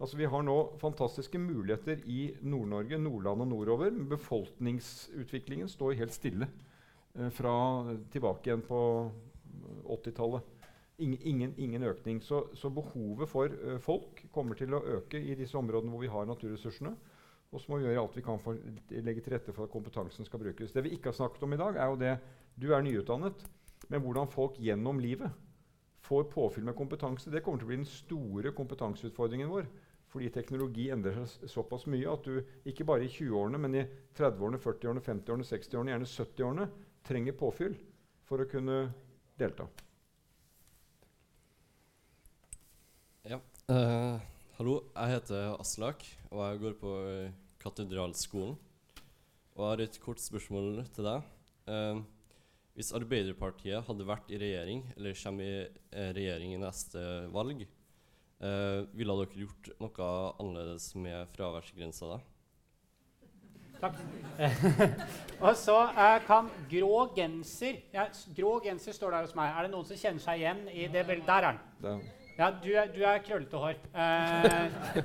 [0.00, 3.90] Altså Vi har nå fantastiske muligheter i Nord-Norge, Nordland og nordover.
[3.90, 6.48] Men befolkningsutviklingen står helt stille
[7.30, 7.54] fra
[8.10, 8.80] tilbake igjen på
[9.84, 10.40] 80-tallet.
[10.98, 12.22] Ingen, ingen, ingen, økning.
[12.22, 16.26] Så, så behovet for folk kommer til å øke i disse områdene hvor vi har
[16.26, 16.96] naturressursene.
[17.52, 19.72] Og så må vi gjøre alt vi kan for å legge til rette for at
[19.72, 20.72] kompetansen skal brukes.
[20.72, 22.14] Det vi ikke har snakket om i dag, er jo det
[22.56, 23.44] Du er nyutdannet,
[23.88, 25.32] men hvordan folk gjennom livet
[26.04, 27.30] får påfyll med kompetanse.
[27.30, 29.68] Det kommer til å bli den store kompetanseutfordringen vår.
[30.12, 33.84] Fordi teknologi endrer seg såpass mye at du ikke bare i 20-årene, men i
[34.18, 36.66] 30-årene, 40-årene, 50-årene, 60-årene, gjerne 70-årene
[37.08, 37.78] trenger påfyll
[38.28, 38.82] for å kunne
[39.40, 39.64] delta.
[43.30, 43.38] Ja.
[43.70, 44.20] Uh,
[44.58, 46.90] hallo, jeg heter Aslak, og jeg går på
[47.62, 48.56] Katedralskolen.
[49.56, 51.30] Og jeg har et kort spørsmål til deg.
[51.72, 52.02] Eh,
[52.76, 57.02] hvis Arbeiderpartiet hadde vært i regjering, eller kommer i eh, regjering i neste
[57.32, 62.22] valg, eh, ville dere gjort noe annerledes med fraværsgrensa da?
[63.82, 64.00] Takk.
[65.46, 68.04] og så eh, kan grå genser ja,
[68.36, 69.52] Grå genser står der hos meg.
[69.56, 71.28] Er det noen som kjenner seg igjen i det bildet?
[71.28, 72.12] Der er den.
[72.42, 73.76] Ja, du er, du er krøllete hår.
[73.94, 75.02] Eh,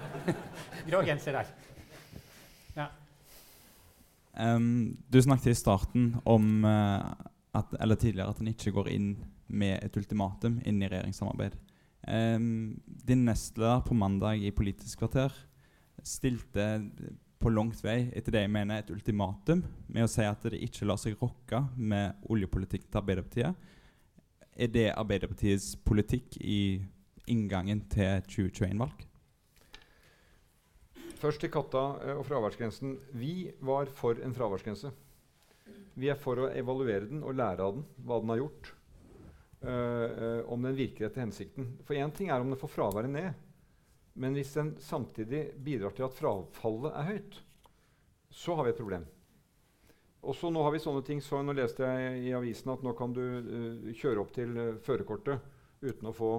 [0.89, 1.51] grå genser der.
[4.38, 7.05] Um, du snakket i starten om uh,
[7.57, 9.11] at, eller tidligere at en ikke går inn
[9.49, 11.59] med et ultimatum inn i regjeringssamarbeid.
[12.09, 15.34] Um, din nestleder på mandag i Politisk kvarter
[16.05, 16.68] stilte
[17.38, 20.89] på langt vei etter det jeg mener et ultimatum med å si at det ikke
[20.89, 23.73] lar seg rokke med oljepolitikken til Arbeiderpartiet.
[24.57, 26.61] Er det Arbeiderpartiets politikk i
[27.31, 29.07] inngangen til 2021-valg?
[31.17, 32.97] Først til katta eh, og fraværsgrensen.
[33.17, 34.91] Vi var for en fraværsgrense.
[35.97, 38.73] Vi er for å evaluere den og lære av den, hva den har gjort.
[39.57, 41.71] Uh, om den virker etter hensikten.
[41.87, 43.39] For én ting er om den får fraværet ned.
[44.21, 47.39] Men hvis den samtidig bidrar til at frafallet er høyt,
[48.29, 49.07] så har vi et problem.
[50.21, 52.93] Og så nå har vi sånne ting, så nå leste jeg i avisen at nå
[52.97, 56.31] kan du uh, kjøre opp til uh, førerkortet uten å få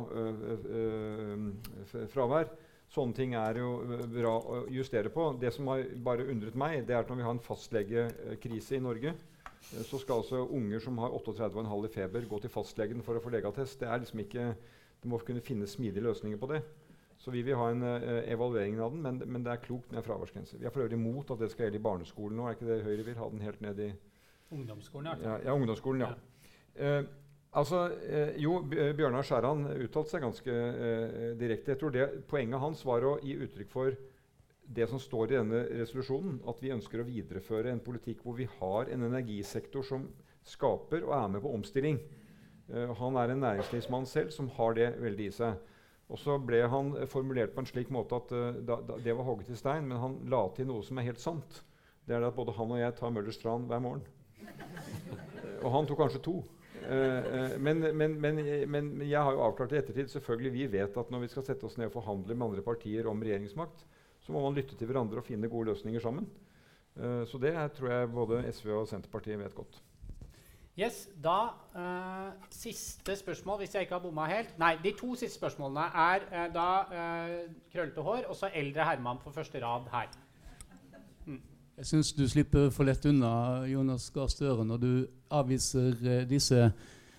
[2.13, 2.51] fravær.
[2.89, 5.31] Sånne ting er jo eh, bra å justere på.
[5.41, 8.85] Det som har bare undret meg, det er at når vi har en fastlegekrise i
[8.85, 13.19] Norge, eh, så skal altså unger som har 38,5 i feber, gå til fastlegen for
[13.19, 13.83] å få legeattest.
[13.83, 14.49] Det, er liksom ikke,
[15.03, 16.63] det må kunne finnes smidige løsninger på det.
[17.19, 20.05] Så vi vil ha en uh, evaluering av den, men, men, det er klokt med
[20.07, 20.55] fraværsgrense.
[20.61, 22.45] Vi er for øvrig imot at det skal gjelde i barneskolen nå.
[22.47, 23.17] Er ikke det Høyre vil?
[23.19, 23.89] Ha den helt ned i
[24.55, 25.33] Ungdomsskolen, ja.
[25.43, 26.13] Ja, ungdomsskolen, ja.
[26.79, 27.01] ja.
[27.03, 27.11] Uh,
[27.59, 31.73] Altså, eh, jo, eh, Bjørnar Skjæran uttalte seg ganske eh, direkte.
[31.73, 33.97] Jeg tror det, Poenget hans var å gi uttrykk for
[34.69, 38.47] det som står i denne resolusjonen, at vi ønsker å videreføre en politikk hvor vi
[38.59, 40.05] har en energisektor som
[40.47, 41.99] skaper og er med på omstilling.
[42.69, 45.57] Eh, han er en næringslivsmann selv som har det veldig i seg.
[46.09, 49.27] Og så ble han formulert på en slik måte at uh, da, da, det var
[49.27, 51.59] hogget i stein, men han la til noe som er helt sant.
[52.09, 54.07] Det er at både han og jeg tar Møllers tran hver morgen.
[55.67, 56.37] Og han tok kanskje to.
[56.89, 61.11] Uh, men, men, men, men, jeg har jo avklart i ettertid selvfølgelig vi vet at
[61.13, 63.83] når vi skal sette oss ned og forhandle med andre partier om regjeringsmakt,
[64.25, 66.25] så må man lytte til hverandre og finne gode løsninger sammen.
[66.97, 69.83] Uh, så det tror jeg både SV og Senterpartiet vet godt.
[70.79, 74.57] Yes, da uh, Siste spørsmål, hvis jeg ikke har bomma helt.
[74.63, 76.69] Nei, de to siste spørsmålene er da
[77.75, 80.09] krøllete hår og så eldre Herman på første rad her.
[81.79, 83.29] Jeg syns du slipper for lett unna
[83.71, 84.93] Jonas Gahr Støre når du
[85.31, 86.73] avviser eh, disse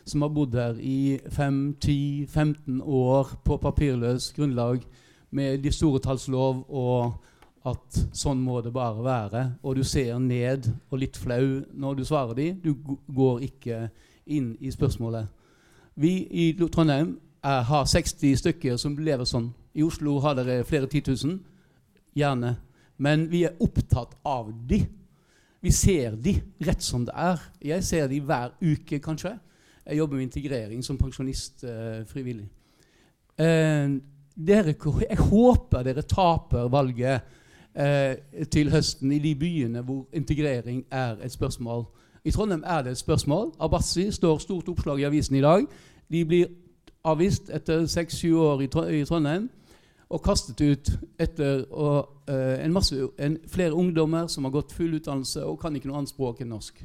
[0.03, 4.83] som har bodd her i 5-10-15 år på papirløs grunnlag
[5.31, 7.23] med de store tallslov og
[7.71, 9.47] at sånn må det bare være.
[9.63, 12.59] Og du ser ned og litt flau når du svarer dem.
[12.59, 12.75] Du
[13.15, 13.85] går ikke
[14.27, 15.31] inn i spørsmålet.
[15.95, 19.53] Vi i Trondheim er, har 60 stykker som lever sånn.
[19.71, 21.39] I Oslo har dere flere titusen.
[22.11, 22.57] Gjerne
[22.99, 24.83] men vi er opptatt av de.
[25.63, 26.35] Vi ser de
[26.67, 27.41] rett som det er.
[27.63, 29.33] Jeg ser de hver uke, kanskje.
[29.85, 32.47] Jeg jobber med integrering som pensjonist eh, frivillig.
[33.39, 33.95] Eh,
[34.35, 34.75] dere,
[35.09, 37.21] jeg håper dere taper valget
[37.75, 41.85] eh, til høsten i de byene hvor integrering er et spørsmål.
[42.23, 43.53] I Trondheim er det et spørsmål.
[43.59, 45.65] Abbasi står stort oppslag i avisen i dag.
[46.11, 46.51] De blir
[47.03, 48.67] avvist etter seks-sju år i
[49.07, 49.49] Trondheim
[50.09, 50.91] og kastet ut
[51.21, 55.75] etter og, uh, en masse, en, flere ungdommer som har gått full utdannelse og kan
[55.75, 56.81] ikke noe annet språk enn norsk.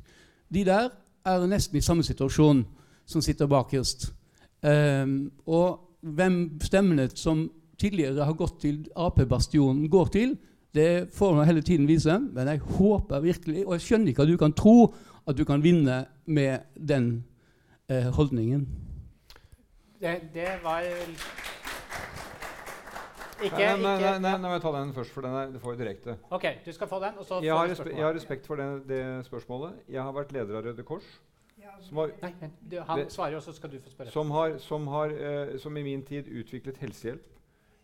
[0.53, 0.91] De der
[1.25, 2.65] er nesten i samme situasjon
[3.09, 4.11] som sitter bakerst.
[4.65, 7.47] Um, og hvem stemmene som
[7.81, 10.37] tidligere har gått til Ap-bastionen, går til,
[10.75, 14.29] Det får man hele tiden vise, men jeg håper virkelig, og jeg skjønner ikke at
[14.29, 14.95] du kan tro
[15.29, 17.25] at du kan vinne med den
[17.89, 18.67] eh, holdningen.
[20.01, 20.83] Det, det var
[23.45, 25.79] Ikke, nei, nei, nei, nei, nei, jeg ta den først, for den er, får jo
[25.83, 26.16] direkte.
[26.31, 27.99] OK, du skal få den, og så Jeg får har, du respe spørsmålet.
[27.99, 29.79] jeg har respekt for det, det spørsmålet.
[29.89, 31.09] Jeg har vært leder av Røde Kors.
[31.85, 32.31] Som har, Nei,
[32.71, 34.11] du, han det- svarer, og så skal du få spørre.
[34.15, 37.25] som, har, som, har, eh, som i min tid utviklet helsehjelp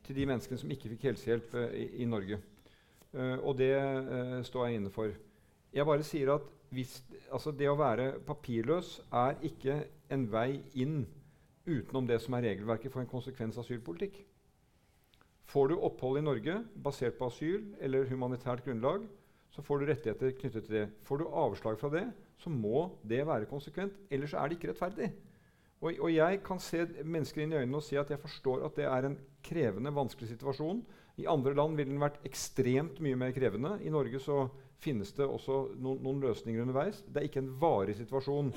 [0.07, 2.39] til de menneskene som ikke fikk helsehjelp eh, i, i Norge.
[3.15, 5.11] Eh, og det eh, står jeg inne for.
[5.75, 7.01] Jeg bare sier at hvis,
[7.33, 9.81] altså det å være papirløs er ikke
[10.15, 11.01] en vei inn
[11.67, 14.21] utenom det som er regelverket for en konsekvens asylpolitikk.
[15.51, 19.07] Får du opphold i Norge basert på asyl eller humanitært grunnlag,
[19.51, 20.85] så får du rettigheter knyttet til det.
[21.03, 22.05] Får du avslag fra det,
[22.39, 23.97] så må det være konsekvent.
[24.15, 25.11] Ellers er det ikke rettferdig.
[25.81, 28.77] Og, og jeg kan se mennesker inn i øynene og si at jeg forstår at
[28.79, 30.85] det er en krevende, vanskelig situasjon.
[31.19, 33.75] I andre land ville den vært ekstremt mye mer krevende.
[33.83, 34.45] I Norge så
[34.81, 37.03] finnes det også noen, noen løsninger underveis.
[37.09, 38.53] Det er ikke en varig situasjon.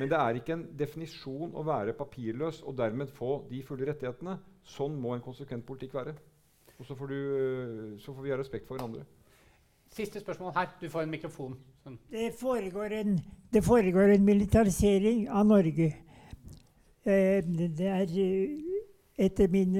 [0.00, 4.34] Men det er ikke en definisjon å være papirløs og dermed få de fulle rettighetene.
[4.64, 6.14] Sånn må en konsekvent politikk være.
[6.78, 9.04] Og så får, du, øh, så får vi ha respekt for hverandre.
[9.94, 10.72] Siste spørsmål her.
[10.80, 11.58] Du får en mikrofon.
[11.84, 11.98] Sånn.
[12.10, 13.18] Det foregår en,
[13.52, 15.92] det foregår en militarisering av Norge.
[17.04, 18.56] Eh, det er eh,
[19.26, 19.76] etter min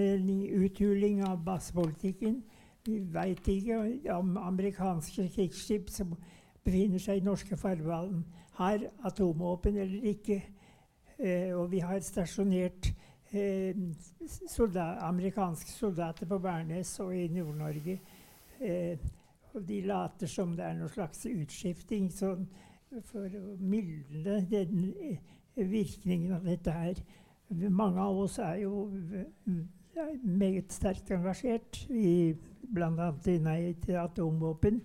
[0.62, 2.42] uthuling av basepolitikken.
[2.84, 3.80] Vi veit ikke
[4.12, 6.14] om amerikanske krigsskip som
[6.64, 8.22] befinner seg i norske farvann,
[8.60, 10.42] har atomvåpen eller ikke.
[11.18, 12.92] Eh, og vi har stasjonert
[13.34, 17.98] eh, amerikanske soldater på Værnes og i Nord-Norge.
[18.60, 18.98] Eh,
[19.54, 22.46] og de later som det er noe slags utskifting sånn,
[23.10, 25.20] for å mildne den eh,
[25.56, 27.00] virkningen av dette her.
[27.54, 29.62] Mange av oss er jo eh,
[29.94, 32.34] er meget sterkt engasjert i
[32.74, 33.10] bl.a.
[33.30, 34.80] i Nei til atomvåpen.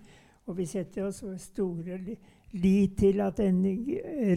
[0.46, 1.98] Og vi setter oss store
[2.52, 3.62] lit til at en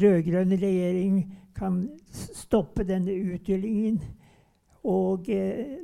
[0.01, 1.23] rød-grønn regjering
[1.55, 4.01] kan stoppe denne uthyllingen.
[4.83, 5.79] Og eh,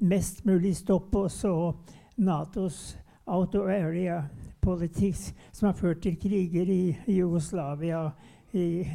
[0.00, 1.72] mest mulig stoppe også
[2.16, 4.22] Natos out of area
[4.60, 8.10] politics, som har ført til kriger i Jugoslavia,
[8.52, 8.86] i,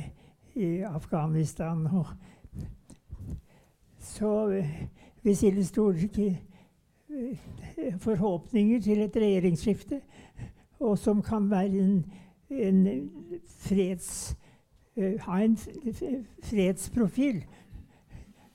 [0.56, 1.88] i Afghanistan.
[1.88, 2.06] Og
[3.99, 4.84] så eh,
[5.24, 5.98] vi stiller store
[7.10, 10.02] eh, forhåpninger til et regjeringsskifte,
[10.80, 12.06] og som kan være en,
[12.49, 13.10] en
[13.60, 14.36] freds,
[14.95, 15.57] eh, ha en
[16.44, 17.44] fredsprofil.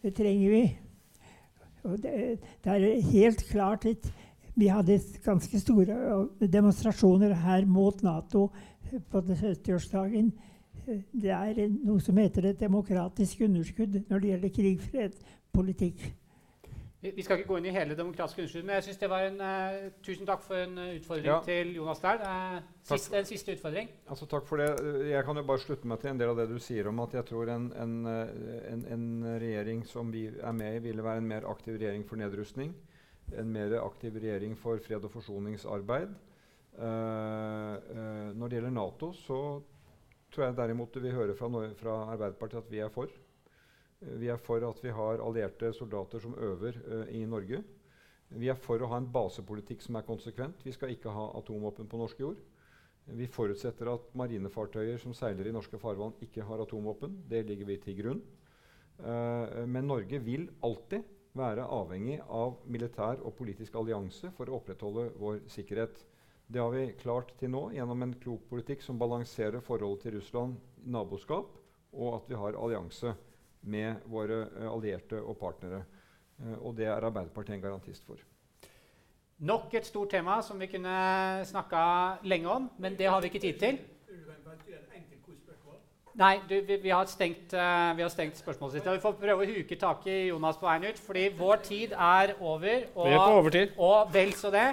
[0.03, 0.79] Det trenger vi.
[1.83, 4.13] Og det, det er helt klart et
[4.55, 8.51] Vi hadde ganske store eh, demonstrasjoner her mot Nato
[8.93, 10.33] eh, på 70-årsdagen.
[10.87, 14.81] Eh, Det er noe som heter et demokratisk underskudd når det gjelder krig,
[15.53, 16.13] politikk.
[17.03, 19.25] Vi vi skal ikke gå inn i hele demokratisk underskudd, men jeg synes det var
[19.27, 21.41] en uh, Tusen takk for en eh, utfordring Ja.
[21.43, 22.21] til Jonas der.
[22.23, 23.91] Uh, Takk siste, en siste utfordring.
[24.07, 24.69] Altså, takk for det.
[25.11, 27.17] Jeg kan jo bare slutte meg til en del av det du sier om at
[27.19, 29.07] jeg tror en, en, eh, en, en
[29.43, 32.71] regjering som vi er med i, ville være en mer aktiv regjering for nedrustning.
[33.39, 36.15] En mer aktiv regjering for fred- og forsoningsarbeid.
[36.79, 39.41] Uh, eh, når det gjelder Nato, så
[40.33, 43.11] tror jeg derimot du vil høre fra, fra Arbeiderpartiet at vi er for.
[44.03, 47.63] Vi er for at vi har allierte soldater som øver eh, i Norge.
[48.33, 50.65] Vi er for å ha en basepolitikk som er konsekvent.
[50.65, 52.41] Vi skal ikke ha atomvåpen på norsk jord.
[53.07, 57.19] Vi forutsetter at marinefartøyer som seiler i norske farvann, ikke har atomvåpen.
[57.29, 58.23] Det ligger vi til grunn.
[59.03, 61.03] Uh, men Norge vil alltid
[61.37, 65.99] være avhengig av militær og politisk allianse for å opprettholde vår sikkerhet.
[66.53, 70.57] Det har vi klart til nå gjennom en klok politikk som balanserer forholdet til Russland,
[70.85, 71.55] naboskap,
[71.93, 73.15] og at vi har allianse
[73.63, 75.85] med våre eh, allierte og partnere.
[76.41, 78.21] Eh, og det er Arbeiderpartiet en garantist for.
[79.43, 81.83] Nok et stort tema som vi kunne snakka
[82.23, 83.79] lenge om, men det har vi ikke tid til.
[86.15, 88.93] Nei, du, vi, vi, har stengt, uh, vi har stengt spørsmålslista.
[88.93, 92.35] Vi får prøve å huke tak i Jonas på veien ut, fordi vår tid er
[92.39, 92.85] over.
[92.95, 93.73] Og, Vi er på overtid.
[93.79, 94.67] Og vel så det.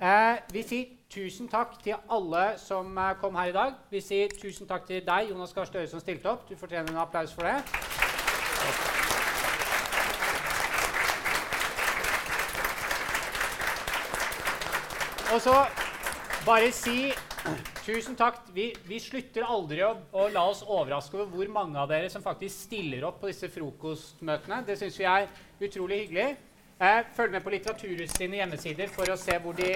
[0.00, 3.76] Uh, vi sier tusen takk til alle som uh, kom her i dag.
[3.92, 6.48] Vi sier tusen takk til deg, Jonas Gahr Støre, som stilte opp.
[6.48, 8.05] Du fortjener en applaus for det.
[15.36, 15.54] Og så
[16.46, 17.10] bare si
[17.84, 18.38] tusen takk.
[18.54, 22.24] Vi, vi slutter aldri å, å la oss overraske over hvor mange av dere som
[22.24, 24.62] faktisk stiller opp på disse frokostmøtene.
[24.66, 25.26] Det syns vi er
[25.60, 26.28] utrolig hyggelig.
[26.76, 29.72] Eh, følg med på Litteraturhuset sine hjemmesider for å se hvor de,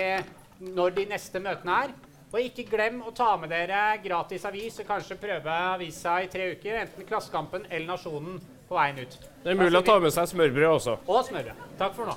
[0.64, 1.94] når de neste møtene er.
[2.30, 6.52] Og ikke glem å ta med dere gratis avis og kanskje prøve avisa i tre
[6.54, 6.80] uker.
[6.84, 9.14] Enten Klassekampen eller Nasjonen på veien ut.
[9.42, 10.92] Det er mulig å ta med seg smørbrød også.
[11.10, 11.62] Og smørbrød.
[11.80, 12.14] Takk for nå.